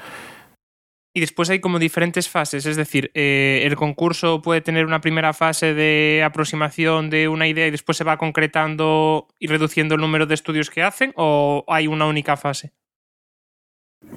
Y 1.15 1.21
después 1.21 1.49
hay 1.49 1.61
como 1.61 1.79
diferentes 1.79 2.29
fases, 2.29 2.67
es 2.67 2.77
decir, 2.77 3.11
eh, 3.15 3.63
el 3.65 3.75
concurso 3.75 4.43
puede 4.43 4.61
tener 4.61 4.85
una 4.85 5.01
primera 5.01 5.33
fase 5.33 5.73
de 5.73 6.23
aproximación 6.23 7.09
de 7.09 7.29
una 7.29 7.49
idea 7.49 7.67
y 7.67 7.71
después 7.71 7.97
se 7.97 8.05
va 8.05 8.19
concretando 8.19 9.29
y 9.39 9.47
reduciendo 9.47 9.95
el 9.95 10.03
número 10.03 10.27
de 10.27 10.35
estudios 10.35 10.69
que 10.69 10.83
hacen 10.83 11.15
o 11.17 11.65
hay 11.69 11.87
una 11.87 12.05
única 12.05 12.37
fase. 12.37 12.75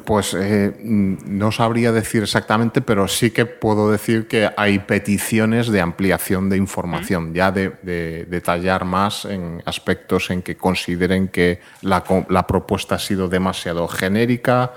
Pues 0.09 0.33
eh, 0.33 0.75
no 0.81 1.51
sabría 1.51 1.91
decir 1.91 2.23
exactamente, 2.23 2.81
pero 2.81 3.07
sí 3.07 3.31
que 3.31 3.45
puedo 3.45 3.91
decir 3.91 4.27
que 4.27 4.49
hay 4.57 4.79
peticiones 4.79 5.67
de 5.67 5.81
ampliación 5.81 6.49
de 6.49 6.57
información, 6.57 7.33
ya 7.33 7.51
de, 7.51 8.25
detallar 8.27 8.85
más 8.85 9.25
en 9.25 9.61
aspectos 9.65 10.31
en 10.31 10.41
que 10.41 10.57
consideren 10.57 11.27
que 11.27 11.59
la, 11.81 12.03
propuesta 12.47 12.95
ha 12.95 12.99
sido 12.99 13.27
demasiado 13.29 13.87
genérica 13.87 14.73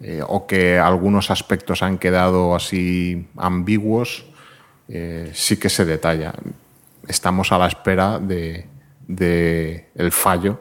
eh, 0.00 0.20
o 0.26 0.46
que 0.46 0.78
algunos 0.78 1.30
aspectos 1.30 1.82
han 1.82 1.98
quedado 1.98 2.54
así 2.54 3.26
ambiguos, 3.36 4.26
eh, 4.88 5.30
sí 5.32 5.56
que 5.56 5.70
se 5.70 5.84
detalla. 5.84 6.34
Estamos 7.08 7.52
a 7.52 7.58
la 7.58 7.68
espera 7.68 8.18
de, 8.18 8.68
el 9.94 10.12
fallo. 10.12 10.60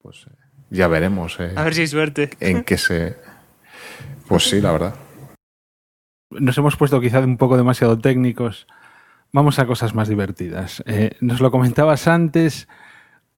Pues, 0.00 0.26
ya 0.72 0.88
veremos. 0.88 1.38
Eh, 1.38 1.52
a 1.54 1.62
ver 1.62 1.74
si 1.74 1.82
hay 1.82 1.86
suerte. 1.86 2.30
En 2.40 2.64
qué 2.64 2.78
se. 2.78 3.16
Pues 4.26 4.44
sí, 4.44 4.60
la 4.60 4.72
verdad. 4.72 4.94
Nos 6.30 6.56
hemos 6.56 6.76
puesto 6.76 7.00
quizá 7.00 7.20
un 7.20 7.36
poco 7.36 7.56
demasiado 7.56 7.98
técnicos. 7.98 8.66
Vamos 9.32 9.58
a 9.58 9.66
cosas 9.66 9.94
más 9.94 10.08
divertidas. 10.08 10.82
Eh, 10.86 11.16
nos 11.20 11.40
lo 11.40 11.50
comentabas 11.50 12.08
antes. 12.08 12.68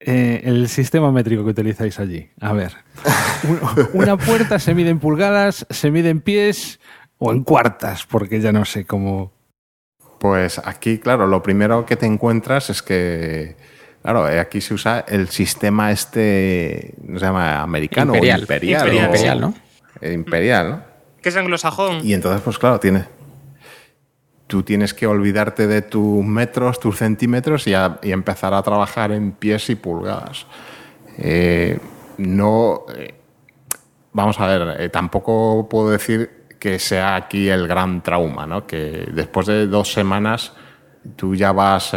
Eh, 0.00 0.42
el 0.44 0.68
sistema 0.68 1.10
métrico 1.10 1.44
que 1.44 1.50
utilizáis 1.50 1.98
allí. 1.98 2.30
A 2.40 2.52
ver, 2.52 2.74
una 3.94 4.16
puerta 4.16 4.58
se 4.58 4.74
mide 4.74 4.90
en 4.90 4.98
pulgadas, 4.98 5.66
se 5.70 5.90
mide 5.90 6.10
en 6.10 6.20
pies 6.20 6.78
o 7.18 7.32
en 7.32 7.42
cuartas, 7.42 8.04
porque 8.04 8.40
ya 8.40 8.52
no 8.52 8.64
sé 8.64 8.84
cómo. 8.84 9.32
Pues 10.18 10.60
aquí, 10.64 10.98
claro, 10.98 11.26
lo 11.26 11.42
primero 11.42 11.86
que 11.86 11.96
te 11.96 12.06
encuentras 12.06 12.70
es 12.70 12.82
que 12.82 13.56
Claro, 14.04 14.28
eh, 14.28 14.38
aquí 14.38 14.60
se 14.60 14.74
usa 14.74 15.06
el 15.08 15.30
sistema 15.30 15.90
este, 15.90 16.92
¿no 17.04 17.18
se 17.18 17.24
llama 17.24 17.62
americano? 17.62 18.12
Imperial. 18.14 18.40
imperial, 18.40 18.94
imperial, 18.94 19.40
¿no? 19.40 19.54
imperial, 20.02 20.70
¿no? 20.70 20.82
Que 21.22 21.30
es 21.30 21.36
anglosajón. 21.38 22.06
Y 22.06 22.12
entonces, 22.12 22.42
pues 22.42 22.58
claro, 22.58 22.78
tiene, 22.78 23.06
tú 24.46 24.62
tienes 24.62 24.92
que 24.92 25.06
olvidarte 25.06 25.66
de 25.66 25.80
tus 25.80 26.22
metros, 26.22 26.78
tus 26.80 26.98
centímetros 26.98 27.66
y, 27.66 27.72
empezar 28.02 28.52
a 28.52 28.62
trabajar 28.62 29.10
en 29.10 29.32
pies 29.32 29.70
y 29.70 29.74
pulgadas. 29.74 30.44
Eh, 31.16 31.78
no, 32.18 32.84
eh, 32.94 33.14
vamos 34.12 34.38
a 34.38 34.46
ver, 34.46 34.90
tampoco 34.90 35.66
puedo 35.66 35.88
decir 35.88 36.44
que 36.60 36.78
sea 36.78 37.16
aquí 37.16 37.48
el 37.48 37.66
gran 37.66 38.02
trauma, 38.02 38.46
¿no? 38.46 38.66
Que 38.66 39.08
después 39.14 39.46
de 39.46 39.66
dos 39.66 39.94
semanas 39.94 40.52
tú 41.16 41.34
ya 41.34 41.52
vas 41.52 41.94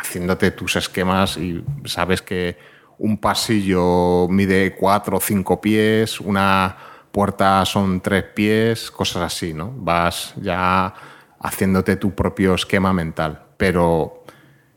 haciéndote 0.00 0.50
tus 0.52 0.76
esquemas 0.76 1.36
y 1.36 1.62
sabes 1.84 2.22
que 2.22 2.56
un 2.98 3.18
pasillo 3.18 4.28
mide 4.28 4.74
cuatro 4.74 5.18
o 5.18 5.20
cinco 5.20 5.60
pies, 5.60 6.20
una 6.20 6.76
puerta 7.10 7.64
son 7.64 8.00
tres 8.00 8.24
pies, 8.24 8.90
cosas 8.90 9.22
así, 9.22 9.54
¿no? 9.54 9.72
Vas 9.76 10.34
ya 10.40 10.92
haciéndote 11.40 11.96
tu 11.96 12.14
propio 12.14 12.54
esquema 12.54 12.92
mental. 12.92 13.42
Pero 13.56 14.24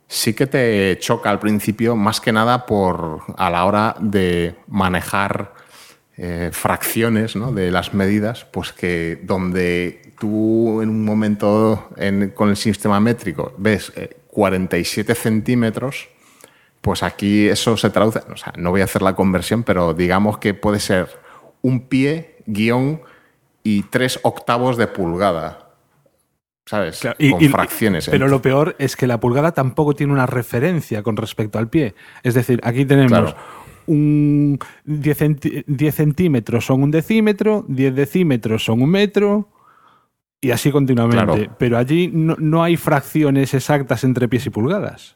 sí 0.07 0.33
que 0.33 0.47
te 0.47 0.97
choca 0.99 1.29
al 1.29 1.39
principio, 1.39 1.95
más 1.95 2.21
que 2.21 2.31
nada 2.31 2.65
por 2.65 3.21
a 3.37 3.49
la 3.49 3.65
hora 3.65 3.95
de 3.99 4.55
manejar 4.67 5.53
eh, 6.15 6.49
fracciones 6.53 7.35
¿no? 7.35 7.51
de 7.51 7.71
las 7.71 7.93
medidas, 7.93 8.45
pues 8.45 8.71
que 8.71 9.19
donde 9.23 10.13
tú 10.19 10.81
en 10.81 10.89
un 10.89 11.03
momento 11.03 11.89
con 12.35 12.49
el 12.49 12.55
sistema 12.55 12.99
métrico 12.99 13.53
ves 13.57 13.91
eh, 13.95 14.22
47 14.33 15.13
centímetros, 15.15 16.09
pues 16.81 17.03
aquí 17.03 17.47
eso 17.47 17.77
se 17.77 17.91
traduce, 17.91 18.19
o 18.31 18.35
sea, 18.35 18.51
no 18.57 18.71
voy 18.71 18.81
a 18.81 18.85
hacer 18.85 19.03
la 19.03 19.15
conversión, 19.15 19.63
pero 19.63 19.93
digamos 19.93 20.39
que 20.39 20.53
puede 20.55 20.79
ser 20.79 21.07
un 21.61 21.87
pie, 21.87 22.37
guion 22.47 23.01
y 23.63 23.83
tres 23.83 24.19
octavos 24.23 24.75
de 24.75 24.87
pulgada. 24.87 25.59
¿sabes? 26.65 27.01
Claro, 27.01 27.17
y- 27.19 27.29
con 27.31 27.43
y- 27.43 27.49
fracciones. 27.49 28.07
Pero 28.09 28.29
lo 28.29 28.41
peor 28.41 28.75
es 28.79 28.95
que 28.95 29.05
la 29.05 29.19
pulgada 29.19 29.51
tampoco 29.51 29.93
tiene 29.95 30.13
una 30.13 30.25
referencia 30.25 31.03
con 31.03 31.17
respecto 31.17 31.59
al 31.59 31.67
pie. 31.69 31.93
Es 32.23 32.33
decir, 32.35 32.61
aquí 32.63 32.85
tenemos 32.85 33.11
Claro. 33.11 33.35
un 33.85 34.57
10, 34.85 35.21
centi- 35.21 35.63
10 35.67 35.93
centímetros 35.95 36.65
son 36.65 36.81
un 36.81 36.89
decímetro, 36.89 37.65
10 37.67 37.93
decímetros 37.93 38.63
son 38.63 38.81
un 38.81 38.89
metro 38.91 39.49
y 40.43 40.51
así 40.51 40.71
continuamente. 40.71 41.25
Claro. 41.25 41.55
Pero 41.57 41.77
allí 41.77 42.09
no, 42.13 42.35
no 42.37 42.63
hay 42.63 42.75
fracciones 42.75 43.53
exactas 43.53 44.03
entre 44.03 44.27
pies 44.27 44.45
y 44.45 44.49
pulgadas. 44.49 45.15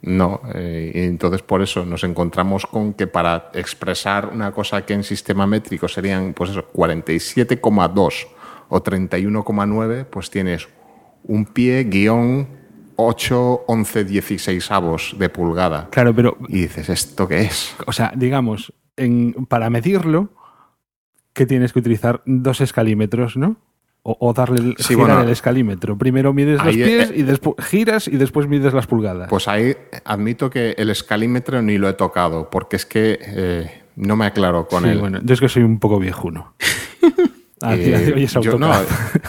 No, 0.00 0.40
eh, 0.54 0.92
entonces 0.94 1.42
por 1.42 1.62
eso 1.62 1.84
nos 1.84 2.02
encontramos 2.02 2.66
con 2.66 2.94
que 2.94 3.06
para 3.06 3.50
expresar 3.52 4.30
una 4.32 4.50
cosa 4.50 4.84
que 4.84 4.94
en 4.94 5.04
sistema 5.04 5.46
métrico 5.46 5.86
serían, 5.86 6.32
pues 6.32 6.50
eso, 6.50 6.66
47,2 6.72 8.26
o 8.68 8.82
31,9, 8.82 10.06
pues 10.06 10.30
tienes 10.30 10.66
un 11.24 11.44
pie 11.44 11.84
guion 11.84 12.48
8, 12.96 13.64
11, 13.66 14.04
16 14.04 14.70
avos 14.70 15.14
de 15.18 15.28
pulgada. 15.28 15.88
Claro, 15.90 16.14
pero, 16.14 16.36
Y 16.48 16.62
dices, 16.62 16.88
¿esto 16.88 17.28
qué 17.28 17.42
es? 17.42 17.76
o 17.86 17.92
sea, 17.92 18.12
digamos, 18.16 18.72
en, 18.96 19.34
para 19.48 19.70
medirlo, 19.70 20.30
que 21.34 21.46
tienes 21.46 21.72
que 21.72 21.78
utilizar 21.78 22.22
dos 22.26 22.60
escalímetros, 22.60 23.36
¿no? 23.36 23.56
O, 24.04 24.16
o 24.18 24.32
darle 24.32 24.60
el, 24.60 24.74
Sí, 24.78 24.94
girar 24.94 25.06
bueno, 25.06 25.20
el 25.22 25.28
escalímetro. 25.28 25.96
Primero 25.96 26.32
mides 26.32 26.58
los 26.58 26.66
ahí, 26.66 26.74
pies 26.82 27.10
eh, 27.10 27.14
y 27.18 27.22
después 27.22 27.54
giras 27.64 28.08
y 28.08 28.16
después 28.16 28.48
mides 28.48 28.72
las 28.74 28.86
pulgadas. 28.88 29.28
Pues 29.28 29.46
ahí 29.46 29.76
admito 30.04 30.50
que 30.50 30.74
el 30.76 30.90
escalímetro 30.90 31.62
ni 31.62 31.78
lo 31.78 31.88
he 31.88 31.92
tocado, 31.92 32.50
porque 32.50 32.74
es 32.76 32.84
que 32.84 33.18
eh, 33.20 33.82
no 33.94 34.16
me 34.16 34.26
aclaro 34.26 34.66
con 34.66 34.82
sí, 34.82 34.88
él. 34.90 34.98
bueno, 34.98 35.20
yo 35.22 35.34
es 35.34 35.40
que 35.40 35.48
soy 35.48 35.62
un 35.62 35.78
poco 35.78 35.98
viejuno. 35.98 36.54
Ah, 37.64 37.76
Eh, 37.76 38.26
yo, 38.40 38.58
no, 38.58 38.72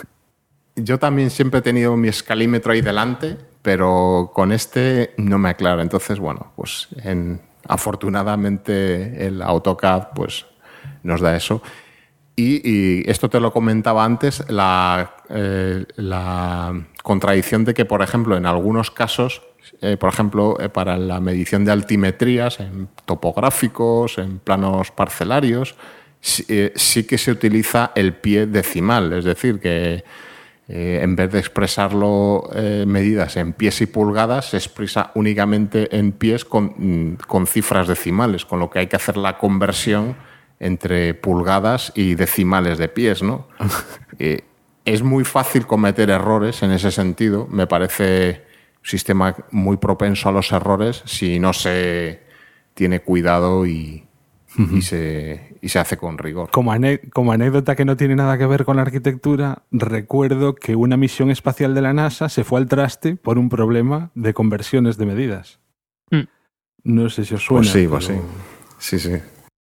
yo 0.76 0.97
también 0.97 1.30
siempre 1.30 1.59
he 1.59 1.61
tenido 1.61 1.95
mi 1.95 2.07
escalímetro 2.07 2.71
ahí 2.74 2.82
delante, 2.82 3.38
pero 3.61 4.32
con 4.34 4.51
este 4.51 5.13
no 5.17 5.38
me 5.38 5.49
aclaro. 5.49 5.84
Entonces, 5.84 6.17
bueno, 6.17 6.51
pues 6.55 6.88
en- 7.03 7.39
afortunadamente 7.67 9.28
el 9.28 9.41
AutoCAD 9.43 10.07
pues, 10.15 10.45
nos 11.03 11.21
da 11.21 11.36
eso. 11.36 11.61
Y, 12.36 13.09
esto 13.09 13.29
te 13.29 13.39
lo 13.39 13.53
comentaba 13.53 14.03
antes, 14.03 14.43
la, 14.49 15.17
eh, 15.29 15.86
la 15.97 16.73
contradicción 17.03 17.63
de 17.63 17.73
que, 17.73 17.86
por 17.86 18.01
ejemplo, 18.01 18.36
en 18.36 18.47
algunos 18.47 18.89
casos, 18.89 19.43
eh, 19.81 19.97
por 19.97 20.11
ejemplo, 20.11 20.57
eh, 20.59 20.69
para 20.69 20.97
la 20.97 21.19
medición 21.19 21.63
de 21.63 21.71
altimetrías 21.71 22.59
en 22.59 22.89
topográficos, 23.05 24.17
en 24.17 24.39
planos 24.39 24.89
parcelarios, 24.89 25.75
sí, 26.21 27.03
que 27.03 27.17
se 27.17 27.31
utiliza 27.31 27.91
el 27.95 28.13
pie 28.13 28.47
decimal, 28.47 29.13
es 29.13 29.25
decir, 29.25 29.59
que 29.59 30.03
en 30.69 31.17
vez 31.17 31.29
de 31.34 31.39
expresarlo 31.39 32.49
medidas 32.88 33.36
en 33.36 33.51
pies 33.51 33.81
y 33.81 33.86
pulgadas, 33.86 34.51
se 34.51 34.57
expresa 34.57 35.11
únicamente 35.15 35.93
en 35.95 36.13
pies 36.13 36.45
con, 36.45 36.73
mm, 36.77 37.17
con 37.27 37.45
cifras 37.45 37.89
decimales, 37.89 38.45
con 38.45 38.61
lo 38.61 38.69
que 38.69 38.79
hay 38.79 38.88
que 38.88 38.95
hacer 38.95 39.17
la 39.17 39.38
conversión 39.38 40.15
entre 40.64 41.14
pulgadas 41.14 41.91
y 41.93 42.16
decimales 42.16 42.78
de 42.78 42.88
pies, 42.88 43.22
¿no? 43.22 43.47
Eh, 44.20 44.41
es 44.86 45.01
muy 45.01 45.24
fácil 45.26 45.66
cometer 45.66 46.11
errores 46.11 46.61
en 46.61 46.72
ese 46.72 46.91
sentido. 46.91 47.47
Me 47.49 47.66
parece 47.66 48.43
un 48.78 48.86
sistema 48.86 49.36
muy 49.49 49.78
propenso 49.78 50.30
a 50.30 50.32
los 50.32 50.51
errores 50.51 51.01
si 51.05 51.39
no 51.39 51.51
se 51.51 52.22
tiene 52.76 52.99
cuidado 52.99 53.66
y, 53.66 54.05
y 54.72 54.82
se, 54.84 55.57
y 55.61 55.70
se 55.70 55.80
hace 55.80 55.97
con 55.97 56.20
rigor. 56.20 56.51
Como, 56.51 56.72
como 57.11 57.32
anécdota 57.32 57.76
que 57.76 57.86
no 57.86 57.97
tiene 57.97 58.16
nada 58.16 58.38
que 58.38 58.45
ver 58.45 58.66
con 58.66 58.76
la 58.76 58.84
arquitectura, 58.84 59.64
recuerdo 59.72 60.53
que 60.53 60.76
una 60.76 60.95
misión 60.95 61.32
espacial 61.32 61.74
de 61.74 61.82
la 61.82 61.93
NASA 61.93 62.30
se 62.30 62.43
fue 62.43 62.59
al 62.59 62.68
traste 62.68 63.16
por 63.16 63.39
un 63.39 63.49
problema 63.49 64.11
de 64.14 64.36
conversiones 64.36 64.97
de 64.97 65.05
medidas. 65.07 65.59
Mm. 66.11 66.28
No 66.84 67.09
sé 67.09 67.26
si 67.26 67.34
os 67.34 67.43
suena. 67.43 67.61
Pues 67.61 67.72
sí, 67.72 67.88
pues 67.88 68.05
sí. 68.05 68.14
Sí, 68.78 68.99
sí. 68.99 69.20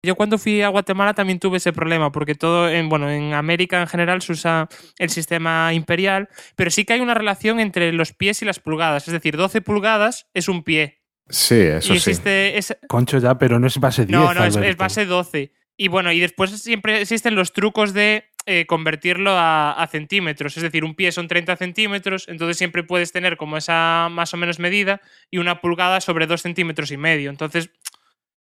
Yo 0.04 0.16
cuando 0.16 0.38
fui 0.38 0.62
a 0.62 0.70
Guatemala 0.70 1.14
también 1.14 1.40
tuve 1.40 1.58
ese 1.58 1.74
problema, 1.74 2.12
porque 2.12 2.36
todo, 2.36 2.70
en, 2.70 2.88
bueno, 2.88 3.10
en 3.10 3.34
América 3.34 3.82
en 3.82 3.88
general 3.88 4.22
se 4.22 4.32
usa 4.34 4.70
el 5.00 5.10
sistema 5.10 5.74
imperial, 5.74 6.30
pero 6.56 6.70
sí 6.70 6.86
que 6.86 6.94
hay 6.94 7.02
una 7.02 7.16
relación 7.16 7.60
entre 7.60 7.92
los 7.92 8.14
pies 8.14 8.42
y 8.42 8.46
las 8.46 8.60
pulgadas. 8.60 9.08
Es 9.08 9.14
decir, 9.14 9.36
12 9.38 9.62
pulgadas 9.62 10.28
es 10.34 10.48
un 10.48 10.64
pie. 10.64 11.02
Sí, 11.30 11.56
eso 11.56 11.94
y 11.94 12.00
sí. 12.00 12.12
esa- 12.26 12.78
Concho 12.88 13.18
ya, 13.18 13.38
pero 13.38 13.60
no 13.60 13.68
es 13.68 13.78
base 13.80 14.06
10. 14.06 14.18
No, 14.18 14.34
no, 14.34 14.46
es, 14.46 14.56
es 14.56 14.78
base 14.78 15.06
12. 15.06 15.52
Y 15.76 15.90
bueno, 15.90 16.12
y 16.12 16.20
después 16.20 16.52
siempre 16.62 17.02
existen 17.02 17.36
los 17.36 17.52
trucos 17.52 17.94
de 17.94 18.26
eh, 18.46 18.66
convertirlo 18.66 19.32
a, 19.32 19.74
a 19.74 19.88
centímetros. 19.88 20.56
Es 20.58 20.64
decir, 20.64 20.86
un 20.86 20.96
pie 20.96 21.12
son 21.12 21.28
30 21.28 21.56
centímetros, 21.58 22.28
entonces 22.30 22.58
siempre 22.58 22.84
puedes 22.84 23.12
tener 23.12 23.36
como 23.36 23.58
esa 23.58 24.08
más 24.10 24.34
o 24.34 24.38
menos 24.38 24.58
medida 24.60 25.02
y 25.30 25.38
una 25.40 25.60
pulgada 25.60 26.00
sobre 26.02 26.28
2 26.28 26.42
centímetros 26.42 26.92
y 26.92 26.98
medio. 26.98 27.30
Entonces, 27.30 27.70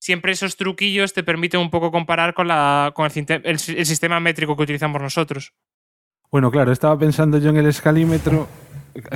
siempre 0.03 0.32
esos 0.32 0.57
truquillos 0.57 1.12
te 1.12 1.22
permiten 1.22 1.61
un 1.61 1.70
poco 1.70 1.92
comparar 1.92 2.34
con, 2.34 2.48
la, 2.48 2.90
con 2.92 3.09
el, 3.14 3.59
sistema 3.59 4.18
métrico 4.18 4.57
que 4.57 4.64
utilizamos 4.64 5.00
nosotros. 5.00 5.53
Bueno, 6.28 6.50
claro, 6.50 6.72
estaba 6.72 6.98
pensando 6.98 7.38
yo 7.38 7.50
en 7.50 7.59
el 7.59 7.66
escalímetro. 7.66 8.48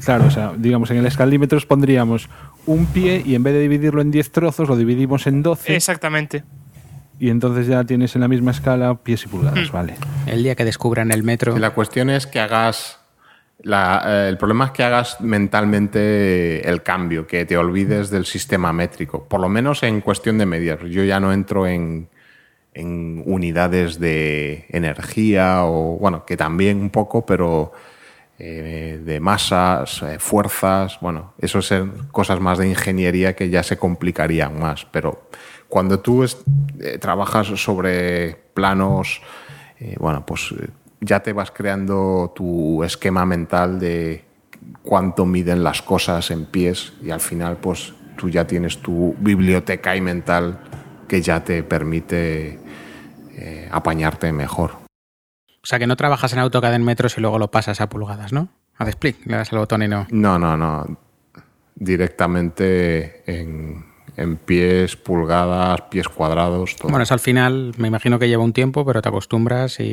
Claro, 0.04 0.26
o 0.26 0.30
sea, 0.30 0.52
digamos, 0.56 0.92
en 0.92 0.98
el 0.98 1.06
escalímetro 1.06 1.58
os 1.58 1.66
pondríamos 1.66 2.28
un 2.66 2.86
pie 2.86 3.20
y 3.26 3.34
en 3.34 3.42
vez 3.42 3.54
de 3.54 3.62
dividirlo 3.62 4.00
en 4.00 4.12
10 4.12 4.30
trozos, 4.30 4.68
lo 4.68 4.76
dividimos 4.76 5.26
en 5.26 5.42
12 5.42 5.74
Exactamente. 5.74 6.44
y 7.18 7.30
entonces 7.30 7.66
ya 7.66 7.82
tienes 7.82 8.14
en 8.14 8.20
la 8.20 8.28
misma 8.28 8.52
escala 8.52 8.94
pies 9.02 9.24
y 9.24 9.26
Hmm. 9.26 9.30
pulgadas, 9.30 9.72
vale. 9.72 9.96
El 10.26 10.44
día 10.44 10.54
que 10.54 10.64
descubran 10.64 11.10
el 11.10 11.24
metro. 11.24 11.56
Y 11.56 11.60
la 11.60 11.70
cuestión 11.70 12.10
es 12.10 12.28
que 12.28 12.38
hagas. 12.38 13.00
La- 13.62 14.02
eh, 14.06 14.28
el 14.28 14.38
problema 14.38 14.66
es 14.66 14.70
que 14.72 14.84
hagas 14.84 15.20
mentalmente 15.20 16.68
el 16.68 16.82
cambio, 16.82 17.26
que 17.26 17.44
te 17.46 17.56
olvides 17.56 18.10
del 18.10 18.26
sistema 18.26 18.72
métrico, 18.72 19.24
por 19.24 19.40
lo 19.40 19.48
menos 19.48 19.82
en 19.82 20.00
cuestión 20.00 20.38
de 20.38 20.46
medidas. 20.46 20.80
Yo 20.88 21.04
ya 21.04 21.20
no 21.20 21.32
entro 21.32 21.66
en, 21.66 22.08
en 22.74 23.22
unidades 23.26 23.98
de 23.98 24.66
energía 24.68 25.64
o, 25.64 25.96
bueno, 25.98 26.24
que 26.26 26.36
también 26.36 26.78
un 26.80 26.90
poco, 26.90 27.24
pero 27.24 27.72
eh, 28.38 29.00
de 29.02 29.18
masas, 29.18 30.02
eh, 30.02 30.18
fuerzas, 30.18 30.98
bueno, 31.00 31.32
eso 31.38 31.62
son 31.62 32.08
cosas 32.12 32.38
más 32.38 32.58
de 32.58 32.68
ingeniería 32.68 33.34
que 33.34 33.48
ya 33.48 33.62
se 33.62 33.78
complicarían 33.78 34.58
más. 34.60 34.84
Pero 34.92 35.28
cuando 35.68 36.00
tú 36.00 36.22
es- 36.22 36.36
eh, 36.80 36.98
trabajas 36.98 37.46
sobre 37.46 38.36
planos, 38.52 39.22
bueno, 39.98 40.24
pues 40.24 40.54
ya 41.00 41.20
te 41.20 41.32
vas 41.32 41.50
creando 41.50 42.32
tu 42.34 42.82
esquema 42.84 43.24
mental 43.24 43.78
de 43.78 44.24
cuánto 44.82 45.26
miden 45.26 45.62
las 45.62 45.82
cosas 45.82 46.30
en 46.30 46.46
pies 46.46 46.92
y 47.02 47.10
al 47.10 47.20
final 47.20 47.58
pues 47.58 47.94
tú 48.16 48.28
ya 48.28 48.46
tienes 48.46 48.78
tu 48.78 49.14
biblioteca 49.18 49.94
y 49.94 50.00
mental 50.00 50.60
que 51.08 51.22
ya 51.22 51.44
te 51.44 51.62
permite 51.62 52.58
eh, 53.36 53.68
apañarte 53.70 54.32
mejor. 54.32 54.72
O 55.62 55.68
sea, 55.68 55.78
que 55.78 55.86
no 55.86 55.96
trabajas 55.96 56.32
en 56.32 56.38
AutoCAD 56.38 56.74
en 56.74 56.84
metros 56.84 57.18
y 57.18 57.20
luego 57.20 57.38
lo 57.38 57.50
pasas 57.50 57.80
a 57.80 57.88
pulgadas, 57.88 58.32
¿no? 58.32 58.48
A 58.76 58.84
Desplit, 58.84 59.24
le 59.26 59.36
das 59.36 59.52
al 59.52 59.58
botón 59.58 59.82
y 59.82 59.88
no. 59.88 60.06
No, 60.10 60.38
no, 60.38 60.56
no. 60.56 60.98
Directamente 61.74 63.22
en, 63.26 63.84
en 64.16 64.36
pies, 64.36 64.96
pulgadas, 64.96 65.82
pies 65.90 66.08
cuadrados, 66.08 66.74
todo. 66.76 66.88
Bueno, 66.90 67.02
eso 67.02 67.14
al 67.14 67.20
final 67.20 67.72
me 67.76 67.88
imagino 67.88 68.18
que 68.18 68.28
lleva 68.28 68.42
un 68.42 68.52
tiempo, 68.52 68.84
pero 68.84 69.02
te 69.02 69.08
acostumbras 69.08 69.78
y, 69.80 69.84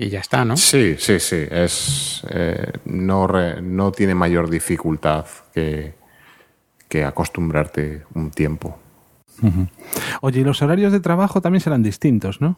y 0.00 0.08
ya 0.10 0.20
está, 0.20 0.44
¿no? 0.44 0.56
Sí, 0.56 0.96
sí, 0.98 1.18
sí. 1.18 1.46
Es, 1.50 2.22
eh, 2.30 2.72
no, 2.84 3.26
re- 3.26 3.62
no 3.62 3.90
tiene 3.92 4.14
mayor 4.14 4.50
dificultad 4.50 5.24
que, 5.54 5.94
que 6.88 7.04
acostumbrarte 7.04 8.02
un 8.14 8.30
tiempo. 8.30 8.78
Oye, 10.20 10.40
y 10.40 10.44
los 10.44 10.62
horarios 10.62 10.92
de 10.92 11.00
trabajo 11.00 11.40
también 11.40 11.60
serán 11.60 11.82
distintos, 11.82 12.40
¿no? 12.40 12.56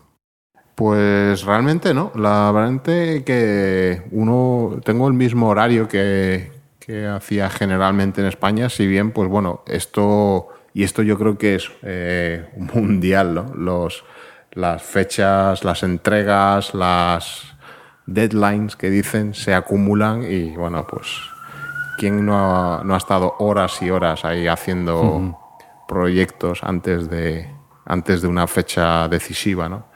Pues 0.74 1.42
realmente 1.44 1.94
no. 1.94 2.12
La 2.14 2.52
verdad 2.52 2.82
que 2.82 4.02
uno 4.10 4.78
tengo 4.84 5.08
el 5.08 5.14
mismo 5.14 5.48
horario 5.48 5.88
que, 5.88 6.50
que 6.78 7.06
hacía 7.06 7.48
generalmente 7.48 8.20
en 8.20 8.26
España, 8.26 8.68
si 8.68 8.86
bien, 8.86 9.10
pues 9.12 9.28
bueno, 9.30 9.62
esto 9.66 10.48
y 10.76 10.84
esto 10.84 11.00
yo 11.00 11.16
creo 11.16 11.38
que 11.38 11.54
es 11.54 11.72
eh, 11.80 12.50
mundial, 12.74 13.34
¿no? 13.34 13.54
Los, 13.54 14.04
las 14.52 14.82
fechas, 14.82 15.64
las 15.64 15.82
entregas, 15.82 16.74
las 16.74 17.56
deadlines 18.04 18.76
que 18.76 18.90
dicen 18.90 19.32
se 19.32 19.54
acumulan 19.54 20.30
y 20.30 20.54
bueno, 20.54 20.86
pues 20.86 21.06
quién 21.96 22.26
no 22.26 22.36
ha, 22.36 22.84
no 22.84 22.92
ha 22.92 22.98
estado 22.98 23.36
horas 23.38 23.80
y 23.80 23.88
horas 23.88 24.26
ahí 24.26 24.48
haciendo 24.48 25.38
proyectos 25.88 26.62
antes 26.62 27.08
de 27.08 27.50
antes 27.86 28.20
de 28.20 28.28
una 28.28 28.46
fecha 28.46 29.08
decisiva, 29.08 29.70
¿no? 29.70 29.86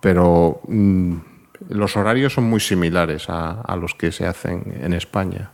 Pero 0.00 0.60
mm, 0.68 1.16
los 1.70 1.96
horarios 1.96 2.34
son 2.34 2.44
muy 2.44 2.60
similares 2.60 3.28
a, 3.28 3.62
a 3.62 3.74
los 3.74 3.92
que 3.96 4.12
se 4.12 4.24
hacen 4.24 4.78
en 4.82 4.92
España. 4.92 5.50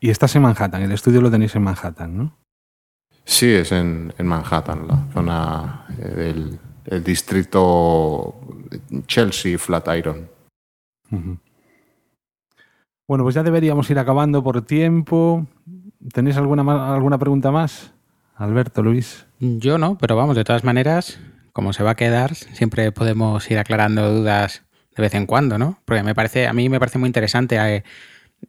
Y 0.00 0.10
estás 0.10 0.34
en 0.34 0.42
Manhattan, 0.42 0.82
el 0.82 0.90
estudio 0.90 1.20
lo 1.20 1.30
tenéis 1.30 1.54
en 1.54 1.62
Manhattan, 1.62 2.16
¿no? 2.16 2.41
Sí, 3.24 3.52
es 3.52 3.72
en, 3.72 4.12
en 4.18 4.26
Manhattan, 4.26 4.86
la 4.88 5.06
zona 5.12 5.86
eh, 5.98 6.08
del 6.08 6.58
el 6.86 7.04
distrito 7.04 8.34
Chelsea 9.06 9.58
Flatiron. 9.58 10.28
Bueno, 13.06 13.24
pues 13.24 13.34
ya 13.34 13.42
deberíamos 13.42 13.88
ir 13.90 13.98
acabando 13.98 14.42
por 14.42 14.62
tiempo. 14.62 15.46
¿Tenéis 16.12 16.36
alguna, 16.36 16.94
alguna 16.94 17.18
pregunta 17.18 17.50
más? 17.50 17.92
Alberto, 18.36 18.82
Luis. 18.82 19.26
Yo 19.38 19.78
no, 19.78 19.98
pero 19.98 20.16
vamos, 20.16 20.36
de 20.36 20.44
todas 20.44 20.64
maneras, 20.64 21.20
como 21.52 21.72
se 21.72 21.82
va 21.82 21.90
a 21.90 21.96
quedar, 21.96 22.34
siempre 22.34 22.90
podemos 22.92 23.48
ir 23.50 23.58
aclarando 23.58 24.12
dudas 24.12 24.62
de 24.96 25.02
vez 25.02 25.14
en 25.14 25.26
cuando, 25.26 25.58
¿no? 25.58 25.78
Porque 25.84 26.02
me 26.02 26.14
parece, 26.14 26.46
a 26.46 26.52
mí 26.52 26.68
me 26.68 26.78
parece 26.78 26.98
muy 26.98 27.08
interesante 27.08 27.58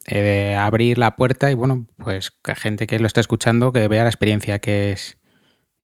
eh, 0.06 0.56
abrir 0.56 0.98
la 0.98 1.16
puerta 1.16 1.52
y 1.52 1.54
bueno, 1.54 1.88
pues 1.98 2.32
que 2.32 2.56
gente 2.56 2.88
que 2.88 3.00
lo 3.00 3.08
esté 3.08 3.22
escuchando 3.22 3.72
que 3.72 3.88
vea 3.88 4.04
la 4.04 4.10
experiencia 4.10 4.60
que 4.60 4.92
es 4.92 5.18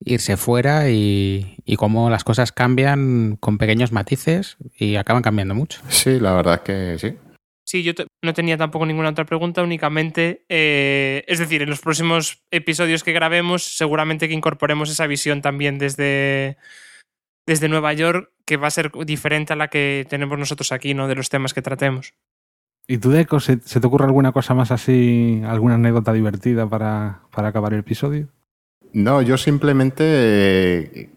irse 0.00 0.36
fuera 0.36 0.90
y, 0.90 1.56
y 1.64 1.76
cómo 1.76 2.10
las 2.10 2.24
cosas 2.24 2.52
cambian 2.52 3.36
con 3.36 3.58
pequeños 3.58 3.92
matices 3.92 4.56
y 4.78 4.96
acaban 4.96 5.22
cambiando 5.22 5.54
mucho. 5.54 5.80
Sí, 5.88 6.18
la 6.18 6.32
verdad 6.32 6.62
que 6.62 6.96
sí. 6.98 7.16
Sí, 7.70 7.84
yo 7.84 7.92
no 8.22 8.34
tenía 8.34 8.56
tampoco 8.56 8.84
ninguna 8.84 9.10
otra 9.10 9.26
pregunta, 9.26 9.62
únicamente, 9.62 10.44
eh, 10.48 11.22
es 11.28 11.38
decir, 11.38 11.62
en 11.62 11.70
los 11.70 11.80
próximos 11.80 12.42
episodios 12.50 13.04
que 13.04 13.12
grabemos, 13.12 13.62
seguramente 13.62 14.26
que 14.26 14.34
incorporemos 14.34 14.90
esa 14.90 15.06
visión 15.06 15.40
también 15.40 15.78
desde, 15.78 16.56
desde 17.46 17.68
Nueva 17.68 17.92
York, 17.92 18.32
que 18.44 18.56
va 18.56 18.66
a 18.66 18.72
ser 18.72 18.90
diferente 19.06 19.52
a 19.52 19.56
la 19.56 19.68
que 19.68 20.04
tenemos 20.10 20.36
nosotros 20.36 20.72
aquí, 20.72 20.94
¿no? 20.94 21.06
De 21.06 21.14
los 21.14 21.28
temas 21.28 21.54
que 21.54 21.62
tratemos. 21.62 22.14
¿Y 22.90 22.98
tú, 22.98 23.10
Deco, 23.12 23.38
se, 23.38 23.58
te 23.58 23.86
ocurre 23.86 24.06
alguna 24.06 24.32
cosa 24.32 24.52
más 24.52 24.72
así, 24.72 25.40
alguna 25.46 25.76
anécdota 25.76 26.12
divertida 26.12 26.68
para, 26.68 27.20
para 27.30 27.46
acabar 27.46 27.72
el 27.72 27.78
episodio? 27.78 28.26
No, 28.92 29.22
yo 29.22 29.38
simplemente 29.38 30.02
eh, 31.02 31.10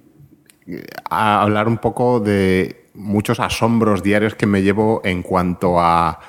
hablar 1.09 1.67
un 1.67 1.79
poco 1.79 2.19
de 2.19 2.85
muchos 2.93 3.39
asombros 3.39 4.03
diarios 4.03 4.35
que 4.35 4.45
me 4.45 4.61
llevo 4.61 5.01
en 5.03 5.23
cuanto 5.23 5.79
a, 5.79 6.19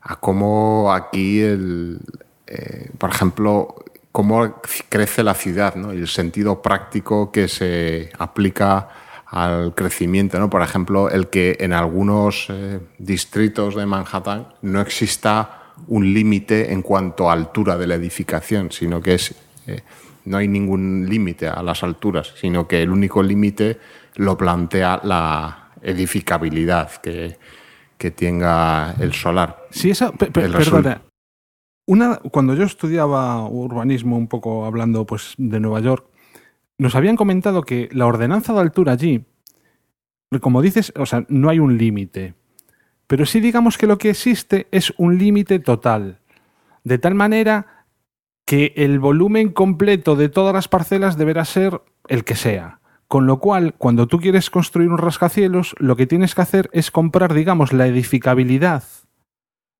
a 0.00 0.20
cómo 0.20 0.92
aquí, 0.92 1.40
el, 1.40 1.98
eh, 2.46 2.88
por 2.96 3.10
ejemplo, 3.10 3.74
cómo 4.12 4.60
crece 4.90 5.24
la 5.24 5.34
ciudad, 5.34 5.74
¿no? 5.74 5.90
el 5.90 6.06
sentido 6.06 6.62
práctico 6.62 7.32
que 7.32 7.48
se 7.48 8.12
aplica 8.16 8.90
al 9.26 9.74
crecimiento. 9.74 10.38
¿no? 10.38 10.50
Por 10.50 10.62
ejemplo, 10.62 11.10
el 11.10 11.28
que 11.28 11.56
en 11.60 11.72
algunos 11.72 12.46
eh, 12.50 12.80
distritos 12.98 13.74
de 13.74 13.86
Manhattan 13.86 14.48
no 14.62 14.80
exista 14.80 15.72
un 15.88 16.12
límite 16.12 16.72
en 16.72 16.82
cuanto 16.82 17.28
a 17.28 17.32
altura 17.32 17.76
de 17.76 17.86
la 17.86 17.96
edificación, 17.96 18.70
sino 18.70 19.00
que 19.00 19.14
es, 19.14 19.34
eh, 19.66 19.80
no 20.24 20.36
hay 20.36 20.48
ningún 20.48 21.06
límite 21.08 21.48
a 21.48 21.62
las 21.62 21.82
alturas, 21.82 22.32
sino 22.40 22.68
que 22.68 22.82
el 22.82 22.90
único 22.90 23.22
límite 23.22 23.78
lo 24.16 24.36
plantea 24.36 25.00
la 25.02 25.70
edificabilidad 25.82 26.92
que, 27.00 27.36
que 27.98 28.10
tenga 28.10 28.94
el 29.00 29.12
solar. 29.12 29.66
Sí, 29.70 29.90
esa, 29.90 30.12
perdona. 30.12 31.02
Una, 31.86 32.16
cuando 32.16 32.54
yo 32.54 32.64
estudiaba 32.64 33.46
urbanismo, 33.46 34.16
un 34.16 34.26
poco 34.26 34.64
hablando 34.64 35.04
pues, 35.04 35.34
de 35.36 35.60
Nueva 35.60 35.80
York, 35.80 36.06
nos 36.78 36.94
habían 36.94 37.16
comentado 37.16 37.62
que 37.62 37.88
la 37.92 38.06
ordenanza 38.06 38.52
de 38.52 38.60
altura 38.60 38.92
allí, 38.92 39.24
como 40.40 40.62
dices, 40.62 40.92
o 40.96 41.06
sea, 41.06 41.24
no 41.28 41.48
hay 41.48 41.58
un 41.58 41.78
límite. 41.78 42.34
Pero 43.06 43.26
sí 43.26 43.40
digamos 43.40 43.78
que 43.78 43.86
lo 43.86 43.98
que 43.98 44.10
existe 44.10 44.66
es 44.70 44.92
un 44.96 45.18
límite 45.18 45.58
total. 45.58 46.20
De 46.82 46.98
tal 46.98 47.14
manera 47.14 47.84
que 48.44 48.72
el 48.76 48.98
volumen 48.98 49.50
completo 49.50 50.16
de 50.16 50.28
todas 50.28 50.54
las 50.54 50.68
parcelas 50.68 51.16
deberá 51.16 51.44
ser 51.44 51.80
el 52.08 52.24
que 52.24 52.34
sea. 52.34 52.80
Con 53.06 53.26
lo 53.26 53.38
cual, 53.38 53.74
cuando 53.78 54.08
tú 54.08 54.18
quieres 54.18 54.50
construir 54.50 54.88
un 54.88 54.98
rascacielos, 54.98 55.74
lo 55.78 55.96
que 55.96 56.06
tienes 56.06 56.34
que 56.34 56.42
hacer 56.42 56.70
es 56.72 56.90
comprar, 56.90 57.34
digamos, 57.34 57.72
la 57.72 57.86
edificabilidad 57.86 58.82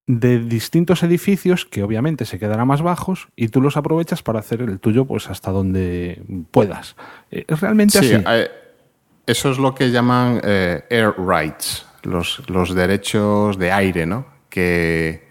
de 0.07 0.39
distintos 0.41 1.03
edificios 1.03 1.65
que 1.65 1.83
obviamente 1.83 2.27
se 2.27 2.39
quedarán 2.39 2.69
más 2.69 2.83
bajos 2.83 3.29
y 3.37 3.49
tú 3.49 3.63
los 3.63 3.77
aprovechas 3.79 4.23
para 4.23 4.41
hacer 4.41 4.61
el 4.61 4.79
tuyo 4.79 5.07
pues 5.07 5.31
hasta 5.31 5.51
donde 5.51 6.23
puedas. 6.51 6.95
Eh, 7.31 7.45
Es 7.49 7.61
realmente 7.61 7.99
Sí, 8.01 8.13
así. 8.13 8.25
eh, 8.29 8.49
eso 9.27 9.51
es 9.51 9.59
lo 9.59 9.75
que 9.75 9.91
llaman 9.91 10.41
eh, 10.45 10.85
air 10.91 11.15
rights, 11.19 11.87
los, 12.03 12.43
los 12.51 12.75
derechos 12.75 13.59
de 13.59 13.73
aire, 13.73 14.05
¿no? 14.05 14.27
Que 14.51 15.27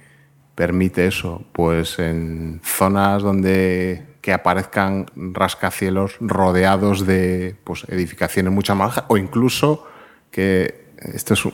permite 0.56 1.06
eso, 1.06 1.44
pues 1.52 2.00
en 2.00 2.60
zonas 2.64 3.22
donde 3.22 4.08
que 4.22 4.34
aparezcan 4.34 5.06
rascacielos 5.16 6.16
rodeados 6.20 7.06
de 7.06 7.56
pues, 7.64 7.84
edificaciones 7.90 8.52
mucho 8.54 8.74
más 8.74 8.88
bajas 8.88 9.04
o 9.10 9.18
incluso 9.18 9.86
que 10.32 10.86
esto 11.14 11.34
es 11.36 11.46
un- 11.46 11.54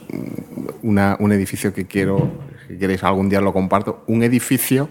una- 0.83 1.17
un 1.19 1.31
edificio 1.33 1.73
que 1.73 1.85
quiero, 1.87 2.31
si 2.69 2.77
queréis 2.77 3.03
algún 3.03 3.27
día 3.27 3.41
lo 3.41 3.51
comparto, 3.51 4.03
un 4.07 4.23
edificio 4.23 4.87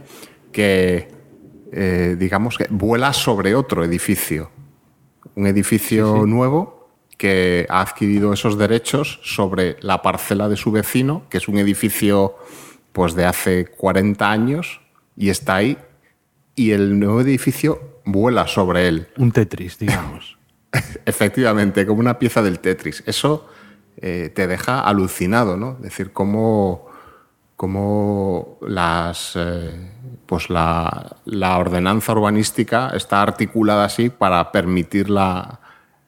que 0.53 1.09
eh, 1.72 2.16
digamos 2.18 2.59
que 2.59 2.66
vuela 2.68 3.14
sobre 3.14 3.55
otro 3.55 3.85
edificio 3.85 4.51
un 5.39 5.47
edificio 5.47 6.26
nuevo 6.26 6.91
que 7.16 7.64
ha 7.68 7.81
adquirido 7.81 8.33
esos 8.33 8.59
derechos 8.59 9.20
sobre 9.22 9.76
la 9.81 10.03
parcela 10.03 10.49
de 10.49 10.57
su 10.57 10.72
vecino, 10.72 11.22
que 11.31 11.39
es 11.39 11.47
un 11.47 11.59
edificio 11.59 12.35
pues 12.93 13.14
de 13.14 13.24
hace 13.24 13.66
40 13.66 14.29
años 14.29 14.81
y 15.16 15.31
está 15.31 15.55
ahí 15.55 15.79
y 16.57 16.72
el 16.72 16.99
nuevo 16.99 17.20
edificio 17.20 18.01
vuela 18.05 18.49
sobre 18.49 18.89
él. 18.89 19.09
Un 19.16 19.31
Tetris, 19.31 19.79
digamos. 19.79 20.39
Efectivamente, 21.07 21.87
como 21.87 22.01
una 22.01 22.18
pieza 22.18 22.43
del 22.43 22.59
Tetris. 22.59 23.05
Eso 23.07 23.49
eh, 23.97 24.33
te 24.35 24.49
deja 24.49 24.81
alucinado, 24.81 25.57
¿no? 25.57 25.76
Es 25.76 25.83
decir, 25.83 26.12
cómo, 26.12 26.88
cómo 27.59 28.61
eh, 28.63 29.91
pues 30.27 30.49
la, 30.49 31.17
la 31.25 31.59
ordenanza 31.59 32.13
urbanística 32.13 32.93
está 32.95 33.21
articulada 33.21 33.85
así 33.85 34.11
para 34.11 34.53
permitir 34.53 35.11
la, 35.11 35.59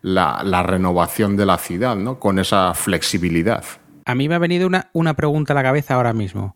la, 0.01 0.43
la 0.45 0.63
renovación 0.63 1.37
de 1.37 1.47
la 1.47 1.59
ciudad, 1.59 1.97
¿no? 1.97 2.21
Con 2.21 2.39
esa 2.39 2.73
flexibilidad. 2.75 3.65
A 4.05 4.15
mí 4.15 4.29
me 4.29 4.37
ha 4.37 4.39
venido 4.39 4.69
una, 4.69 4.91
una 4.93 5.15
pregunta 5.15 5.53
a 5.53 5.57
la 5.57 5.65
cabeza 5.65 5.95
ahora 5.95 6.13
mismo. 6.13 6.55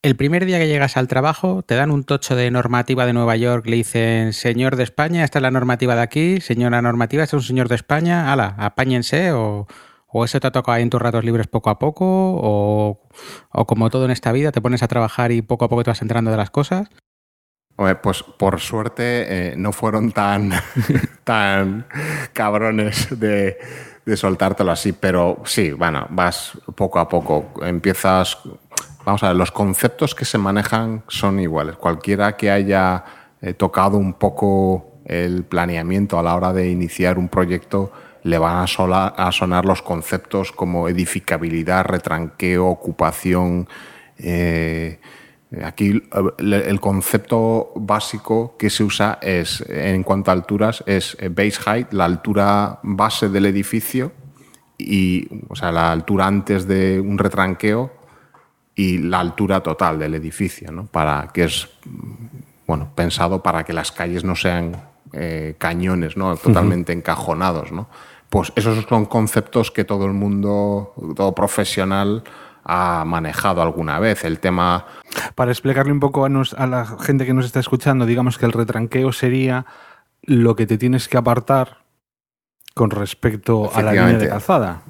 El 0.00 0.14
primer 0.14 0.46
día 0.46 0.60
que 0.60 0.68
llegas 0.68 0.96
al 0.96 1.08
trabajo, 1.08 1.62
te 1.62 1.74
dan 1.74 1.90
un 1.90 2.04
tocho 2.04 2.36
de 2.36 2.52
normativa 2.52 3.06
de 3.06 3.12
Nueva 3.12 3.34
York, 3.34 3.66
le 3.66 3.76
dicen, 3.76 4.32
señor 4.32 4.76
de 4.76 4.84
España, 4.84 5.24
esta 5.24 5.40
es 5.40 5.42
la 5.42 5.50
normativa 5.50 5.96
de 5.96 6.02
aquí, 6.02 6.40
señora 6.40 6.80
normativa, 6.80 7.24
este 7.24 7.36
es 7.36 7.42
un 7.42 7.46
señor 7.48 7.68
de 7.68 7.74
España, 7.74 8.32
ala, 8.32 8.54
apáñense, 8.58 9.32
o, 9.32 9.66
o 10.12 10.24
eso 10.24 10.40
te 10.40 10.46
ha 10.46 10.52
tocado 10.52 10.78
en 10.78 10.90
tus 10.90 11.00
ratos 11.00 11.24
libres 11.24 11.46
poco 11.46 11.70
a 11.70 11.78
poco, 11.78 12.04
o, 12.06 13.00
o 13.52 13.66
como 13.66 13.90
todo 13.90 14.04
en 14.04 14.10
esta 14.10 14.32
vida, 14.32 14.52
te 14.52 14.60
pones 14.60 14.82
a 14.82 14.88
trabajar 14.88 15.32
y 15.32 15.42
poco 15.42 15.64
a 15.64 15.68
poco 15.68 15.84
te 15.84 15.90
vas 15.90 16.02
enterando 16.02 16.30
de 16.30 16.36
las 16.36 16.50
cosas. 16.50 16.88
Pues 18.02 18.22
por 18.22 18.60
suerte 18.60 19.52
eh, 19.52 19.54
no 19.56 19.72
fueron 19.72 20.12
tan, 20.12 20.52
tan 21.24 21.86
cabrones 22.34 23.18
de, 23.18 23.56
de 24.04 24.16
soltártelo 24.18 24.70
así, 24.70 24.92
pero 24.92 25.40
sí, 25.46 25.72
bueno, 25.72 26.06
vas 26.10 26.58
poco 26.74 26.98
a 26.98 27.08
poco, 27.08 27.52
empiezas, 27.62 28.36
vamos 29.06 29.22
a 29.22 29.28
ver, 29.28 29.36
los 29.36 29.50
conceptos 29.50 30.14
que 30.14 30.26
se 30.26 30.36
manejan 30.36 31.04
son 31.08 31.40
iguales. 31.40 31.76
Cualquiera 31.76 32.36
que 32.36 32.50
haya 32.50 33.02
eh, 33.40 33.54
tocado 33.54 33.96
un 33.96 34.12
poco 34.12 35.00
el 35.06 35.44
planeamiento 35.44 36.18
a 36.18 36.22
la 36.22 36.34
hora 36.34 36.52
de 36.52 36.70
iniciar 36.70 37.18
un 37.18 37.30
proyecto, 37.30 37.92
le 38.22 38.38
van 38.38 38.58
a, 38.62 38.66
sola- 38.66 39.08
a 39.16 39.32
sonar 39.32 39.64
los 39.64 39.82
conceptos 39.82 40.52
como 40.52 40.88
edificabilidad, 40.88 41.84
retranqueo, 41.84 42.66
ocupación. 42.66 43.68
eh, 44.18 44.98
Aquí 45.64 46.00
eh, 46.12 46.64
el 46.68 46.80
concepto 46.80 47.72
básico 47.74 48.54
que 48.56 48.70
se 48.70 48.84
usa 48.84 49.18
es, 49.20 49.64
en 49.68 50.04
cuanto 50.04 50.30
a 50.30 50.34
alturas, 50.34 50.84
es 50.86 51.16
base 51.30 51.58
height, 51.66 51.92
la 51.92 52.04
altura 52.04 52.78
base 52.84 53.28
del 53.28 53.46
edificio, 53.46 54.12
y, 54.78 55.28
o 55.48 55.56
sea, 55.56 55.72
la 55.72 55.90
altura 55.90 56.26
antes 56.26 56.68
de 56.68 57.00
un 57.00 57.18
retranqueo 57.18 57.92
y 58.76 58.98
la 58.98 59.18
altura 59.18 59.60
total 59.60 59.98
del 59.98 60.14
edificio, 60.14 60.70
¿no? 60.70 60.86
Para 60.86 61.28
que 61.34 61.44
es 61.44 61.68
bueno, 62.66 62.92
pensado 62.94 63.42
para 63.42 63.64
que 63.64 63.72
las 63.72 63.90
calles 63.90 64.22
no 64.22 64.36
sean 64.36 64.76
eh, 65.12 65.56
cañones, 65.58 66.16
¿no? 66.16 66.36
Totalmente 66.36 66.92
encajonados, 66.92 67.72
¿no? 67.72 67.88
Pues 68.30 68.52
esos 68.56 68.84
son 68.88 69.06
conceptos 69.06 69.70
que 69.70 69.84
todo 69.84 70.06
el 70.06 70.12
mundo, 70.12 70.94
todo 71.16 71.34
profesional 71.34 72.22
ha 72.64 73.04
manejado 73.04 73.60
alguna 73.62 73.98
vez. 73.98 74.24
El 74.24 74.38
tema 74.38 74.86
Para 75.34 75.50
explicarle 75.50 75.92
un 75.92 76.00
poco 76.00 76.24
a, 76.24 76.28
nos- 76.28 76.54
a 76.54 76.66
la 76.66 76.84
gente 76.86 77.26
que 77.26 77.34
nos 77.34 77.44
está 77.46 77.58
escuchando, 77.60 78.06
digamos 78.06 78.38
que 78.38 78.46
el 78.46 78.52
retranqueo 78.52 79.12
sería 79.12 79.66
lo 80.22 80.54
que 80.54 80.66
te 80.66 80.78
tienes 80.78 81.08
que 81.08 81.16
apartar 81.16 81.78
con 82.74 82.90
respecto 82.90 83.70
a 83.74 83.82
la 83.82 83.92
línea 83.92 84.18
de 84.18 84.28
calzada. 84.28 84.82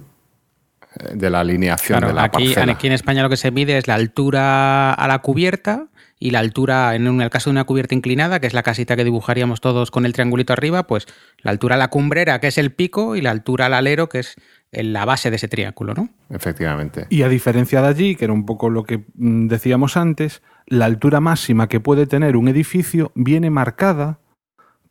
de 1.14 1.30
la 1.30 1.40
alineación 1.40 1.98
Claro, 2.00 2.08
de 2.08 2.14
la 2.14 2.24
aquí, 2.24 2.46
parcela. 2.52 2.72
aquí 2.72 2.88
en 2.88 2.92
España 2.92 3.22
lo 3.22 3.30
que 3.30 3.36
se 3.38 3.50
mide 3.52 3.78
es 3.78 3.86
la 3.88 3.94
altura 3.94 4.92
a 4.92 5.08
la 5.08 5.20
cubierta 5.20 5.86
y 6.22 6.30
la 6.30 6.38
altura, 6.38 6.94
en 6.94 7.20
el 7.20 7.30
caso 7.30 7.48
de 7.48 7.52
una 7.52 7.64
cubierta 7.64 7.94
inclinada, 7.94 8.40
que 8.40 8.46
es 8.46 8.52
la 8.52 8.62
casita 8.62 8.94
que 8.94 9.04
dibujaríamos 9.04 9.62
todos 9.62 9.90
con 9.90 10.04
el 10.04 10.12
triangulito 10.12 10.52
arriba, 10.52 10.86
pues 10.86 11.06
la 11.38 11.50
altura 11.50 11.76
a 11.76 11.78
la 11.78 11.88
cumbrera, 11.88 12.38
que 12.40 12.48
es 12.48 12.58
el 12.58 12.72
pico, 12.72 13.16
y 13.16 13.22
la 13.22 13.30
altura 13.30 13.66
al 13.66 13.74
alero, 13.74 14.10
que 14.10 14.18
es 14.18 14.36
la 14.70 15.06
base 15.06 15.30
de 15.30 15.36
ese 15.36 15.48
triángulo, 15.48 15.94
¿no? 15.94 16.10
Efectivamente. 16.28 17.06
Y 17.08 17.22
a 17.22 17.28
diferencia 17.30 17.80
de 17.80 17.88
allí, 17.88 18.16
que 18.16 18.26
era 18.26 18.34
un 18.34 18.44
poco 18.44 18.68
lo 18.68 18.84
que 18.84 19.06
mm, 19.14 19.48
decíamos 19.48 19.96
antes, 19.96 20.42
la 20.66 20.84
altura 20.84 21.20
máxima 21.20 21.68
que 21.68 21.80
puede 21.80 22.06
tener 22.06 22.36
un 22.36 22.48
edificio 22.48 23.12
viene 23.14 23.48
marcada 23.48 24.20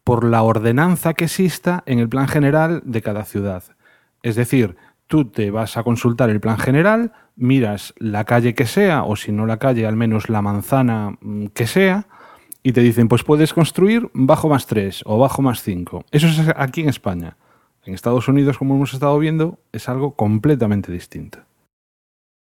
por 0.04 0.24
la 0.24 0.42
ordenanza 0.42 1.14
que 1.14 1.26
exista 1.26 1.84
en 1.86 2.00
el 2.00 2.10
plan 2.10 2.28
general 2.28 2.82
de 2.86 3.04
cada 3.04 3.24
ciudad. 3.24 3.64
Es 4.24 4.36
decir, 4.36 4.78
tú 5.06 5.26
te 5.26 5.52
vas 5.52 5.78
a 5.78 5.84
consultar 5.84 6.32
el 6.32 6.40
plan 6.40 6.58
general, 6.58 7.14
miras 7.40 7.94
la 7.98 8.26
calle 8.26 8.54
que 8.54 8.68
sea, 8.68 9.04
o 9.04 9.16
si 9.16 9.32
no 9.32 9.46
la 9.46 9.58
calle, 9.58 9.88
al 9.88 9.96
menos 9.96 10.30
la 10.30 10.42
manzana 10.42 11.18
mm, 11.22 11.48
que 11.48 11.66
sea, 11.66 12.06
y 12.62 12.74
te 12.74 12.82
dicen, 12.82 13.08
pues 13.08 13.24
puedes 13.24 13.54
construir 13.54 14.10
bajo 14.14 14.50
más 14.50 14.68
3 14.68 15.04
o 15.06 15.18
bajo 15.18 15.42
más 15.42 15.64
5. 15.64 16.06
Eso 16.12 16.28
es 16.28 16.40
aquí 16.56 16.82
en 16.82 16.90
España. 16.90 17.38
En 17.86 17.94
Estados 17.94 18.28
Unidos, 18.28 18.58
como 18.58 18.76
hemos 18.76 18.94
estado 18.94 19.18
viendo, 19.18 19.60
es 19.72 19.88
algo 19.88 20.14
completamente 20.14 20.92
distinto. 20.92 21.40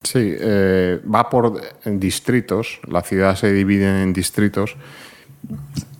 Sí, 0.03 0.35
eh, 0.37 1.01
va 1.03 1.29
por 1.29 1.61
distritos, 1.85 2.81
la 2.85 3.01
ciudad 3.01 3.35
se 3.35 3.53
divide 3.53 4.03
en 4.03 4.11
distritos. 4.11 4.75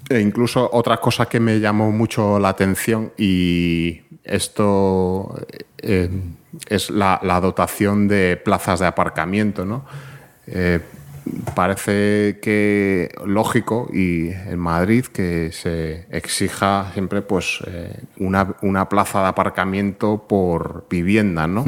E 0.10 0.20
incluso 0.20 0.70
otra 0.74 0.98
cosa 0.98 1.26
que 1.28 1.40
me 1.40 1.60
llamó 1.60 1.92
mucho 1.92 2.40
la 2.40 2.50
atención 2.50 3.14
y 3.18 4.02
esto 4.24 5.34
eh, 5.78 6.10
es 6.68 6.90
la, 6.90 7.20
dotación 7.42 8.08
de 8.08 8.38
plazas 8.38 8.82
de 8.82 8.88
aparcamiento. 8.88 9.66
¿no? 9.66 9.86
Eh, 10.48 10.80
parece 11.56 12.40
que 12.42 13.16
lógico 13.26 13.90
y 13.94 14.30
en 14.30 14.60
Madrid 14.60 15.06
que 15.06 15.52
se 15.52 16.06
exija 16.10 16.92
siempre 16.94 17.22
pues 17.22 17.64
una, 18.18 18.90
plaza 18.90 19.22
de 19.22 19.28
aparcamiento 19.28 20.28
por 20.28 20.86
vivienda, 20.90 21.48
¿no? 21.48 21.66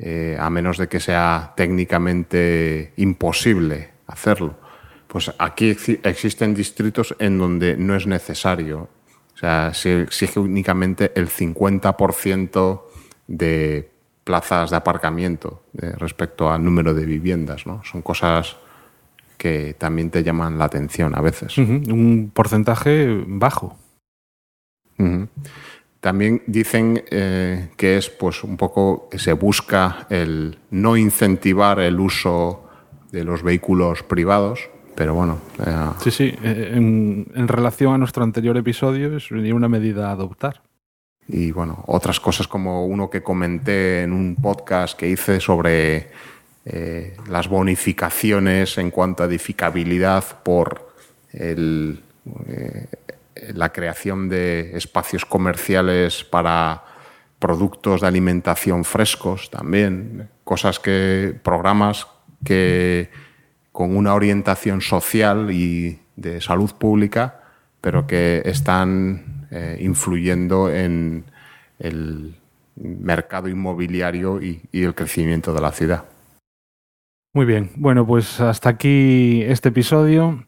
Eh, 0.00 0.36
a 0.38 0.48
menos 0.48 0.78
de 0.78 0.86
que 0.86 1.00
sea 1.00 1.54
técnicamente 1.56 2.92
imposible 2.96 3.90
hacerlo. 4.06 4.54
Pues 5.08 5.32
aquí 5.38 5.70
existen 6.02 6.54
distritos 6.54 7.16
en 7.18 7.38
donde 7.38 7.76
no 7.76 7.96
es 7.96 8.06
necesario. 8.06 8.88
O 9.34 9.38
sea, 9.38 9.72
se 9.72 10.02
exige 10.02 10.38
únicamente 10.38 11.12
el 11.14 11.28
50% 11.28 12.82
de 13.26 13.90
plazas 14.24 14.70
de 14.70 14.76
aparcamiento 14.76 15.62
eh, 15.80 15.92
respecto 15.96 16.52
al 16.52 16.62
número 16.62 16.92
de 16.92 17.06
viviendas. 17.06 17.66
¿no? 17.66 17.82
Son 17.84 18.02
cosas 18.02 18.56
que 19.38 19.74
también 19.78 20.10
te 20.10 20.22
llaman 20.22 20.58
la 20.58 20.66
atención 20.66 21.16
a 21.16 21.22
veces. 21.22 21.56
Un 21.56 22.30
porcentaje 22.34 23.24
bajo. 23.26 23.78
También 26.00 26.42
dicen 26.46 27.04
eh, 27.10 27.70
que 27.76 27.96
es 27.96 28.10
pues 28.10 28.44
un 28.44 28.56
poco 28.56 29.08
se 29.16 29.32
busca 29.32 30.06
el 30.10 30.58
no 30.70 30.96
incentivar 30.96 31.80
el 31.80 31.98
uso 32.00 32.68
de 33.12 33.24
los 33.24 33.42
vehículos 33.42 34.02
privados, 34.02 34.68
pero 34.98 35.14
bueno. 35.14 35.38
Eh, 35.64 35.90
sí, 36.02 36.10
sí. 36.10 36.34
Eh, 36.42 36.72
en, 36.74 37.46
relación 37.46 37.94
a 37.94 37.98
nuestro 37.98 38.24
anterior 38.24 38.56
episodio 38.56 39.16
es 39.16 39.30
una 39.30 39.68
medida 39.68 40.08
a 40.08 40.10
adoptar. 40.10 40.60
Y 41.28 41.52
bueno, 41.52 41.84
otras 41.86 42.18
cosas 42.18 42.48
como 42.48 42.84
uno 42.84 43.08
que 43.08 43.22
comenté 43.22 44.02
en 44.02 44.12
un 44.12 44.34
podcast 44.34 44.98
que 44.98 45.08
hice 45.08 45.38
sobre 45.38 46.10
las 47.28 47.48
bonificaciones 47.48 48.76
en 48.76 48.90
cuanto 48.90 49.22
a 49.22 49.26
edificabilidad 49.26 50.42
por 50.42 50.92
el 51.32 52.02
la 53.54 53.72
creación 53.72 54.28
de 54.28 54.76
espacios 54.76 55.24
comerciales 55.24 56.24
para 56.24 56.84
productos 57.38 58.00
de 58.02 58.08
alimentación 58.08 58.84
frescos 58.84 59.48
también, 59.48 60.28
cosas 60.44 60.78
que, 60.78 61.34
programas 61.42 62.06
que 62.44 63.08
con 63.78 63.96
una 63.96 64.12
orientación 64.12 64.80
social 64.80 65.52
y 65.52 66.00
de 66.16 66.40
salud 66.40 66.72
pública, 66.72 67.42
pero 67.80 68.08
que 68.08 68.42
están 68.44 69.46
eh, 69.52 69.78
influyendo 69.80 70.68
en 70.68 71.22
el 71.78 72.34
mercado 72.74 73.48
inmobiliario 73.48 74.42
y 74.42 74.60
el 74.72 74.96
crecimiento 74.96 75.54
de 75.54 75.60
la 75.60 75.70
ciudad. 75.70 76.06
Muy 77.32 77.46
bien, 77.46 77.70
bueno, 77.76 78.04
pues 78.04 78.40
hasta 78.40 78.68
aquí 78.68 79.44
este 79.44 79.68
episodio. 79.68 80.44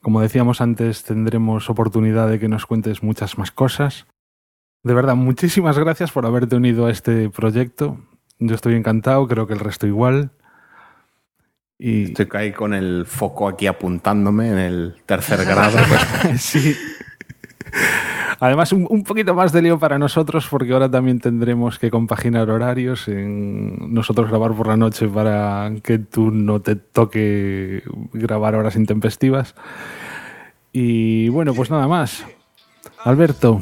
Como 0.00 0.20
decíamos 0.20 0.60
antes, 0.60 1.02
tendremos 1.02 1.68
oportunidad 1.68 2.28
de 2.28 2.38
que 2.38 2.46
nos 2.46 2.66
cuentes 2.66 3.02
muchas 3.02 3.38
más 3.38 3.50
cosas. 3.50 4.06
De 4.84 4.94
verdad, 4.94 5.16
muchísimas 5.16 5.80
gracias 5.80 6.12
por 6.12 6.26
haberte 6.26 6.54
unido 6.54 6.86
a 6.86 6.92
este 6.92 7.28
proyecto. 7.28 7.98
Yo 8.38 8.54
estoy 8.54 8.76
encantado, 8.76 9.26
creo 9.26 9.48
que 9.48 9.54
el 9.54 9.58
resto 9.58 9.88
igual. 9.88 10.30
Y... 11.84 12.04
Estoy 12.04 12.28
ahí 12.34 12.52
con 12.52 12.74
el 12.74 13.06
foco 13.06 13.48
aquí 13.48 13.66
apuntándome 13.66 14.48
en 14.48 14.58
el 14.58 14.94
tercer 15.04 15.44
grado. 15.44 15.78
Pues. 16.22 16.40
sí. 16.40 16.76
Además, 18.38 18.72
un, 18.72 19.02
poquito 19.02 19.34
más 19.34 19.52
de 19.52 19.62
lío 19.62 19.80
para 19.80 19.98
nosotros 19.98 20.46
porque 20.48 20.72
ahora 20.72 20.88
también 20.88 21.18
tendremos 21.18 21.80
que 21.80 21.90
compaginar 21.90 22.50
horarios, 22.50 23.08
en 23.08 23.92
nosotros 23.92 24.28
grabar 24.28 24.52
por 24.52 24.68
la 24.68 24.76
noche 24.76 25.08
para 25.08 25.72
que 25.82 25.98
tú 25.98 26.30
no 26.30 26.60
te 26.60 26.76
toque 26.76 27.82
grabar 28.12 28.54
horas 28.54 28.76
intempestivas. 28.76 29.56
Y 30.72 31.30
bueno, 31.30 31.52
pues 31.52 31.68
nada 31.70 31.88
más. 31.88 32.24
Alberto. 33.04 33.60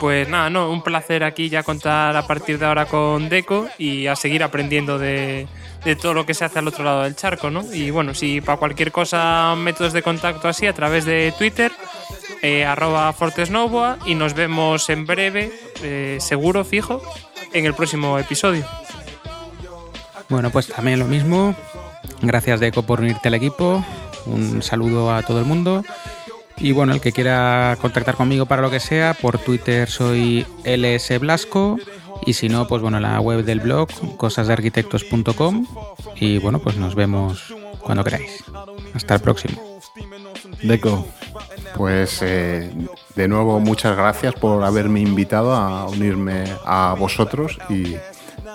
Pues 0.00 0.28
nada, 0.28 0.50
no, 0.50 0.70
un 0.70 0.82
placer 0.82 1.24
aquí 1.24 1.48
ya 1.48 1.62
contar 1.62 2.16
a 2.16 2.26
partir 2.26 2.58
de 2.58 2.66
ahora 2.66 2.86
con 2.86 3.28
Deco 3.28 3.66
y 3.78 4.08
a 4.08 4.16
seguir 4.16 4.42
aprendiendo 4.42 4.98
de, 4.98 5.46
de 5.86 5.94
todo 5.94 6.14
lo 6.14 6.26
que 6.26 6.34
se 6.34 6.44
hace 6.44 6.58
al 6.58 6.66
otro 6.66 6.82
lado 6.82 7.04
del 7.04 7.14
charco, 7.14 7.48
¿no? 7.48 7.64
Y 7.72 7.90
bueno, 7.90 8.12
si 8.12 8.40
para 8.40 8.58
cualquier 8.58 8.90
cosa, 8.90 9.54
métodos 9.56 9.92
de 9.92 10.02
contacto 10.02 10.48
así 10.48 10.66
a 10.66 10.72
través 10.72 11.04
de 11.04 11.32
Twitter, 11.38 11.70
eh, 12.42 12.64
arroba 12.64 13.12
Fortesnovoa 13.12 13.98
y 14.04 14.16
nos 14.16 14.34
vemos 14.34 14.90
en 14.90 15.06
breve, 15.06 15.52
eh, 15.84 16.18
seguro, 16.20 16.64
fijo, 16.64 17.00
en 17.52 17.66
el 17.66 17.74
próximo 17.74 18.18
episodio. 18.18 18.66
Bueno, 20.28 20.50
pues 20.50 20.66
también 20.66 20.98
lo 20.98 21.06
mismo. 21.06 21.54
Gracias 22.20 22.58
Deco 22.58 22.82
por 22.82 23.00
unirte 23.00 23.28
al 23.28 23.34
equipo. 23.34 23.84
Un 24.26 24.62
saludo 24.62 25.14
a 25.14 25.22
todo 25.22 25.38
el 25.38 25.44
mundo. 25.44 25.84
Y 26.58 26.72
bueno, 26.72 26.94
el 26.94 27.00
que 27.00 27.12
quiera 27.12 27.78
contactar 27.80 28.16
conmigo 28.16 28.46
para 28.46 28.62
lo 28.62 28.70
que 28.70 28.80
sea, 28.80 29.14
por 29.14 29.38
Twitter 29.38 29.88
soy 29.88 30.44
LS 30.64 31.18
Blasco. 31.20 31.78
Y 32.24 32.32
si 32.32 32.48
no, 32.48 32.66
pues 32.66 32.82
bueno, 32.82 32.98
la 33.00 33.20
web 33.20 33.44
del 33.44 33.60
blog, 33.60 33.88
cosasdearquitectos.com. 34.16 35.66
Y 36.16 36.38
bueno, 36.38 36.58
pues 36.58 36.76
nos 36.76 36.94
vemos 36.94 37.54
cuando 37.80 38.02
queráis. 38.04 38.44
Hasta 38.94 39.14
el 39.14 39.20
próximo. 39.20 39.80
Deco. 40.62 41.06
Pues 41.76 42.20
eh, 42.22 42.70
de 43.14 43.28
nuevo 43.28 43.60
muchas 43.60 43.96
gracias 43.96 44.34
por 44.34 44.64
haberme 44.64 45.00
invitado 45.00 45.54
a 45.54 45.86
unirme 45.86 46.44
a 46.64 46.96
vosotros 46.98 47.58
y 47.68 47.96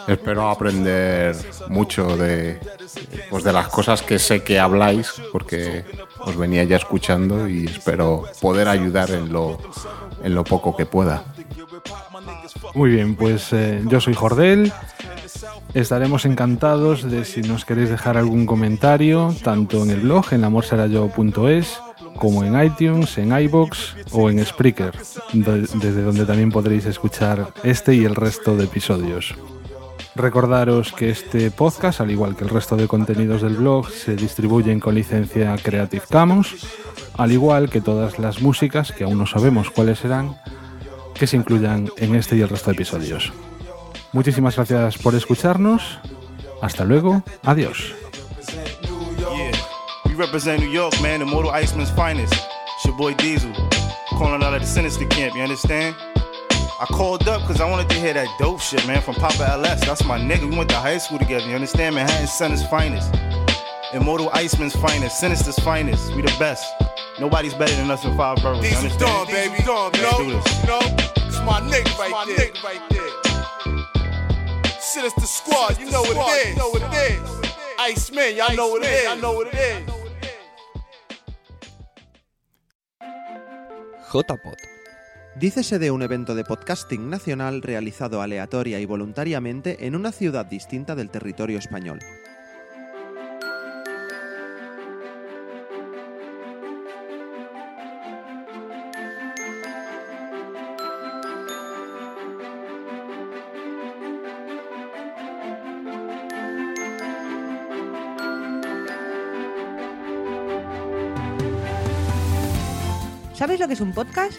espero 0.08 0.50
aprender 0.50 1.36
mucho 1.68 2.18
de, 2.18 2.60
pues 3.30 3.44
de 3.44 3.54
las 3.54 3.68
cosas 3.68 4.02
que 4.02 4.18
sé 4.18 4.44
que 4.44 4.60
habláis 4.60 5.14
porque 5.32 5.86
os 6.20 6.36
venía 6.36 6.64
ya 6.64 6.78
escuchando 6.78 7.48
y 7.48 7.66
espero 7.66 8.24
poder 8.42 8.68
ayudar 8.68 9.12
en 9.12 9.32
lo, 9.32 9.60
en 10.24 10.34
lo 10.34 10.44
poco 10.44 10.76
que 10.76 10.86
pueda. 10.86 11.24
Muy 12.74 12.90
bien, 12.90 13.16
pues 13.16 13.52
eh, 13.54 13.82
yo 13.88 14.00
soy 14.00 14.14
Jordel. 14.14 14.72
Estaremos 15.74 16.26
encantados 16.26 17.10
de 17.10 17.26
si 17.26 17.42
nos 17.42 17.66
queréis 17.66 17.90
dejar 17.90 18.18
algún 18.18 18.46
comentario, 18.46 19.34
tanto 19.44 19.84
en 19.84 19.92
el 19.92 20.02
blog, 20.02 20.34
en 20.34 20.44
amorserayo.es, 20.44 21.80
como 22.18 22.44
en 22.44 22.62
iTunes, 22.62 23.18
en 23.18 23.38
iBox 23.38 23.96
o 24.12 24.30
en 24.30 24.46
Spreaker, 24.46 24.94
desde 25.34 26.04
donde 26.04 26.26
también 26.26 26.52
podréis 26.52 26.86
escuchar 26.86 27.54
este 27.64 27.96
y 27.96 28.06
el 28.06 28.16
resto 28.16 28.56
de 28.58 28.66
episodios. 28.66 29.34
Recordaros 30.14 30.92
que 30.92 31.10
este 31.10 31.52
podcast, 31.52 32.02
al 32.02 32.12
igual 32.12 32.36
que 32.36 32.44
el 32.44 32.50
resto 32.50 32.76
de 32.76 32.88
contenidos 32.88 33.42
del 33.42 33.56
blog, 33.56 33.90
se 33.90 34.18
distribuyen 34.18 34.82
con 34.82 34.96
licencia 34.96 35.56
Creative 35.62 36.04
Commons, 36.12 36.68
al 37.18 37.32
igual 37.32 37.70
que 37.70 37.80
todas 37.80 38.20
las 38.20 38.42
músicas, 38.42 38.92
que 38.92 39.06
aún 39.06 39.18
no 39.18 39.26
sabemos 39.26 39.72
cuáles 39.72 40.00
serán, 40.00 40.36
que 41.22 41.28
se 41.28 41.38
incluyan 41.38 41.88
en 41.98 42.16
este 42.16 42.36
y 42.36 42.42
el 42.42 42.50
resto 42.50 42.72
de 42.72 42.74
episodios. 42.74 43.32
Muchísimas 44.12 44.56
gracias 44.56 44.98
por 44.98 45.14
escucharnos. 45.14 46.00
Hasta 46.64 46.84
luego. 46.84 47.22
Adiós. 47.44 47.94
I 56.82 56.86
called 56.88 57.28
up 57.28 57.42
because 57.42 57.62
I 57.62 57.70
wanted 57.70 57.88
to 57.90 57.96
hear 58.00 58.16
that 58.16 58.28
dope 58.40 58.60
shit, 58.60 58.84
man, 58.88 59.04
from 59.04 59.14
Papa 59.14 59.44
LS. 59.44 59.82
That's 59.86 60.04
my 60.04 60.18
nigga. 60.18 60.50
We 60.50 60.58
went 60.58 60.72
to 60.72 60.78
high 60.78 60.98
school 60.98 61.20
together, 61.20 61.48
you 61.48 61.54
understand? 61.54 61.94
Manhattan's 61.94 62.34
Center's 62.34 62.66
finest. 62.66 63.14
Immortal 63.94 64.30
Iceman's 64.34 64.74
finest, 64.78 65.20
Sinister's 65.20 65.60
finest. 65.60 66.16
We 66.16 66.22
the 66.22 66.34
best. 66.40 66.64
Nobody's 67.20 67.54
better 67.54 67.76
than 67.76 67.92
us 67.92 68.06
in 68.06 68.16
five 68.16 68.42
boroughs. 68.42 68.62
This 68.62 68.82
is 68.86 68.96
done, 68.96 69.28
baby. 69.28 69.62
Let's 69.68 70.18
do 70.18 70.32
this. 70.32 70.64
No, 70.66 70.80
it's 71.28 71.40
my 71.44 71.60
nigga 71.60 71.98
right 72.00 72.26
there. 72.28 72.48
Nigga 72.48 72.64
right 72.64 72.82
there. 72.90 73.12
Sinister 74.80 75.26
squad, 75.26 75.78
you 75.78 75.92
know 75.92 76.02
what 76.04 76.16
it 76.16 76.48
is. 76.48 76.50
You 76.52 76.56
know 76.56 76.70
what 76.70 76.82
it 76.84 76.94
is. 77.12 77.20
Iceman, 77.80 78.36
y'all 78.38 78.56
know 78.56 78.70
what 78.70 78.84
it 78.84 78.92
is. 78.94 79.08
I 79.08 79.16
know 79.20 79.34
what 79.34 79.48
it 79.48 79.56
is. 79.56 79.84
JPod. 84.10 84.58
Dícese 85.36 85.80
de 85.80 85.92
un 85.92 86.02
evento 86.02 86.34
de 86.34 86.46
podcasting 86.46 87.10
nacional 87.10 87.62
realizado 87.62 88.22
aleatoria 88.22 88.80
y 88.80 88.86
voluntariamente 88.86 89.86
en 89.86 89.96
una 89.96 90.14
ciudad 90.14 90.46
distinta 90.46 90.96
del 90.96 91.10
territorio 91.10 91.58
español. 91.58 92.00
Que 113.72 113.76
es 113.76 113.80
un 113.80 113.94
podcast? 113.94 114.38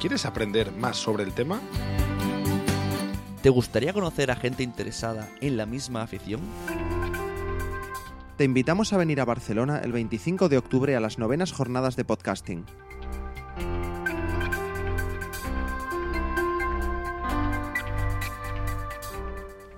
¿Quieres 0.00 0.26
aprender 0.26 0.72
más 0.72 0.96
sobre 0.96 1.22
el 1.22 1.32
tema? 1.32 1.60
¿Te 3.42 3.48
gustaría 3.48 3.92
conocer 3.92 4.32
a 4.32 4.34
gente 4.34 4.64
interesada 4.64 5.28
en 5.40 5.56
la 5.56 5.64
misma 5.64 6.02
afición? 6.02 6.40
Te 8.36 8.42
invitamos 8.42 8.92
a 8.92 8.96
venir 8.96 9.20
a 9.20 9.24
Barcelona 9.24 9.78
el 9.84 9.92
25 9.92 10.48
de 10.48 10.58
octubre 10.58 10.96
a 10.96 11.00
las 11.00 11.20
novenas 11.20 11.52
jornadas 11.52 11.94
de 11.94 12.04
podcasting. 12.04 12.64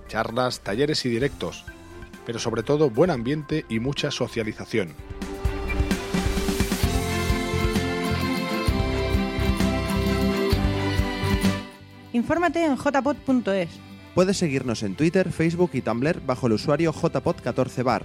Charlas, 0.07 0.61
talleres 0.61 1.05
y 1.05 1.09
directos, 1.09 1.63
pero 2.25 2.39
sobre 2.39 2.63
todo 2.63 2.89
buen 2.89 3.11
ambiente 3.11 3.67
y 3.69 3.79
mucha 3.79 4.09
socialización. 4.09 4.95
Infórmate 12.21 12.63
en 12.63 12.75
jpod.es. 12.75 13.69
Puedes 14.13 14.37
seguirnos 14.37 14.83
en 14.83 14.93
Twitter, 14.93 15.31
Facebook 15.31 15.71
y 15.73 15.81
Tumblr 15.81 16.21
bajo 16.23 16.45
el 16.45 16.53
usuario 16.53 16.93
jpod14bar. 16.93 18.03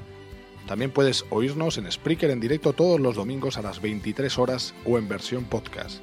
También 0.67 0.91
puedes 0.91 1.27
oírnos 1.29 1.77
en 1.77 1.93
Spreaker 1.93 2.31
en 2.31 2.41
directo 2.41 2.73
todos 2.73 2.99
los 2.99 3.17
domingos 3.17 3.59
a 3.59 3.63
las 3.63 3.83
23 3.83 4.39
horas 4.39 4.75
o 4.87 4.97
en 4.97 5.07
versión 5.07 5.45
podcast. 5.45 6.01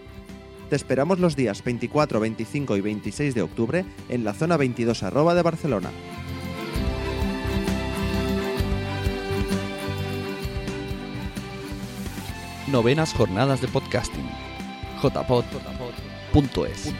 Te 0.69 0.75
esperamos 0.75 1.17
los 1.17 1.35
días 1.35 1.63
24, 1.63 2.19
25 2.19 2.77
y 2.77 2.81
26 2.81 3.33
de 3.33 3.41
octubre 3.41 3.83
en 4.09 4.23
la 4.23 4.35
zona 4.35 4.57
22 4.57 5.01
arroba 5.01 5.33
de 5.33 5.41
Barcelona. 5.41 5.89
Novenas 12.67 13.11
jornadas 13.11 13.59
de 13.59 13.69
podcasting. 13.69 14.29
jpod.es. 15.01 16.93